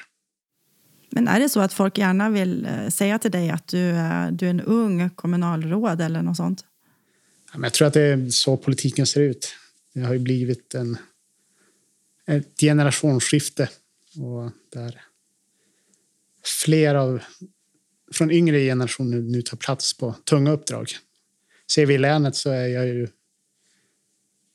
Men 1.10 1.28
är 1.28 1.40
det 1.40 1.50
så 1.50 1.60
att 1.60 1.74
folk 1.74 1.98
gärna 1.98 2.30
vill 2.30 2.66
eh, 2.66 2.88
säga 2.88 3.20
till 3.20 3.32
dig 3.32 3.50
att 3.50 3.68
du 3.68 3.90
är, 3.90 4.32
du 4.32 4.46
är 4.46 4.50
en 4.50 4.62
ung 4.62 5.10
kommunalråd 5.10 6.02
eller 6.02 6.22
något 6.22 6.38
sånt? 6.38 6.66
Jag 7.62 7.74
tror 7.74 7.88
att 7.88 7.94
det 7.94 8.02
är 8.02 8.30
så 8.30 8.58
politiken 8.58 9.06
ser 9.06 9.22
ut. 9.22 9.56
Det 9.94 10.02
har 10.02 10.14
ju 10.14 10.20
blivit 10.20 10.76
en, 10.76 10.98
ett 12.26 12.60
generationsskifte 12.60 13.70
och 14.16 14.52
där 14.70 15.02
fler 16.44 16.96
av 16.96 17.22
från 18.12 18.32
yngre 18.32 18.60
generationer 18.60 19.18
nu 19.18 19.42
tar 19.42 19.58
plats 19.58 19.98
på 19.98 20.16
tunga 20.24 20.52
uppdrag. 20.52 20.92
Ser 21.72 21.86
vi 21.86 21.94
i 21.94 21.98
länet 21.98 22.36
så 22.36 22.50
är 22.50 22.68
jag 22.68 22.88
ju 22.88 23.08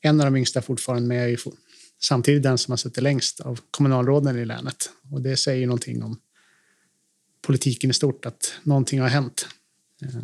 en 0.01 0.21
av 0.21 0.25
de 0.25 0.35
yngsta 0.37 0.61
fortfarande, 0.61 1.07
men 1.07 1.17
jag 1.17 1.25
är 1.25 1.29
ju 1.29 1.37
samtidigt 1.99 2.43
den 2.43 2.57
som 2.57 2.71
har 2.71 2.77
suttit 2.77 3.03
längst 3.03 3.39
av 3.39 3.59
kommunalråden 3.71 4.37
i 4.37 4.45
länet. 4.45 4.89
Och 5.11 5.21
det 5.21 5.37
säger 5.37 5.59
ju 5.59 5.65
någonting 5.65 6.03
om 6.03 6.19
politiken 7.41 7.89
i 7.89 7.93
stort, 7.93 8.25
att 8.25 8.59
någonting 8.63 9.01
har 9.01 9.07
hänt. 9.07 9.47
Eh, 10.01 10.23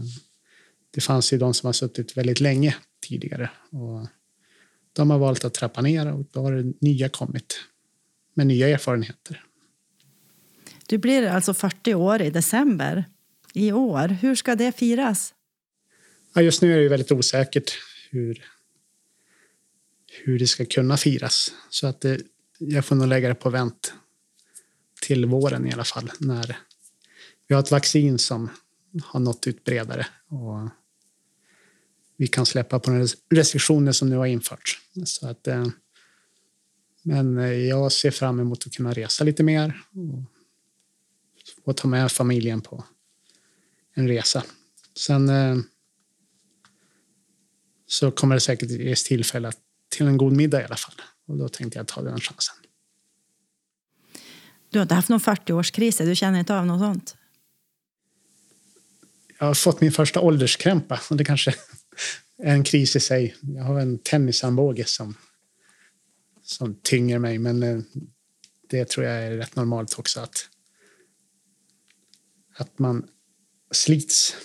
det 0.91 1.01
fanns 1.01 1.33
ju 1.33 1.37
de 1.37 1.53
som 1.53 1.67
har 1.67 1.73
suttit 1.73 2.17
väldigt 2.17 2.39
länge 2.39 2.75
tidigare 3.07 3.49
och 3.71 4.07
de 4.93 5.09
har 5.09 5.19
valt 5.19 5.45
att 5.45 5.53
trappa 5.53 5.81
ner 5.81 6.13
och 6.13 6.25
då 6.31 6.41
har 6.41 6.51
det 6.51 6.73
nya 6.81 7.09
kommit 7.09 7.59
med 8.33 8.47
nya 8.47 8.69
erfarenheter. 8.69 9.43
Du 10.87 10.97
blir 10.97 11.27
alltså 11.27 11.53
40 11.53 11.93
år 11.93 12.21
i 12.21 12.29
december 12.29 13.05
i 13.53 13.71
år. 13.71 14.07
Hur 14.07 14.35
ska 14.35 14.55
det 14.55 14.71
firas? 14.71 15.33
Ja, 16.33 16.41
just 16.41 16.61
nu 16.61 16.73
är 16.73 16.77
det 16.77 16.89
väldigt 16.89 17.11
osäkert 17.11 17.71
hur, 18.09 18.43
hur 20.23 20.39
det 20.39 20.47
ska 20.47 20.65
kunna 20.65 20.97
firas. 20.97 21.51
Så 21.69 21.87
att 21.87 22.01
det, 22.01 22.21
jag 22.57 22.85
får 22.85 22.95
nog 22.95 23.07
lägga 23.07 23.27
det 23.27 23.35
på 23.35 23.49
vänt 23.49 23.93
till 25.01 25.25
våren 25.25 25.67
i 25.67 25.73
alla 25.73 25.83
fall 25.83 26.11
när 26.19 26.57
vi 27.47 27.55
har 27.55 27.61
ett 27.61 27.71
vaccin 27.71 28.19
som 28.19 28.49
har 29.03 29.19
nått 29.19 29.47
ut 29.47 29.63
bredare. 29.63 30.07
Och 30.27 30.69
vi 32.23 32.27
kan 32.27 32.45
släppa 32.45 32.79
på 32.79 32.91
de 32.91 33.07
restriktioner 33.35 33.91
som 33.91 34.09
nu 34.09 34.15
har 34.15 34.25
införts. 34.25 34.79
Så 35.05 35.27
att, 35.27 35.47
eh, 35.47 35.67
men 37.03 37.37
eh, 37.37 37.53
jag 37.53 37.91
ser 37.91 38.11
fram 38.11 38.39
emot 38.39 38.67
att 38.67 38.73
kunna 38.73 38.93
resa 38.93 39.23
lite 39.23 39.43
mer 39.43 39.81
och, 39.93 40.23
och 41.63 41.77
ta 41.77 41.87
med 41.87 42.11
familjen 42.11 42.61
på 42.61 42.83
en 43.95 44.07
resa. 44.07 44.43
Sen 44.97 45.29
eh, 45.29 45.57
så 47.87 48.11
kommer 48.11 48.35
det 48.35 48.41
säkert 48.41 48.69
ges 48.69 49.03
tillfälle 49.03 49.51
till 49.89 50.07
en 50.07 50.17
god 50.17 50.33
middag 50.33 50.61
i 50.61 50.65
alla 50.65 50.75
fall. 50.75 50.95
Och 51.27 51.37
då 51.37 51.49
tänkte 51.49 51.79
jag 51.79 51.87
ta 51.87 52.01
den 52.01 52.19
chansen. 52.19 52.55
Du 54.69 54.79
har 54.79 54.83
inte 54.83 54.95
haft 54.95 55.09
någon 55.09 55.19
40-årskris? 55.19 56.05
Du 56.05 56.15
känner 56.15 56.39
inte 56.39 56.55
av 56.55 56.65
något 56.65 56.79
sånt? 56.79 57.15
Jag 59.39 59.47
har 59.47 59.53
fått 59.53 59.81
min 59.81 59.91
första 59.91 60.19
ålderskrämpa. 60.21 60.99
Och 61.09 61.17
det 61.17 61.25
kanske 61.25 61.55
en 62.37 62.63
kris 62.63 62.95
i 62.95 62.99
sig. 62.99 63.35
Jag 63.41 63.63
har 63.63 63.79
en 63.79 63.97
tennisarmbåge 63.97 64.85
som, 64.85 65.17
som 66.41 66.75
tynger 66.75 67.19
mig, 67.19 67.37
men 67.39 67.63
eh, 67.63 67.79
det 68.69 68.89
tror 68.89 69.05
jag 69.05 69.23
är 69.23 69.37
rätt 69.37 69.55
normalt 69.55 69.99
också 69.99 70.19
att, 70.19 70.49
att 72.57 72.79
man 72.79 73.07
slits 73.71 74.35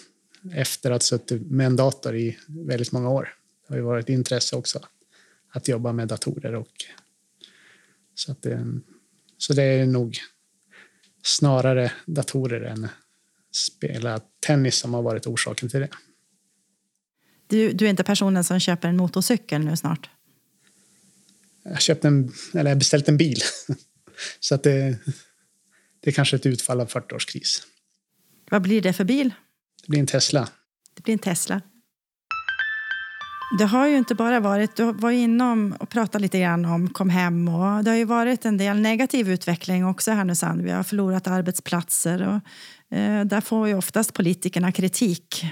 efter 0.53 0.91
att 0.91 1.03
ha 1.03 1.19
suttit 1.19 1.51
med 1.51 1.67
en 1.67 1.77
dator 1.77 2.17
i 2.17 2.39
väldigt 2.47 2.93
många 2.93 3.11
år. 3.11 3.35
Det 3.67 3.75
har 3.75 3.79
ju 3.79 3.85
varit 3.85 4.09
intresse 4.09 4.57
också 4.57 4.81
att 5.51 5.69
jobba 5.69 5.93
med 5.93 6.09
datorer. 6.09 6.55
Och, 6.55 6.73
så, 8.15 8.33
att 8.33 8.43
det, 8.43 8.81
så 9.39 9.53
det 9.53 9.63
är 9.63 9.87
nog 9.87 10.19
snarare 11.23 11.93
datorer 12.07 12.61
än 12.61 12.89
spela 13.53 14.21
tennis 14.41 14.77
som 14.77 14.95
har 14.95 15.03
varit 15.03 15.27
orsaken 15.27 15.69
till 15.69 15.81
det. 15.81 15.89
Du, 17.49 17.73
du 17.73 17.85
är 17.85 17.91
inte 17.91 18.05
personen 18.05 18.45
som 18.45 18.61
köper 18.61 18.89
en 18.89 18.97
motorcykel 18.97 19.65
nu 19.65 19.77
snart? 19.77 20.11
Jag 21.65 21.81
köpt 21.81 22.05
en, 22.05 22.33
eller 22.55 22.71
jag 22.71 22.79
beställt 22.79 23.09
en 23.09 23.17
bil. 23.17 23.41
så 24.41 24.55
att 24.55 24.63
det, 24.63 24.99
det 26.01 26.11
är 26.11 26.15
kanske 26.15 26.37
ett 26.37 26.47
utfall 26.47 26.81
av 26.81 26.89
40-årskris. 26.89 27.63
Vad 28.51 28.63
blir 28.63 28.83
det 28.83 28.93
för 28.93 29.05
bil? 29.05 29.35
Det 29.83 29.91
blir 29.91 30.01
en 30.01 30.07
Tesla. 30.07 30.49
Det 30.95 31.03
blir 31.03 31.13
en 31.13 31.19
Tesla. 31.19 31.63
Det 33.59 33.65
har 33.65 33.87
ju 33.87 33.97
inte 33.97 34.15
bara 34.15 34.41
varit, 34.41 34.77
du 34.77 34.93
var 34.93 35.11
inom 35.11 35.75
och 35.81 35.89
pratade 35.89 36.23
lite 36.23 36.39
grann 36.41 36.65
om 36.65 36.89
kom 36.89 37.11
hem 37.11 37.49
och 37.49 37.85
det 37.85 37.91
har 37.91 37.97
ju 37.97 38.05
varit 38.05 38.45
en 38.45 38.57
del 38.57 38.81
negativ 38.81 39.31
utveckling 39.31 39.87
också 39.87 40.11
i 40.11 40.15
Härnösand. 40.15 40.63
Vi 40.63 40.71
har 40.71 40.83
förlorat 40.83 41.27
arbetsplatser 41.27 42.23
och 42.23 42.97
eh, 42.97 43.25
där 43.25 43.41
får 43.41 43.69
ju 43.69 43.75
oftast 43.75 44.15
politikerna 44.15 44.73
kritik. 44.73 45.45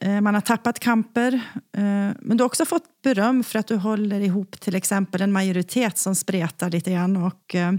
Eh, 0.00 0.20
man 0.20 0.34
har 0.34 0.40
tappat 0.40 0.78
kamper, 0.78 1.34
eh, 1.72 2.12
men 2.20 2.36
du 2.36 2.42
har 2.42 2.46
också 2.46 2.64
fått 2.64 3.02
beröm 3.02 3.44
för 3.44 3.58
att 3.58 3.66
du 3.66 3.76
håller 3.76 4.20
ihop 4.20 4.60
till 4.60 4.74
exempel 4.74 5.22
en 5.22 5.32
majoritet 5.32 5.98
som 5.98 6.14
spretar 6.14 6.70
lite 6.70 6.90
grann 6.90 7.16
och 7.16 7.54
eh, 7.54 7.72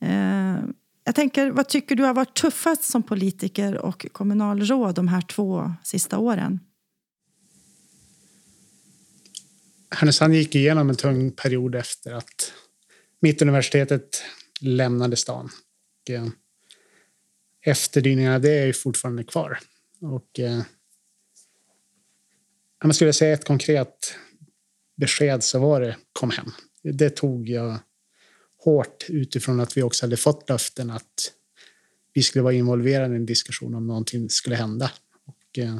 eh, 0.00 0.58
jag 1.04 1.14
tänker, 1.14 1.50
vad 1.50 1.68
tycker 1.68 1.96
du 1.96 2.02
har 2.02 2.14
varit 2.14 2.34
tuffast 2.34 2.84
som 2.84 3.02
politiker 3.02 3.78
och 3.78 4.06
kommunalråd 4.12 4.94
de 4.94 5.08
här 5.08 5.20
två 5.20 5.72
sista 5.84 6.18
åren? 6.18 6.60
Härnösand 9.90 10.34
gick 10.34 10.54
igenom 10.54 10.90
en 10.90 10.96
tung 10.96 11.32
period 11.32 11.74
efter 11.74 12.12
att 12.12 12.52
Mittuniversitetet 13.20 14.22
lämnade 14.60 15.16
stan. 15.16 15.50
Efterdyningarna 17.66 18.38
det 18.38 18.50
är 18.50 18.72
fortfarande 18.72 19.24
kvar. 19.24 19.58
Och, 20.00 20.40
eh, 20.40 20.62
jag 22.80 22.94
skulle 22.94 23.12
säga 23.12 23.34
ett 23.34 23.44
konkret 23.44 24.14
besked 24.96 25.44
så 25.44 25.58
var 25.58 25.80
det 25.80 25.96
kom 26.12 26.30
hem. 26.30 26.50
Det 26.82 27.10
tog 27.10 27.48
jag 27.48 27.78
hårt 28.64 29.04
utifrån 29.08 29.60
att 29.60 29.76
vi 29.76 29.82
också 29.82 30.06
hade 30.06 30.16
fått 30.16 30.48
löften 30.48 30.90
att 30.90 31.32
vi 32.12 32.22
skulle 32.22 32.42
vara 32.42 32.54
involverade 32.54 33.14
i 33.14 33.16
en 33.16 33.26
diskussion 33.26 33.74
om 33.74 33.86
någonting 33.86 34.30
skulle 34.30 34.56
hända. 34.56 34.90
Och, 35.24 35.58
eh, 35.58 35.78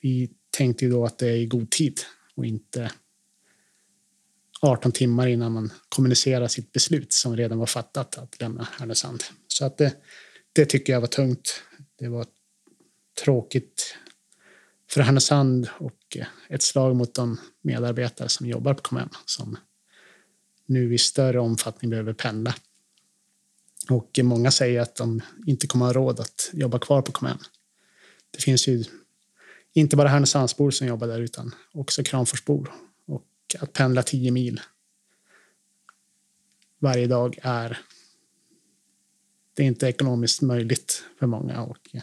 vi 0.00 0.30
tänkte 0.50 0.84
ju 0.84 0.90
då 0.90 1.04
att 1.04 1.18
det 1.18 1.28
är 1.28 1.36
i 1.36 1.46
god 1.46 1.70
tid 1.70 2.00
och 2.34 2.46
inte 2.46 2.90
18 4.60 4.92
timmar 4.92 5.26
innan 5.26 5.52
man 5.52 5.72
kommunicerar 5.88 6.48
sitt 6.48 6.72
beslut 6.72 7.12
som 7.12 7.36
redan 7.36 7.58
var 7.58 7.66
fattat 7.66 8.18
att 8.18 8.40
lämna 8.40 8.68
Härnösand. 8.78 9.24
Så 9.48 9.64
att 9.64 9.78
det, 9.78 9.96
det 10.52 10.64
tycker 10.64 10.92
jag 10.92 11.00
var 11.00 11.08
tungt. 11.08 11.62
Det 11.98 12.08
var 12.08 12.26
tråkigt 13.24 13.96
för 14.90 15.00
Härnösand 15.00 15.68
och 15.78 16.16
eh, 16.16 16.26
ett 16.48 16.62
slag 16.62 16.96
mot 16.96 17.14
de 17.14 17.40
medarbetare 17.62 18.28
som 18.28 18.46
jobbar 18.46 18.74
på 18.74 18.82
Comhem 18.82 19.08
som 19.24 19.56
nu 20.66 20.94
i 20.94 20.98
större 20.98 21.40
omfattning 21.40 21.90
behöver 21.90 22.12
pendla. 22.12 22.54
Och 23.90 24.18
många 24.22 24.50
säger 24.50 24.80
att 24.80 24.96
de 24.96 25.20
inte 25.46 25.66
kommer 25.66 25.86
ha 25.86 25.92
råd 25.92 26.20
att 26.20 26.50
jobba 26.52 26.78
kvar 26.78 27.02
på 27.02 27.12
Comhem. 27.12 27.38
Det 28.30 28.42
finns 28.42 28.68
ju 28.68 28.84
inte 29.72 29.96
bara 29.96 30.08
Härnösandsbor 30.08 30.70
som 30.70 30.86
jobbar 30.86 31.06
där 31.06 31.20
utan 31.20 31.54
också 31.72 32.02
Kramforsbor. 32.02 32.72
Och 33.06 33.26
att 33.58 33.72
pendla 33.72 34.02
10 34.02 34.30
mil 34.30 34.60
varje 36.78 37.06
dag 37.06 37.38
är 37.42 37.78
det 39.54 39.62
är 39.62 39.66
inte 39.66 39.86
ekonomiskt 39.86 40.42
möjligt 40.42 41.04
för 41.18 41.26
många. 41.26 41.62
Och 41.62 41.88
eh, 41.92 42.02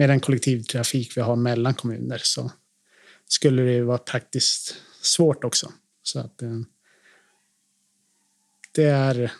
med 0.00 0.08
den 0.08 0.20
kollektivtrafik 0.20 1.16
vi 1.16 1.20
har 1.20 1.36
mellan 1.36 1.74
kommuner 1.74 2.20
så 2.22 2.50
skulle 3.28 3.62
det 3.62 3.82
vara 3.82 3.98
praktiskt 3.98 4.76
svårt 5.02 5.44
också. 5.44 5.72
Så 6.02 6.20
att 6.20 6.42
eh, 6.42 6.60
det 8.72 8.84
är, 8.84 9.32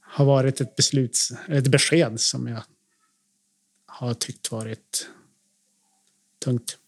har 0.00 0.24
varit 0.24 0.60
ett 0.60 0.76
beslut, 0.76 1.18
ett 1.48 1.66
besked 1.68 2.20
som 2.20 2.48
jag 2.48 2.62
har 3.86 4.14
tyckt 4.14 4.52
varit 4.52 5.08
tungt. 6.44 6.78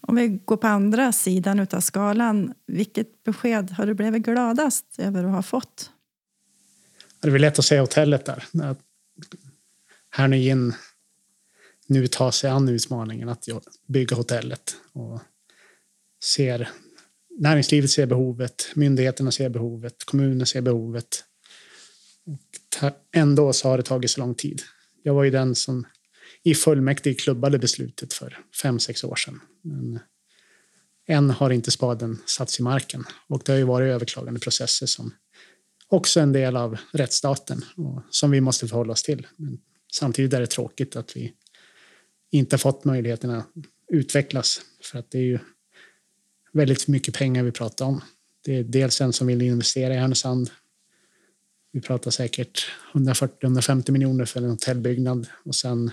Om 0.00 0.16
vi 0.16 0.28
går 0.28 0.56
på 0.56 0.66
andra 0.66 1.12
sidan 1.12 1.66
av 1.72 1.80
skalan, 1.80 2.54
vilket 2.66 3.24
besked 3.24 3.70
har 3.70 3.86
du 3.86 3.94
blivit 3.94 4.22
gladast 4.22 4.84
över 4.98 5.24
att 5.24 5.32
ha 5.32 5.42
fått? 5.42 5.90
Det 7.20 7.28
är 7.28 7.38
lätt 7.38 7.58
att 7.58 7.64
säga 7.64 7.80
hotellet 7.80 8.24
där. 8.24 8.76
Här 10.16 10.28
nu 10.28 10.72
nu 11.86 12.06
tar 12.06 12.30
sig 12.30 12.50
an 12.50 12.68
utmaningen 12.68 13.28
att 13.28 13.48
bygga 13.86 14.16
hotellet 14.16 14.76
och 14.92 15.20
ser 16.24 16.70
näringslivet 17.38 17.90
ser 17.90 18.06
behovet, 18.06 18.66
myndigheterna 18.74 19.32
ser 19.32 19.48
behovet, 19.48 20.04
kommunen 20.04 20.46
ser 20.46 20.60
behovet. 20.60 21.24
Och 22.26 22.92
ändå 23.12 23.52
så 23.52 23.68
har 23.68 23.76
det 23.76 23.82
tagit 23.82 24.10
så 24.10 24.20
lång 24.20 24.34
tid. 24.34 24.62
Jag 25.02 25.14
var 25.14 25.24
ju 25.24 25.30
den 25.30 25.54
som 25.54 25.86
i 26.42 26.54
fullmäktige 26.54 27.14
klubbade 27.14 27.58
beslutet 27.58 28.12
för 28.12 28.38
fem, 28.62 28.78
sex 28.78 29.04
år 29.04 29.16
sedan. 29.16 29.40
Men 29.62 29.98
än 31.06 31.30
har 31.30 31.50
inte 31.50 31.70
spaden 31.70 32.18
satts 32.26 32.60
i 32.60 32.62
marken 32.62 33.04
och 33.28 33.42
det 33.44 33.52
har 33.52 33.58
ju 33.58 33.64
varit 33.64 33.92
överklagande 33.92 34.40
processer 34.40 34.86
som 34.86 35.14
också 35.88 36.20
är 36.20 36.22
en 36.22 36.32
del 36.32 36.56
av 36.56 36.76
rättsstaten 36.92 37.64
och 37.76 38.02
som 38.10 38.30
vi 38.30 38.40
måste 38.40 38.68
förhålla 38.68 38.92
oss 38.92 39.02
till. 39.02 39.26
Men 39.36 39.58
samtidigt 39.94 40.32
är 40.32 40.40
det 40.40 40.46
tråkigt 40.46 40.96
att 40.96 41.16
vi 41.16 41.32
inte 42.30 42.58
fått 42.58 42.84
möjligheten 42.84 43.30
att 43.30 43.46
utvecklas 43.88 44.60
för 44.82 44.98
att 44.98 45.10
det 45.10 45.18
är 45.18 45.22
ju 45.22 45.38
väldigt 46.52 46.88
mycket 46.88 47.14
pengar 47.14 47.42
vi 47.42 47.52
pratar 47.52 47.84
om. 47.84 48.00
Det 48.44 48.58
är 48.58 48.64
dels 48.64 49.00
en 49.00 49.12
som 49.12 49.26
vill 49.26 49.42
investera 49.42 49.94
i 49.94 49.96
Härnösand. 49.96 50.50
Vi 51.72 51.80
pratar 51.80 52.10
säkert 52.10 52.66
140-150 52.92 53.90
miljoner 53.90 54.24
för 54.24 54.42
en 54.42 54.50
hotellbyggnad 54.50 55.28
och 55.44 55.54
sen 55.54 55.90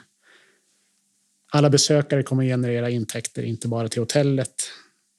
alla 1.52 1.70
besökare 1.70 2.24
kommer 2.24 2.44
generera 2.44 2.90
intäkter, 2.90 3.44
inte 3.44 3.68
bara 3.68 3.90
till 3.90 4.02
hotellet 4.02 4.64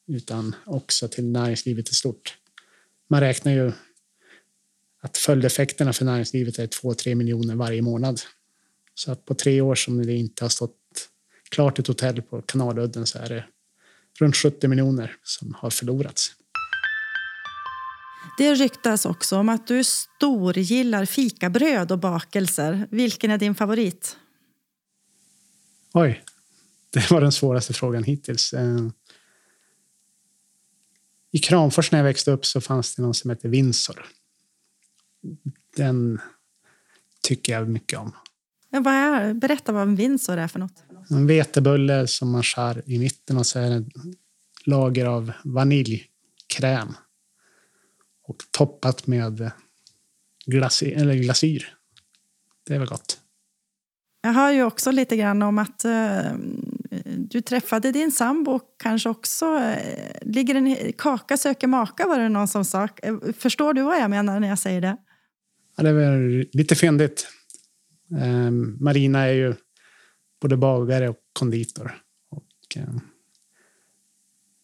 utan 0.09 0.55
också 0.67 1.09
till 1.09 1.25
näringslivet 1.25 1.91
i 1.91 1.95
stort. 1.95 2.39
Man 3.09 3.21
räknar 3.21 3.53
ju 3.53 3.73
att 5.01 5.17
följdeffekterna 5.17 5.93
för 5.93 6.05
näringslivet 6.05 6.59
är 6.59 6.67
2-3 6.67 7.15
miljoner 7.15 7.55
varje 7.55 7.83
månad. 7.83 8.21
Så 8.95 9.13
att 9.13 9.25
på 9.25 9.35
tre 9.35 9.61
år 9.61 9.75
som 9.75 10.07
det 10.07 10.15
inte 10.15 10.45
har 10.45 10.49
stått 10.49 10.79
klart 11.51 11.79
ett 11.79 11.87
hotell 11.87 12.23
på 12.23 12.43
Kanaludden 12.43 13.07
så 13.07 13.19
är 13.19 13.29
det 13.29 13.45
runt 14.21 14.37
70 14.37 14.69
miljoner 14.69 15.17
som 15.23 15.55
har 15.55 15.71
förlorats. 15.71 16.33
Det 18.39 18.55
ryktas 18.55 19.07
också 19.07 19.37
om 19.37 19.49
att 19.49 19.67
du 19.67 19.85
stor 19.85 20.59
gillar 20.59 21.05
fikabröd 21.05 21.93
och 21.93 21.99
bakelser. 21.99 22.89
Vilken 22.91 23.31
är 23.31 23.39
din 23.39 23.55
favorit? 23.55 24.17
Oj, 25.95 26.25
det 26.91 27.11
var 27.11 27.21
den 27.21 27.33
svåraste 27.33 27.73
frågan 27.73 28.05
hittills. 28.05 28.53
Eh, 28.53 28.89
I 31.31 31.39
Kramfors 31.39 31.93
när 31.93 31.99
jag 31.99 32.05
växte 32.05 32.31
upp 32.31 32.47
så 32.47 32.61
fanns 32.61 32.95
det 32.95 33.03
någon 33.03 33.15
som 33.15 33.31
hette 33.31 33.49
Windsor. 33.49 34.07
Den 35.77 36.21
tycker 37.23 37.53
jag 37.53 37.69
mycket 37.69 37.99
om. 37.99 38.13
Vad 38.81 38.95
är, 38.95 39.35
berätta 39.35 39.73
vad 39.73 39.83
en 39.83 39.97
Windsor 39.97 40.37
är 40.37 40.49
för 40.49 40.59
något. 40.59 40.85
En 41.11 41.27
vetebulle 41.27 42.07
som 42.07 42.31
man 42.31 42.43
skär 42.43 42.83
i 42.87 42.99
mitten 42.99 43.39
och 43.39 43.47
så 43.47 43.59
är 43.59 43.71
det 43.71 43.85
lager 44.65 45.07
av 45.07 45.33
vaniljkräm. 45.45 46.95
Och 48.25 48.37
toppat 48.51 49.07
med 49.07 49.51
glasyr, 50.47 50.97
eller 50.97 51.15
glasyr. 51.15 51.75
Det 52.67 52.75
är 52.75 52.79
väl 52.79 52.89
gott. 52.89 53.19
Jag 54.23 54.33
hör 54.33 54.51
ju 54.51 54.63
också 54.63 54.91
lite 54.91 55.17
grann 55.17 55.43
om 55.43 55.59
att 55.59 55.85
uh, 55.85 56.33
du 57.17 57.41
träffade 57.41 57.93
din 57.93 58.13
sambo 58.13 58.61
kanske 58.79 59.09
också. 59.09 59.47
Uh, 59.57 59.75
ligger 60.23 60.55
en 60.55 60.93
kaka 60.93 61.37
söker 61.37 61.67
maka 61.67 62.07
var 62.07 62.19
det 62.19 62.29
någon 62.29 62.49
som 62.49 62.65
sa. 62.65 62.89
Uh, 63.07 63.19
förstår 63.39 63.73
du 63.73 63.83
vad 63.83 64.01
jag 64.01 64.11
menar 64.11 64.41
när 64.41 64.49
jag 64.49 64.59
säger 64.59 64.81
det? 64.81 64.97
Ja, 65.77 65.83
det 65.83 65.89
är 65.89 65.95
väl 65.95 66.49
lite 66.53 66.75
fyndigt. 66.75 67.27
Marina 68.81 69.19
är 69.19 69.33
ju 69.33 69.55
både 70.41 70.57
bagare 70.57 71.09
och 71.09 71.19
konditor. 71.33 72.03
Och, 72.31 72.77
eh, 72.77 72.95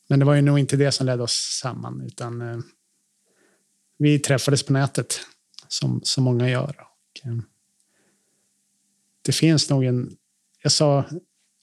men 0.08 0.18
det 0.18 0.24
var 0.24 0.34
ju 0.34 0.42
nog 0.42 0.58
inte 0.58 0.76
det 0.76 0.92
som 0.92 1.06
ledde 1.06 1.22
oss 1.22 1.58
samman, 1.62 2.00
utan 2.06 2.40
eh, 2.40 2.58
vi 3.98 4.18
träffades 4.18 4.62
på 4.62 4.72
nätet 4.72 5.20
som 5.68 6.00
så 6.04 6.20
många 6.20 6.50
gör. 6.50 6.76
Och, 6.80 7.30
det 9.22 9.32
finns 9.32 9.70
nog 9.70 9.84
en... 9.84 10.16
Jag 10.62 10.72
sa 10.72 11.04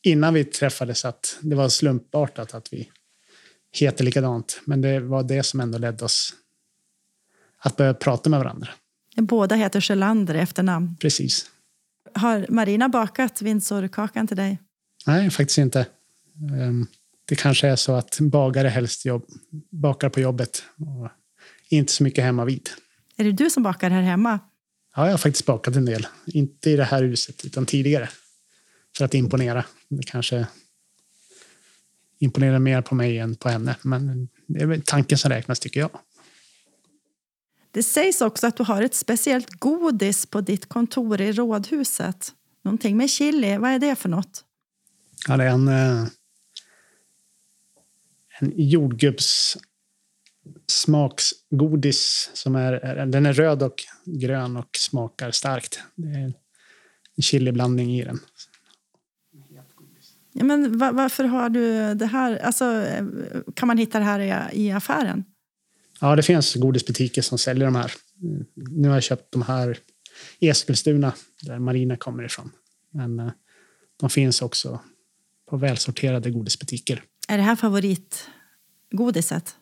innan 0.04 0.34
vi 0.34 0.46
träffades 0.46 1.06
att 1.06 1.38
det 1.42 1.56
var 1.56 1.70
slumpartat 1.70 2.54
att 2.54 2.74
vi 2.74 2.92
heter 3.72 4.04
likadant. 4.04 4.62
Men 4.66 4.82
det 4.82 5.00
var 5.00 5.24
det 5.24 5.44
som 5.44 5.60
ändå 5.60 5.78
ledde 5.78 6.06
oss 6.06 6.34
att 7.58 7.78
börja 7.78 7.94
prata 7.94 8.30
med 8.30 8.40
varandra. 8.40 8.70
Båda 9.16 9.56
heter 9.56 9.82
Sjölander 9.82 10.36
i 10.36 10.40
efternamn. 10.40 10.98
Precis. 11.00 11.52
Har 12.16 12.46
Marina 12.50 12.90
bakat 12.90 13.42
Windsorkakan 13.42 14.28
till 14.28 14.38
dig? 14.38 14.60
Nej, 15.08 15.30
faktiskt 15.30 15.58
inte. 15.58 15.86
Ehm, 16.62 16.88
det 17.26 17.36
kanske 17.36 17.68
är 17.68 17.76
så 17.76 17.94
att 17.94 18.20
bagare 18.20 18.68
helst 18.68 19.06
jobb, 19.06 19.26
bakar 19.72 20.10
på 20.10 20.20
jobbet 20.20 20.64
och 20.78 21.10
inte 21.70 21.92
så 21.92 22.04
mycket 22.04 22.24
hemma 22.24 22.46
vid. 22.46 22.70
Är 23.18 23.24
det 23.24 23.32
du 23.32 23.50
som 23.50 23.64
bakar 23.64 23.90
här 23.90 24.02
hemma? 24.02 24.40
Ja, 24.96 25.06
jag 25.06 25.14
har 25.14 25.18
faktiskt 25.18 25.46
bakat 25.46 25.76
en 25.76 25.86
del. 25.86 26.08
Inte 26.26 26.70
i 26.70 26.76
det 26.76 26.84
här 26.84 27.04
huset, 27.04 27.46
utan 27.46 27.66
tidigare. 27.66 28.10
För 28.98 29.06
att 29.06 29.14
imponera. 29.14 29.66
Det 29.90 30.04
kanske 30.04 30.48
imponerar 32.20 32.60
mer 32.60 32.82
på 32.82 32.96
mig 32.96 33.20
än 33.20 33.36
på 33.36 33.50
henne. 33.50 33.76
Men 33.82 34.30
det 34.48 34.62
är 34.62 34.66
väl 34.66 34.82
tanken 34.82 35.18
som 35.18 35.32
räknas, 35.32 35.60
tycker 35.60 35.80
jag. 35.80 35.90
Det 37.76 37.84
sägs 37.84 38.22
också 38.22 38.48
att 38.48 38.58
du 38.58 38.64
har 38.64 38.82
ett 38.82 38.96
speciellt 38.96 39.50
godis 39.50 40.26
på 40.26 40.42
ditt 40.42 40.66
kontor 40.66 41.22
i 41.22 41.32
Rådhuset. 41.32 42.34
Någonting 42.64 42.98
med 42.98 43.10
chili. 43.10 43.58
Vad 43.58 43.72
är 43.72 43.80
det 43.80 43.96
för 43.96 44.10
något? 44.10 44.44
Ja, 45.28 45.38
det 45.38 45.44
är 45.44 45.50
en, 45.50 45.68
eh, 45.68 46.08
en 48.40 48.52
jordgubbs 48.56 49.58
smaksgodis 50.68 52.30
som 52.34 52.56
är, 52.56 53.06
den 53.06 53.26
är 53.26 53.34
röd 53.34 53.64
och 53.64 53.84
grön 54.06 54.58
och 54.58 54.70
smakar 54.78 55.32
starkt. 55.32 55.80
Det 55.96 56.08
är 56.08 56.34
en 57.16 57.24
chiliblandning 57.24 58.00
i 58.00 58.04
den. 58.04 58.20
Ja, 60.32 60.44
men 60.44 60.78
va- 60.78 60.92
varför 60.92 61.24
har 61.24 61.50
du 61.50 61.94
det 61.94 62.06
här? 62.06 62.38
Alltså, 62.38 62.66
eh, 62.66 63.06
kan 63.56 63.68
man 63.68 63.78
hitta 63.78 64.00
det 64.00 64.06
här 64.06 64.50
i 64.54 64.72
affären? 64.72 65.24
Ja, 66.02 66.16
det 66.16 66.24
finns 66.24 66.56
godisbutiker 66.56 67.22
som 67.22 67.38
säljer 67.38 67.66
de 67.66 67.76
här. 67.76 67.92
Mm, 68.22 68.46
Nu 68.56 68.88
har 68.88 68.96
jag 68.96 69.04
köpt 69.04 69.32
de 69.32 69.42
här 69.42 69.78
i 70.40 70.50
Eskilstuna, 70.50 71.14
där 71.42 71.60
Marina 71.60 71.98
kommer 71.98 72.24
ifrån. 72.24 72.52
Men 72.92 73.20
eh, 73.20 73.32
de 74.00 74.10
finns 74.10 74.42
också 74.42 74.80
på 75.50 75.58
välsorterade 75.58 76.32
godisbutiker. 76.32 77.04
Är 77.28 77.38
det 77.38 77.44
här 77.44 77.56
favoritgodiset? 77.56 79.56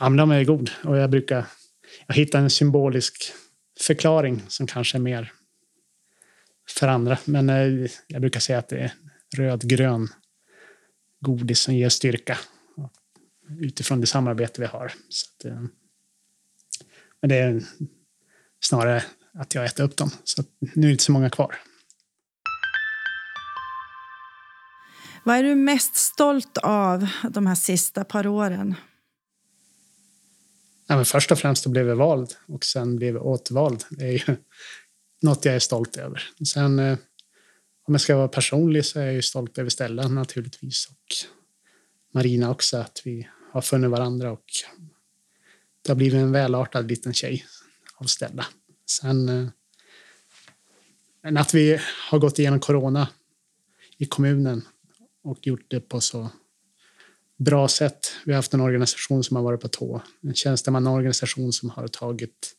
Ja, 0.00 0.08
men 0.08 0.16
de 0.16 0.30
är 0.30 0.44
god 0.44 0.70
och 0.84 0.96
jag 0.96 1.10
brukar 1.10 1.46
jag 2.06 2.14
hittar 2.14 2.38
en 2.38 2.50
symbolisk 2.50 3.32
förklaring 3.80 4.42
som 4.48 4.66
kanske 4.66 4.98
är 4.98 5.00
mer 5.00 5.32
för 6.68 6.88
andra. 6.88 7.18
Men 7.24 7.50
eh, 7.50 7.90
jag 8.06 8.20
brukar 8.20 8.40
säga 8.40 8.58
att 8.58 8.68
det 8.68 8.78
är 8.78 8.92
rödgrön 9.36 10.08
godis 11.20 11.60
som 11.60 11.74
ger 11.74 11.88
styrka 11.88 12.38
utifrån 13.58 14.00
det 14.00 14.06
samarbete 14.06 14.60
vi 14.60 14.66
har. 14.66 14.84
Att, 14.84 15.44
eh, 15.44 15.60
men 17.20 17.28
det 17.28 17.38
är 17.38 17.62
snarare 18.60 19.04
att 19.34 19.54
jag 19.54 19.64
äter 19.64 19.84
upp 19.84 19.96
dem. 19.96 20.10
Så 20.24 20.44
nu 20.58 20.82
är 20.82 20.86
det 20.86 20.92
inte 20.92 21.04
så 21.04 21.12
många 21.12 21.30
kvar. 21.30 21.56
Vad 25.24 25.36
är 25.36 25.42
du 25.42 25.54
mest 25.54 25.96
stolt 25.96 26.58
av 26.58 27.06
de 27.30 27.46
här 27.46 27.54
sista 27.54 28.04
par 28.04 28.26
åren? 28.26 28.74
Ja, 30.86 30.96
men 30.96 31.04
först 31.04 31.32
och 31.32 31.38
främst 31.38 31.66
blev 31.66 31.88
jag 31.88 31.96
vald 31.96 32.34
och 32.46 32.64
sen 32.64 32.96
blev 32.96 33.14
jag 33.14 33.26
återvald. 33.26 33.84
Det 33.90 34.04
är 34.04 34.28
ju 34.28 34.36
något 35.22 35.44
jag 35.44 35.54
är 35.54 35.58
stolt 35.58 35.96
över. 35.96 36.22
Sen 36.52 36.78
eh, 36.78 36.98
om 37.86 37.94
jag 37.94 38.00
ska 38.00 38.16
vara 38.16 38.28
personlig 38.28 38.84
så 38.84 39.00
är 39.00 39.04
jag 39.04 39.14
ju 39.14 39.22
stolt 39.22 39.58
över 39.58 39.70
Stella 39.70 40.08
naturligtvis 40.08 40.88
och 40.90 41.14
Marina 42.14 42.50
också, 42.50 42.76
att 42.76 43.02
vi 43.04 43.28
har 43.52 43.60
funnit 43.60 43.90
varandra 43.90 44.32
och 44.32 44.44
det 45.82 45.90
har 45.90 45.96
blivit 45.96 46.20
en 46.20 46.32
välartad 46.32 46.82
liten 46.82 47.14
tjej 47.14 47.44
av 47.94 48.04
Stella. 48.04 48.46
Sen 48.86 49.28
eh, 49.28 49.48
men 51.22 51.36
att 51.36 51.54
vi 51.54 51.80
har 52.10 52.18
gått 52.18 52.38
igenom 52.38 52.60
corona 52.60 53.08
i 53.98 54.06
kommunen 54.06 54.62
och 55.22 55.46
gjort 55.46 55.64
det 55.68 55.80
på 55.80 56.00
så 56.00 56.30
bra 57.36 57.68
sätt. 57.68 58.12
Vi 58.24 58.32
har 58.32 58.36
haft 58.36 58.54
en 58.54 58.60
organisation 58.60 59.24
som 59.24 59.36
har 59.36 59.44
varit 59.44 59.60
på 59.60 59.68
tå. 59.68 60.02
En 60.22 60.34
tjänstemannaorganisation 60.34 61.52
som 61.52 61.70
har 61.70 61.88
tagit 61.88 62.56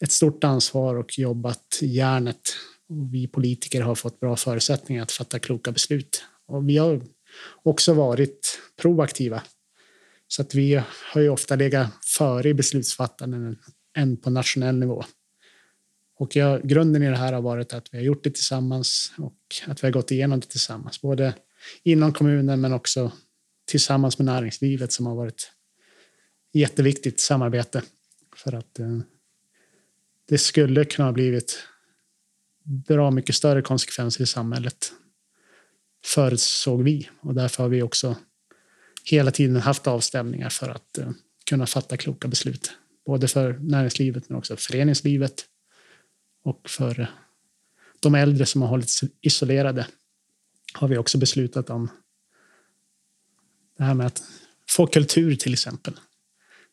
ett 0.00 0.12
stort 0.12 0.44
ansvar 0.44 0.94
och 0.94 1.18
jobbat 1.18 1.78
järnet. 1.80 2.56
Och 2.88 3.14
vi 3.14 3.26
politiker 3.26 3.80
har 3.80 3.94
fått 3.94 4.20
bra 4.20 4.36
förutsättningar 4.36 5.02
att 5.02 5.12
fatta 5.12 5.38
kloka 5.38 5.72
beslut. 5.72 6.24
Och 6.46 6.68
vi 6.68 6.78
har 6.78 7.02
också 7.62 7.94
varit 7.94 8.60
proaktiva. 8.76 9.42
Så 10.32 10.42
att 10.42 10.54
vi 10.54 10.82
har 11.12 11.20
ju 11.20 11.28
ofta 11.28 11.56
legat 11.56 11.90
före 12.04 12.48
i 12.48 12.54
beslutsfattanden 12.54 13.58
än 13.96 14.16
på 14.16 14.30
nationell 14.30 14.78
nivå. 14.78 15.04
Och 16.16 16.36
jag, 16.36 16.68
grunden 16.68 17.02
i 17.02 17.08
det 17.08 17.16
här 17.16 17.32
har 17.32 17.42
varit 17.42 17.72
att 17.72 17.94
vi 17.94 17.98
har 17.98 18.04
gjort 18.04 18.24
det 18.24 18.30
tillsammans 18.30 19.12
och 19.18 19.36
att 19.66 19.82
vi 19.82 19.86
har 19.86 19.92
gått 19.92 20.10
igenom 20.10 20.40
det 20.40 20.46
tillsammans. 20.46 21.00
Både 21.00 21.34
inom 21.82 22.12
kommunen 22.12 22.60
men 22.60 22.72
också 22.72 23.12
tillsammans 23.64 24.18
med 24.18 24.24
näringslivet 24.24 24.92
som 24.92 25.06
har 25.06 25.14
varit 25.14 25.52
jätteviktigt 26.52 27.20
samarbete. 27.20 27.82
För 28.36 28.52
att 28.52 28.78
eh, 28.78 28.98
det 30.28 30.38
skulle 30.38 30.84
kunna 30.84 31.08
ha 31.08 31.12
blivit 31.12 31.58
bra 32.64 33.10
mycket 33.10 33.34
större 33.34 33.62
konsekvenser 33.62 34.22
i 34.22 34.26
samhället 34.26 34.92
förutsåg 36.04 36.82
vi. 36.82 37.08
Och 37.20 37.34
därför 37.34 37.62
har 37.62 37.70
vi 37.70 37.82
också 37.82 38.16
hela 39.04 39.30
tiden 39.30 39.56
haft 39.56 39.86
avstämningar 39.86 40.48
för 40.48 40.68
att 40.68 40.98
eh, 40.98 41.10
kunna 41.46 41.66
fatta 41.66 41.96
kloka 41.96 42.28
beslut. 42.28 42.72
Både 43.06 43.28
för 43.28 43.52
näringslivet 43.52 44.28
men 44.28 44.38
också 44.38 44.56
för 44.56 44.62
föreningslivet 44.62 45.44
och 46.44 46.70
för 46.70 47.00
eh, 47.00 47.06
de 48.00 48.14
äldre 48.14 48.46
som 48.46 48.62
har 48.62 48.68
hållits 48.68 49.04
isolerade 49.20 49.86
har 50.74 50.88
vi 50.88 50.98
också 50.98 51.18
beslutat 51.18 51.70
om 51.70 51.90
det 53.78 53.84
här 53.84 53.94
med 53.94 54.06
att 54.06 54.22
få 54.70 54.86
kultur 54.86 55.36
till 55.36 55.52
exempel. 55.52 55.94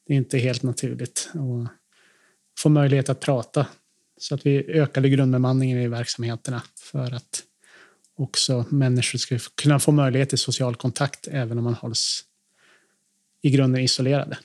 Det 0.07 0.13
är 0.13 0.17
inte 0.17 0.37
helt 0.37 0.63
naturligt. 0.63 1.29
Och 1.33 1.67
få 2.59 2.69
möjlighet 2.69 3.09
att 3.09 3.19
prata 3.19 3.67
så 4.17 4.35
att 4.35 4.45
vi 4.45 4.65
ökade 4.65 5.09
grundbemanningen 5.09 5.79
i 5.79 5.87
verksamheterna 5.87 6.63
för 6.77 7.15
att 7.15 7.43
också 8.19 8.65
människor 8.69 9.19
ska 9.19 9.39
kunna 9.55 9.79
få 9.79 9.91
möjlighet 9.91 10.29
till 10.29 10.37
social 10.37 10.75
kontakt 10.75 11.27
även 11.27 11.57
om 11.57 11.63
man 11.63 11.73
hålls 11.73 12.25
i 13.41 13.49
grunden 13.49 13.81
isolerade. 13.81 14.37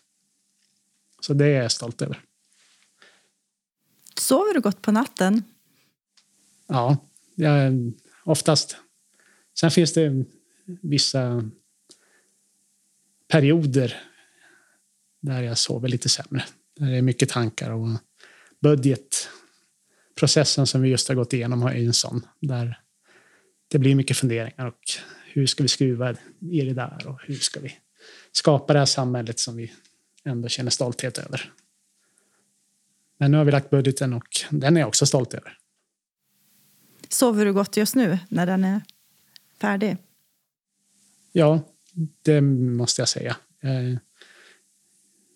Så 1.21 1.35
det 1.35 1.47
är 1.47 1.63
jag 1.63 1.73
stolt 1.73 2.03
över. 2.03 2.21
Sover 4.17 4.55
du 4.55 4.61
gott 4.61 4.83
på 4.83 4.93
natten? 4.93 5.43
Ja, 6.67 6.97
jag, 7.35 7.93
oftast. 8.25 8.77
Sen 9.61 9.71
finns 9.71 9.93
det 9.93 10.25
vissa 10.65 11.51
perioder 13.29 14.03
där 15.21 15.43
jag 15.43 15.59
sover 15.59 15.89
lite 15.89 16.09
sämre. 16.09 16.45
Där 16.77 16.91
det 16.91 16.97
är 16.97 17.03
mycket 17.03 17.29
tankar 17.29 17.71
och 17.71 17.89
budgetprocessen 18.61 20.67
som 20.67 20.83
vi 20.83 20.89
just 20.89 21.09
har 21.09 21.15
gått 21.15 21.33
igenom 21.33 21.63
är 21.63 21.75
en 21.75 21.95
sån. 21.95 22.27
Där 22.41 22.84
det 23.75 23.79
blir 23.79 23.95
mycket 23.95 24.17
funderingar 24.17 24.67
och 24.67 24.81
hur 25.33 25.47
ska 25.47 25.63
vi 25.63 25.69
skruva 25.69 26.15
i 26.41 26.61
det 26.61 26.75
där 26.75 27.07
och 27.07 27.21
hur 27.23 27.35
ska 27.35 27.61
vi 27.61 27.73
skapa 28.33 28.73
det 28.73 28.79
här 28.79 28.87
samhället 28.87 29.39
som 29.39 29.57
vi 29.57 29.73
ändå 30.25 30.49
känner 30.49 30.71
stolthet 30.71 31.19
över. 31.19 31.53
Men 33.19 33.31
nu 33.31 33.37
har 33.37 33.45
vi 33.45 33.53
lagt 33.53 33.71
budgeten 33.71 34.13
och 34.13 34.27
den 34.51 34.77
är 34.77 34.81
jag 34.81 34.89
också 34.89 35.07
stolt 35.07 35.35
över. 35.35 35.59
Sover 37.09 37.45
du 37.45 37.53
gott 37.53 37.77
just 37.77 37.95
nu 37.95 38.19
när 38.29 38.47
den 38.47 38.65
är 38.65 38.81
färdig? 39.61 39.97
Ja, 41.33 41.61
det 42.23 42.41
måste 42.41 43.01
jag 43.01 43.09
säga. 43.09 43.37
Eh, 43.63 43.99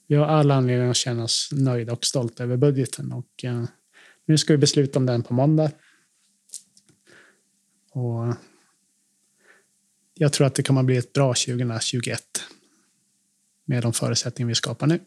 Vi 0.07 0.15
har 0.15 0.27
alla 0.27 0.55
anledning 0.55 0.91
att 0.91 0.97
känna 0.97 1.25
oss 1.25 1.49
nöjda 1.53 1.93
och 1.93 2.05
stolta 2.05 2.43
över 2.43 2.57
budgeten. 2.57 3.13
Och 3.13 3.45
eh, 3.45 3.65
nu 4.27 4.39
ska 4.39 4.53
vi 4.53 4.59
besluta 4.59 4.99
om 4.99 5.07
den 5.07 5.23
på 5.23 5.35
måndag. 5.35 5.71
Och 7.99 8.35
jag 10.15 10.33
tror 10.33 10.47
att 10.47 10.55
det 10.55 10.63
kommer 10.63 10.81
att 10.81 10.87
bli 10.87 10.97
ett 10.97 11.13
bra 11.13 11.35
2021 11.35 12.23
med 13.65 13.83
de 13.83 13.93
förutsättningar 13.93 14.49
vi 14.49 14.55
skapar 14.55 14.87
nu. 14.87 15.01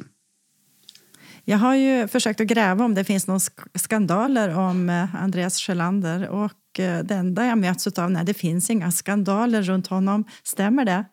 Jag 1.46 1.58
har 1.58 1.76
ju 1.76 2.08
försökt 2.08 2.42
att 2.42 2.48
gräva 2.48 2.86
om 2.86 2.96
det 2.96 3.04
finns 3.04 3.28
några 3.28 3.38
sk- 3.38 3.78
skandaler 3.78 4.50
om 4.58 4.90
eh, 4.90 5.16
Andreas 5.16 5.60
Sjölander 5.60 6.28
och 6.30 6.80
eh, 6.80 7.04
det 7.04 7.16
enda 7.16 7.46
jag 7.46 7.58
möts 7.58 7.88
av 7.88 8.12
är 8.16 8.24
det 8.24 8.34
finns 8.34 8.70
inga 8.70 8.92
skandaler 8.92 9.62
runt 9.62 9.88
honom. 9.88 10.24
Stämmer 10.44 10.86
det? 10.86 11.06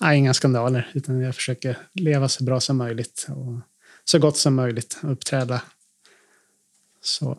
Nej, 0.00 0.18
inga 0.18 0.34
skandaler, 0.34 0.90
utan 0.94 1.20
jag 1.20 1.34
försöker 1.34 1.78
leva 1.92 2.28
så 2.28 2.44
bra 2.44 2.60
som 2.60 2.76
möjligt 2.76 3.26
och 3.28 3.60
så 4.04 4.18
gott 4.18 4.36
som 4.36 4.54
möjligt 4.54 4.98
uppträda 5.02 5.62
så 7.00 7.38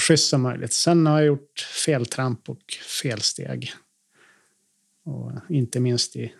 schysst 0.00 0.28
som 0.28 0.42
möjligt. 0.42 0.72
Sen 0.72 1.06
har 1.06 1.18
jag 1.18 1.26
gjort 1.26 1.60
feltramp 1.60 2.48
och 2.48 2.62
felsteg. 3.02 3.72
Och 5.04 5.32
inte 5.48 5.80
minst 5.80 6.16
i 6.16 6.34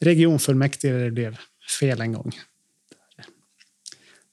regionfullmäktige 0.00 0.92
där 0.92 1.04
det 1.04 1.10
blev 1.10 1.38
fel 1.80 2.00
en 2.00 2.12
gång. 2.12 2.32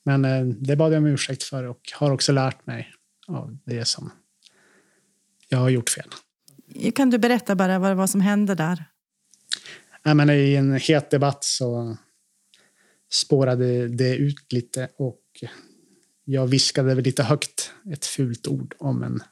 Men 0.03 0.25
eh, 0.25 0.45
det 0.45 0.75
bad 0.75 0.93
jag 0.93 0.97
om 0.97 1.05
ursäkt 1.05 1.43
för 1.43 1.63
och 1.63 1.81
har 1.93 2.11
också 2.11 2.31
lärt 2.31 2.65
mig 2.65 2.93
av 3.27 3.57
det 3.65 3.85
som 3.85 4.11
jag 5.47 5.57
har 5.57 5.69
gjort 5.69 5.89
fel. 5.89 6.09
Kan 6.95 7.09
du 7.09 7.17
berätta 7.17 7.55
bara 7.55 7.79
vad 7.79 7.91
det 7.91 7.95
var 7.95 8.07
som 8.07 8.21
hände 8.21 8.55
där? 8.55 8.85
Ja, 10.03 10.13
men 10.13 10.29
I 10.29 10.55
en 10.55 10.73
het 10.73 11.11
debatt 11.11 11.43
så 11.43 11.97
spårade 13.11 13.87
det 13.87 14.15
ut 14.15 14.53
lite 14.53 14.89
och 14.97 15.21
jag 16.23 16.47
viskade 16.47 16.95
väl 16.95 17.03
lite 17.03 17.23
högt 17.23 17.71
ett 17.91 18.05
fult 18.05 18.47
ord 18.47 18.75
om 18.79 19.03
en 19.03 19.23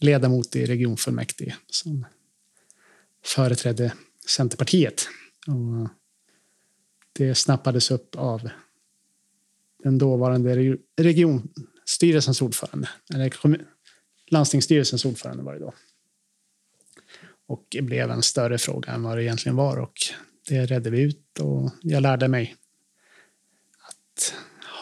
ledamot 0.00 0.56
i 0.56 0.66
regionfullmäktige 0.66 1.56
som 1.66 2.06
företrädde 3.24 3.92
Centerpartiet. 4.26 5.08
Och 5.46 5.88
det 7.12 7.34
snappades 7.34 7.90
upp 7.90 8.16
av 8.16 8.50
den 9.82 9.98
dåvarande 9.98 10.76
regionstyrelsens 10.96 12.42
ordförande, 12.42 12.88
eller 13.14 13.64
landstingsstyrelsens 14.26 15.04
ordförande 15.04 15.42
var 15.42 15.52
det 15.52 15.60
då. 15.60 15.74
Och 17.46 17.66
det 17.68 17.82
blev 17.82 18.10
en 18.10 18.22
större 18.22 18.58
fråga 18.58 18.92
än 18.92 19.02
vad 19.02 19.16
det 19.16 19.24
egentligen 19.24 19.56
var 19.56 19.76
och 19.76 19.92
det 20.48 20.66
redde 20.66 20.90
vi 20.90 21.02
ut 21.02 21.38
och 21.40 21.70
jag 21.82 22.02
lärde 22.02 22.28
mig 22.28 22.56
att 23.80 24.34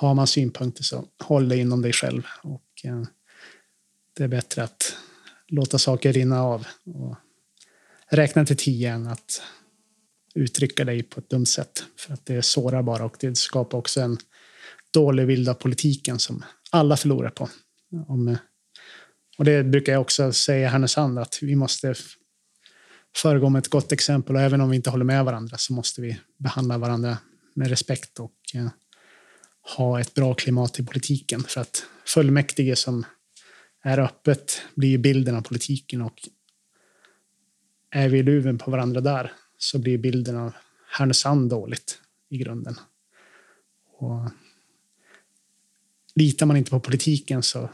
har 0.06 0.14
man 0.14 0.26
synpunkter 0.26 0.82
så 0.82 1.04
håll 1.24 1.48
det 1.48 1.56
inom 1.56 1.82
dig 1.82 1.92
själv 1.92 2.26
och 2.42 2.64
eh, 2.84 3.02
det 4.16 4.24
är 4.24 4.28
bättre 4.28 4.62
att 4.62 4.96
låta 5.48 5.78
saker 5.78 6.12
rinna 6.12 6.42
av 6.42 6.66
och 6.84 7.16
räkna 8.10 8.44
till 8.46 8.56
tio 8.56 8.92
än 8.92 9.06
att 9.06 9.42
uttrycka 10.34 10.84
dig 10.84 11.02
på 11.02 11.20
ett 11.20 11.30
dumt 11.30 11.46
sätt. 11.46 11.84
För 11.96 12.14
att 12.14 12.26
det 12.26 12.42
sårar 12.42 12.82
bara 12.82 13.04
och 13.04 13.16
det 13.20 13.36
skapar 13.36 13.78
också 13.78 14.00
en 14.00 14.18
dålig 14.92 15.26
bild 15.26 15.48
av 15.48 15.54
politiken 15.54 16.18
som 16.18 16.44
alla 16.70 16.96
förlorar 16.96 17.30
på. 17.30 17.48
Om, 18.08 18.28
eh, 18.28 18.38
och 19.38 19.44
det 19.44 19.64
brukar 19.64 19.92
jag 19.92 20.02
också 20.02 20.32
säga 20.32 20.66
i 20.66 20.70
Härnösand 20.70 21.18
att 21.18 21.38
vi 21.42 21.56
måste 21.56 21.94
föregå 23.16 23.48
med 23.48 23.58
ett 23.58 23.68
gott 23.68 23.92
exempel 23.92 24.36
och 24.36 24.42
även 24.42 24.60
om 24.60 24.70
vi 24.70 24.76
inte 24.76 24.90
håller 24.90 25.04
med 25.04 25.24
varandra 25.24 25.58
så 25.58 25.72
måste 25.72 26.00
vi 26.00 26.20
behandla 26.38 26.78
varandra 26.78 27.18
med 27.54 27.68
respekt 27.68 28.20
och 28.20 28.36
eh, 28.54 28.68
ha 29.62 30.00
ett 30.00 30.14
bra 30.14 30.34
klimat 30.34 30.78
i 30.78 30.86
politiken. 30.86 31.42
För 31.42 31.60
att 31.60 31.84
fullmäktige 32.06 32.76
som 32.76 33.04
är 33.82 33.98
öppet 33.98 34.62
blir 34.74 34.98
bilden 34.98 35.36
av 35.36 35.42
politiken 35.42 36.02
och 36.02 36.28
är 37.90 38.08
vi 38.08 38.22
luven 38.22 38.58
på 38.58 38.70
varandra 38.70 39.00
där 39.00 39.32
så 39.58 39.78
blir 39.78 39.98
bilden 39.98 40.36
av 40.36 40.52
Härnösand 40.86 41.50
dåligt 41.50 41.98
i 42.28 42.38
grunden. 42.38 42.74
Och 43.98 44.30
litar 46.14 46.46
man 46.46 46.56
inte 46.56 46.70
på 46.70 46.80
politiken 46.80 47.42
så, 47.42 47.70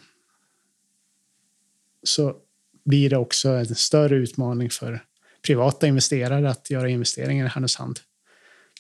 så 2.03 2.37
blir 2.85 3.11
det 3.11 3.17
också 3.17 3.49
en 3.49 3.75
större 3.75 4.17
utmaning 4.17 4.71
för 4.71 5.05
privata 5.43 5.87
investerare 5.87 6.51
att 6.51 6.71
göra 6.71 6.89
investeringar 6.89 7.47
i 7.47 7.49
Härnösand. 7.49 8.01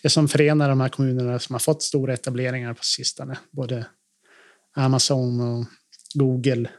Det 0.02 0.08
som 0.08 0.28
förenar 0.28 0.68
de 0.68 0.80
här 0.80 0.88
kommunerna 0.88 1.38
som 1.38 1.54
har 1.54 1.60
fått 1.60 1.82
stora 1.82 2.14
etableringar 2.14 2.74
på 2.74 2.84
sistone, 2.84 3.38
både 3.50 3.86
Amazon 4.74 5.40
och 5.40 5.66
Google, 6.14 6.70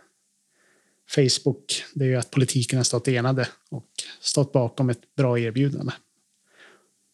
Facebook, 1.16 1.84
det 1.94 2.06
är 2.06 2.10
ju 2.10 2.16
att 2.16 2.32
politiken 2.32 2.78
har 2.78 2.84
stått 2.84 3.08
enade 3.08 3.48
och 3.72 3.88
stått 4.20 4.52
bakom 4.52 4.90
ett 4.90 5.16
bra 5.16 5.40
erbjudande. 5.40 5.94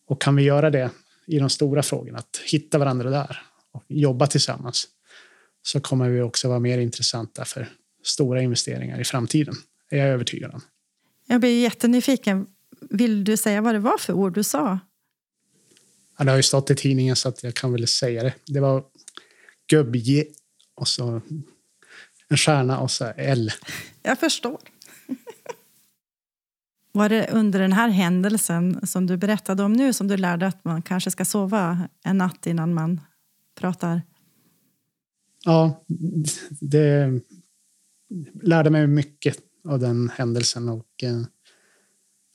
Och 0.08 0.22
kan 0.22 0.36
vi 0.36 0.44
göra 0.44 0.70
det 0.70 0.90
i 1.28 1.40
de 1.40 1.50
stora 1.50 1.84
frågorna, 1.84 2.18
att 2.18 2.42
hitta 2.46 2.78
varandra 2.78 3.10
där 3.10 3.42
och 3.72 3.84
jobba 3.88 4.28
tillsammans, 4.28 4.88
så 5.62 5.80
kommer 5.80 6.10
vi 6.10 6.22
också 6.22 6.48
vara 6.48 6.60
mer 6.60 6.78
intressanta 6.78 7.46
för 7.46 7.70
stora 8.04 8.42
investeringar 8.42 9.00
i 9.00 9.04
framtiden. 9.04 9.56
är 9.90 9.98
jag 9.98 10.08
övertygad 10.08 10.52
om. 10.52 10.62
Jag 11.28 11.40
blir 11.40 11.62
jättenyfiken. 11.62 12.48
Vill 12.90 13.24
du 13.24 13.38
säga 13.38 13.62
vad 13.62 13.76
det 13.76 13.80
var 13.80 13.98
för 13.98 14.14
ord 14.14 14.34
du 14.34 14.44
sa? 14.44 14.80
Ja, 16.18 16.26
det 16.26 16.32
har 16.32 16.38
ju 16.38 16.44
stått 16.44 16.72
i 16.72 16.76
tidningen 16.76 17.16
så 17.16 17.30
att 17.30 17.44
jag 17.44 17.54
kan 17.54 17.72
väl 17.72 17.88
säga 17.88 18.24
det. 18.24 18.34
Det 18.46 18.60
var 18.60 18.84
gubbje 19.68 20.26
och 20.76 20.88
så 20.88 21.22
en 22.28 22.38
stjärna 22.38 22.80
och 22.80 22.92
så 22.92 23.06
L. 23.18 23.52
Jag 24.04 24.20
förstår. 24.20 24.60
Var 26.92 27.10
det 27.10 27.30
under 27.32 27.60
den 27.60 27.74
här 27.74 27.90
händelsen 27.90 28.88
som 28.88 29.08
du 29.08 29.18
berättade 29.18 29.64
om 29.64 29.74
nu 29.74 29.94
som 29.94 30.08
du 30.08 30.18
lärde 30.18 30.48
att 30.48 30.66
man 30.66 30.82
kanske 30.82 31.12
ska 31.12 31.26
sova 31.26 31.90
en 32.04 32.18
natt 32.18 32.48
innan 32.48 32.74
man 32.74 33.02
pratar? 33.56 34.02
Ja, 35.46 35.84
det 36.50 37.22
lärde 38.42 38.70
mig 38.70 38.88
mycket 38.88 39.38
av 39.68 39.80
den 39.80 40.10
händelsen 40.10 40.70
och 40.70 41.04
eh, 41.04 41.22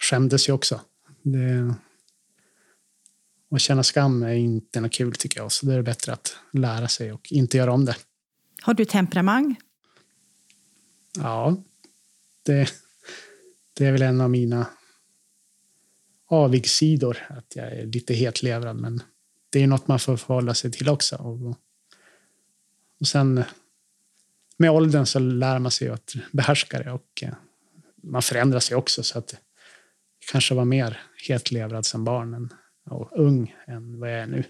skämdes 0.02 0.48
ju 0.48 0.52
också. 0.52 0.80
Det, 1.22 1.74
att 3.50 3.60
känna 3.60 3.82
skam 3.82 4.22
är 4.22 4.34
inte 4.34 4.80
något 4.80 4.92
kul 4.92 5.14
tycker 5.14 5.40
jag, 5.40 5.52
så 5.52 5.66
det 5.66 5.74
är 5.74 5.82
bättre 5.82 6.12
att 6.12 6.36
lära 6.52 6.88
sig 6.88 7.12
och 7.12 7.32
inte 7.32 7.56
göra 7.56 7.72
om 7.72 7.84
det. 7.84 7.96
Har 8.62 8.74
du 8.74 8.84
temperament? 8.84 9.58
Ja, 11.16 11.62
det, 12.42 12.72
det 13.74 13.86
är 13.86 13.92
väl 13.92 14.02
en 14.02 14.20
av 14.20 14.30
mina 14.30 14.66
avigsidor, 16.26 17.18
att 17.28 17.56
jag 17.56 17.72
är 17.72 17.86
lite 17.86 18.14
hetlevrad, 18.14 18.76
men 18.76 19.02
det 19.50 19.62
är 19.62 19.66
något 19.66 19.88
man 19.88 19.98
får 19.98 20.16
förhålla 20.16 20.54
sig 20.54 20.72
till 20.72 20.88
också. 20.88 21.16
Och, 21.16 21.56
och 23.00 23.06
sen 23.06 23.44
med 24.56 24.70
åldern 24.70 25.06
så 25.06 25.18
lär 25.18 25.58
man 25.58 25.70
sig 25.70 25.88
att 25.88 26.14
behärska 26.32 26.78
det 26.78 26.92
och 26.92 27.22
eh, 27.22 27.34
man 28.02 28.22
förändrar 28.22 28.60
sig 28.60 28.76
också 28.76 29.02
så 29.02 29.18
att 29.18 29.34
kanske 30.32 30.54
var 30.54 30.64
mer 30.64 31.00
hetlevrad 31.28 31.86
som 31.86 32.04
barn 32.04 32.50
och 32.94 33.10
ung 33.12 33.54
än 33.66 34.00
vad 34.00 34.12
jag 34.12 34.18
är 34.18 34.26
nu. 34.26 34.44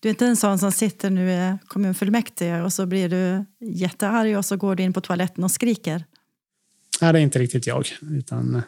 Du 0.00 0.08
är 0.08 0.10
inte 0.10 0.26
en 0.26 0.36
sån 0.36 0.58
som 0.58 0.72
sitter 0.72 1.10
nu 1.10 1.30
i 1.30 1.58
kommunfullmäktige 1.66 2.62
och 2.62 2.72
så 2.72 2.86
blir 2.86 3.08
du 3.08 3.44
jättearg 3.66 4.38
och 4.38 4.44
så 4.44 4.56
går 4.56 4.74
du 4.74 4.82
in 4.82 4.92
på 4.92 5.00
toaletten 5.00 5.44
och 5.44 5.50
skriker? 5.50 6.04
Nej, 7.00 7.12
det 7.12 7.18
är 7.18 7.22
inte 7.22 7.38
riktigt 7.38 7.66
jag. 7.66 7.86
Utan 8.10 8.62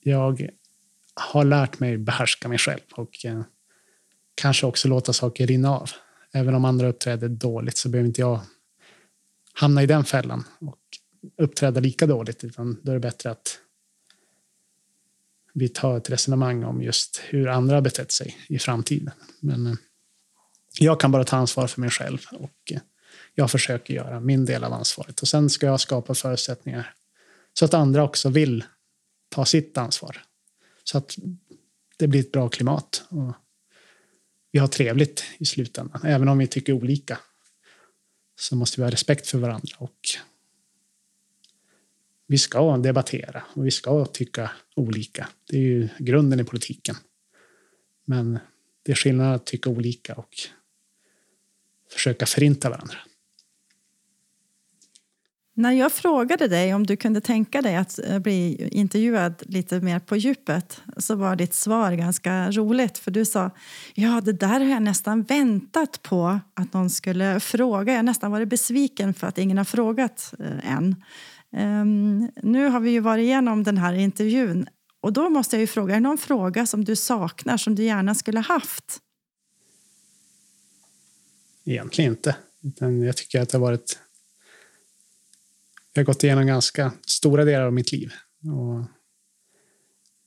jag 0.00 0.50
har 1.14 1.44
lärt 1.44 1.80
mig 1.80 1.98
behärska 1.98 2.48
mig 2.48 2.58
själv 2.58 2.80
och 2.92 3.24
eh, 3.24 3.42
kanske 4.34 4.66
också 4.66 4.88
låta 4.88 5.12
saker 5.12 5.46
rinna 5.46 5.70
av. 5.70 5.90
Även 6.32 6.54
om 6.54 6.64
andra 6.64 6.88
uppträder 6.88 7.28
dåligt 7.28 7.76
så 7.76 7.88
behöver 7.88 8.06
inte 8.06 8.20
jag 8.20 8.40
hamna 9.52 9.82
i 9.82 9.86
den 9.86 10.04
fällan 10.04 10.44
och 10.60 10.78
uppträda 11.36 11.80
lika 11.80 12.06
dåligt. 12.06 12.44
Utan 12.44 12.80
då 12.82 12.92
är 12.92 12.94
det 12.94 13.00
bättre 13.00 13.30
att 13.30 13.58
vi 15.52 15.68
tar 15.68 15.96
ett 15.96 16.10
resonemang 16.10 16.64
om 16.64 16.82
just 16.82 17.20
hur 17.28 17.48
andra 17.48 17.74
har 17.74 17.82
betett 17.82 18.12
sig 18.12 18.36
i 18.48 18.58
framtiden. 18.58 19.10
Men 19.40 19.66
eh, 19.66 19.74
jag 20.78 21.00
kan 21.00 21.12
bara 21.12 21.24
ta 21.24 21.36
ansvar 21.36 21.66
för 21.66 21.80
mig 21.80 21.90
själv 21.90 22.18
och 22.32 22.72
eh, 22.72 22.80
jag 23.34 23.50
försöker 23.50 23.94
göra 23.94 24.20
min 24.20 24.44
del 24.44 24.64
av 24.64 24.72
ansvaret. 24.72 25.20
Och 25.20 25.28
sen 25.28 25.50
ska 25.50 25.66
jag 25.66 25.80
skapa 25.80 26.14
förutsättningar 26.14 26.94
så 27.52 27.64
att 27.64 27.74
andra 27.74 28.04
också 28.04 28.28
vill 28.28 28.64
ta 29.28 29.44
sitt 29.44 29.78
ansvar. 29.78 30.22
Så 30.84 30.98
att 30.98 31.16
det 31.96 32.08
blir 32.08 32.20
ett 32.20 32.32
bra 32.32 32.48
klimat. 32.48 33.04
Och 33.08 33.34
vi 34.52 34.58
har 34.58 34.68
trevligt 34.68 35.24
i 35.38 35.44
slutändan. 35.44 36.00
Även 36.04 36.28
om 36.28 36.38
vi 36.38 36.46
tycker 36.46 36.72
olika 36.72 37.18
så 38.40 38.56
måste 38.56 38.80
vi 38.80 38.84
ha 38.84 38.90
respekt 38.90 39.26
för 39.26 39.38
varandra 39.38 39.76
och 39.78 39.98
vi 42.30 42.38
ska 42.38 42.76
debattera 42.76 43.42
och 43.54 43.66
vi 43.66 43.70
ska 43.70 44.04
tycka 44.04 44.50
olika. 44.76 45.28
Det 45.50 45.56
är 45.56 45.60
ju 45.60 45.88
grunden 45.98 46.40
i 46.40 46.44
politiken. 46.44 46.96
Men 48.04 48.38
det 48.82 48.92
är 48.92 48.96
skillnad 48.96 49.34
att 49.34 49.46
tycka 49.46 49.70
olika 49.70 50.14
och 50.14 50.34
försöka 51.92 52.26
förinta 52.26 52.70
varandra. 52.70 52.96
När 55.54 55.72
jag 55.72 55.92
frågade 55.92 56.48
dig 56.48 56.74
om 56.74 56.86
du 56.86 56.96
kunde 56.96 57.20
tänka 57.20 57.62
dig 57.62 57.76
att 57.76 57.98
eh, 57.98 58.18
bli 58.18 58.68
intervjuad 58.72 59.34
lite 59.46 59.80
mer 59.80 59.98
på 59.98 60.16
djupet 60.16 60.82
så 60.96 61.14
var 61.14 61.36
ditt 61.36 61.54
svar 61.54 61.92
ganska 61.92 62.50
roligt. 62.50 62.98
För 62.98 63.10
Du 63.10 63.24
sa 63.24 63.50
ja 63.94 64.20
det 64.20 64.32
där 64.32 64.60
har 64.60 64.70
jag 64.70 64.82
nästan 64.82 65.22
väntat 65.22 66.02
på 66.02 66.40
att 66.54 66.72
någon 66.72 66.90
skulle 66.90 67.40
fråga. 67.40 67.92
Jag 67.92 67.98
har 67.98 68.02
nästan 68.02 68.30
varit 68.30 68.48
besviken 68.48 69.14
för 69.14 69.26
att 69.26 69.38
ingen 69.38 69.58
har 69.58 69.64
frågat 69.64 70.34
eh, 70.38 70.72
än. 70.72 70.96
Um, 71.52 72.30
nu 72.42 72.68
har 72.68 72.80
vi 72.80 72.90
ju 72.90 73.00
varit 73.00 73.22
igenom 73.22 73.62
den 73.62 73.78
här 73.78 73.94
intervjun 73.94 74.66
och 75.00 75.12
då 75.12 75.28
måste 75.30 75.56
jag 75.56 75.60
ju 75.60 75.66
fråga, 75.66 75.94
är 75.94 75.96
det 75.96 76.02
någon 76.02 76.18
fråga 76.18 76.66
som 76.66 76.84
du 76.84 76.96
saknar 76.96 77.56
som 77.56 77.74
du 77.74 77.82
gärna 77.84 78.14
skulle 78.14 78.40
haft? 78.40 78.98
Egentligen 81.64 82.12
inte. 82.12 82.36
Utan 82.62 83.02
jag 83.02 83.16
tycker 83.16 83.40
att 83.40 83.48
det 83.48 83.58
har 83.58 83.62
varit... 83.62 83.98
Jag 85.92 86.02
har 86.02 86.06
gått 86.06 86.24
igenom 86.24 86.46
ganska 86.46 86.92
stora 87.06 87.44
delar 87.44 87.66
av 87.66 87.72
mitt 87.72 87.92
liv. 87.92 88.12
Och 88.42 88.84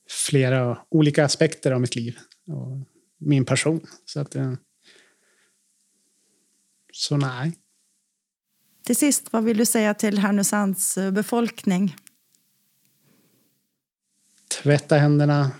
flera 0.09 0.85
olika 0.89 1.25
aspekter 1.25 1.71
av 1.71 1.81
mitt 1.81 1.95
liv 1.95 2.17
och 2.47 2.87
min 3.17 3.45
person. 3.45 3.87
Så 4.05 4.19
att... 4.19 4.35
Eh, 4.35 4.53
så 6.93 7.17
nej. 7.17 7.62
Till 8.85 8.95
sist, 8.95 9.27
vad 9.31 9.43
vill 9.43 9.57
du 9.57 9.65
säga 9.65 9.93
till 9.93 10.17
Härnösands 10.17 10.97
eh, 10.97 11.11
befolkning? 11.11 11.95
Tvätta 14.61 14.95
händerna, 14.95 15.51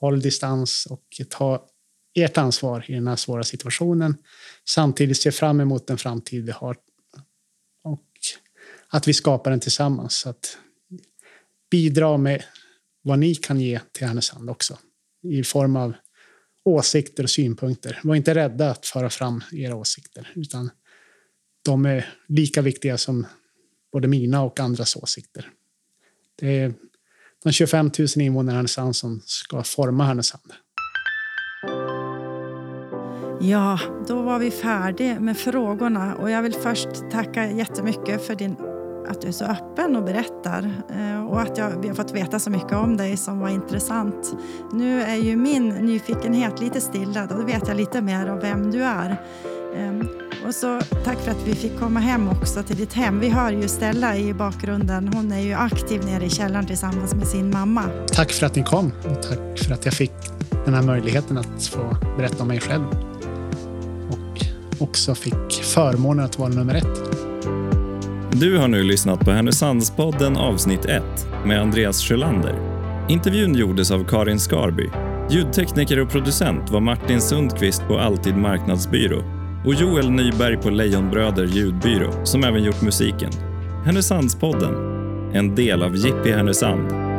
håll 0.00 0.20
distans 0.20 0.86
och 0.90 1.20
ta 1.30 1.66
ert 2.14 2.38
ansvar 2.38 2.84
i 2.88 2.92
den 2.92 3.08
här 3.08 3.16
svåra 3.16 3.44
situationen. 3.44 4.16
Samtidigt 4.68 5.20
se 5.20 5.32
fram 5.32 5.60
emot 5.60 5.86
den 5.86 5.98
framtid 5.98 6.44
vi 6.44 6.52
har 6.52 6.76
och 7.84 8.06
att 8.88 9.08
vi 9.08 9.14
skapar 9.14 9.50
den 9.50 9.60
tillsammans. 9.60 10.14
Så 10.14 10.28
att 10.28 10.58
bidra 11.70 12.16
med 12.16 12.44
vad 13.02 13.18
ni 13.18 13.34
kan 13.34 13.60
ge 13.60 13.80
till 13.92 14.06
Härnösand 14.06 14.50
också 14.50 14.78
i 15.22 15.44
form 15.44 15.76
av 15.76 15.92
åsikter 16.64 17.22
och 17.22 17.30
synpunkter. 17.30 18.00
Var 18.02 18.14
inte 18.14 18.34
rädda 18.34 18.70
att 18.70 18.86
föra 18.86 19.10
fram 19.10 19.44
era 19.52 19.74
åsikter 19.74 20.32
utan 20.34 20.70
de 21.62 21.86
är 21.86 22.08
lika 22.26 22.62
viktiga 22.62 22.98
som 22.98 23.26
både 23.92 24.08
mina 24.08 24.42
och 24.42 24.60
andras 24.60 24.96
åsikter. 24.96 25.50
Det 26.40 26.58
är 26.58 26.74
de 27.44 27.52
25 27.52 27.90
000 27.98 28.08
invånarna 28.16 28.52
i 28.52 28.56
Härnösand 28.56 28.96
som 28.96 29.20
ska 29.24 29.62
forma 29.62 30.04
Härnösand. 30.04 30.52
Ja, 33.42 33.78
då 34.08 34.22
var 34.22 34.38
vi 34.38 34.50
färdiga 34.50 35.20
med 35.20 35.36
frågorna 35.36 36.14
och 36.14 36.30
jag 36.30 36.42
vill 36.42 36.54
först 36.54 36.88
tacka 37.10 37.50
jättemycket 37.50 38.26
för 38.26 38.34
din, 38.34 38.56
att 39.08 39.20
du 39.20 39.28
är 39.28 39.32
så 39.32 39.44
öppen 39.44 39.96
och 39.96 40.04
berättar 40.04 40.72
eh, 40.90 41.26
och 41.26 41.40
att 41.40 41.58
jag, 41.58 41.82
vi 41.82 41.88
har 41.88 41.94
fått 41.94 42.14
veta 42.14 42.38
så 42.38 42.50
mycket 42.50 42.72
om 42.72 42.96
dig 42.96 43.16
som 43.16 43.38
var 43.38 43.48
intressant. 43.48 44.36
Nu 44.72 45.02
är 45.02 45.16
ju 45.16 45.36
min 45.36 45.68
nyfikenhet 45.68 46.60
lite 46.60 46.80
stillad 46.80 47.32
och 47.32 47.38
då 47.38 47.44
vet 47.44 47.68
jag 47.68 47.76
lite 47.76 48.02
mer 48.02 48.30
om 48.30 48.40
vem 48.40 48.70
du 48.70 48.82
är. 48.82 49.16
Ehm, 49.76 50.08
Och 50.46 50.54
så 50.54 50.80
tack 51.04 51.18
för 51.18 51.30
att 51.30 51.46
vi 51.46 51.54
fick 51.54 51.78
komma 51.78 52.00
hem 52.00 52.28
också 52.28 52.62
till 52.62 52.76
ditt 52.76 52.92
hem. 52.92 53.20
Vi 53.20 53.28
hör 53.28 53.52
ju 53.52 53.68
Stella 53.68 54.16
i 54.16 54.34
bakgrunden. 54.34 55.08
Hon 55.14 55.32
är 55.32 55.40
ju 55.40 55.52
aktiv 55.54 56.04
nere 56.04 56.24
i 56.24 56.30
källaren 56.30 56.66
tillsammans 56.66 57.14
med 57.14 57.26
sin 57.26 57.50
mamma. 57.50 57.82
Tack 58.12 58.32
för 58.32 58.46
att 58.46 58.54
ni 58.54 58.62
kom 58.62 58.92
och 59.04 59.22
tack 59.22 59.58
för 59.58 59.74
att 59.74 59.84
jag 59.84 59.94
fick 59.94 60.12
den 60.64 60.74
här 60.74 60.82
möjligheten 60.82 61.38
att 61.38 61.66
få 61.66 61.96
berätta 62.16 62.42
om 62.42 62.48
mig 62.48 62.60
själv. 62.60 62.84
Och 64.10 64.44
också 64.82 65.14
fick 65.14 65.52
förmånen 65.62 66.24
att 66.24 66.38
vara 66.38 66.48
nummer 66.48 66.74
ett. 66.74 67.00
Du 68.32 68.58
har 68.58 68.68
nu 68.68 68.82
lyssnat 68.82 69.20
på 69.20 69.30
Härnösandspodden 69.30 70.36
avsnitt 70.36 70.84
1 70.84 71.02
med 71.44 71.60
Andreas 71.60 72.02
Sjölander. 72.02 72.54
Intervjun 73.08 73.54
gjordes 73.54 73.90
av 73.90 74.04
Karin 74.04 74.40
Skarby. 74.40 74.90
Ljudtekniker 75.30 75.98
och 76.00 76.10
producent 76.10 76.70
var 76.70 76.80
Martin 76.80 77.20
Sundqvist 77.20 77.82
på 77.88 77.98
Alltid 77.98 78.36
Marknadsbyrå 78.36 79.39
och 79.64 79.74
Joel 79.74 80.10
Nyberg 80.10 80.56
på 80.56 80.70
Lejonbröder 80.70 81.44
ljudbyrå 81.44 82.24
som 82.24 82.44
även 82.44 82.64
gjort 82.64 82.82
musiken. 82.82 83.30
Härnösandspodden, 83.84 84.74
en 85.32 85.54
del 85.54 85.82
av 85.82 85.96
Jippi 85.96 86.32
Härnösand. 86.32 87.09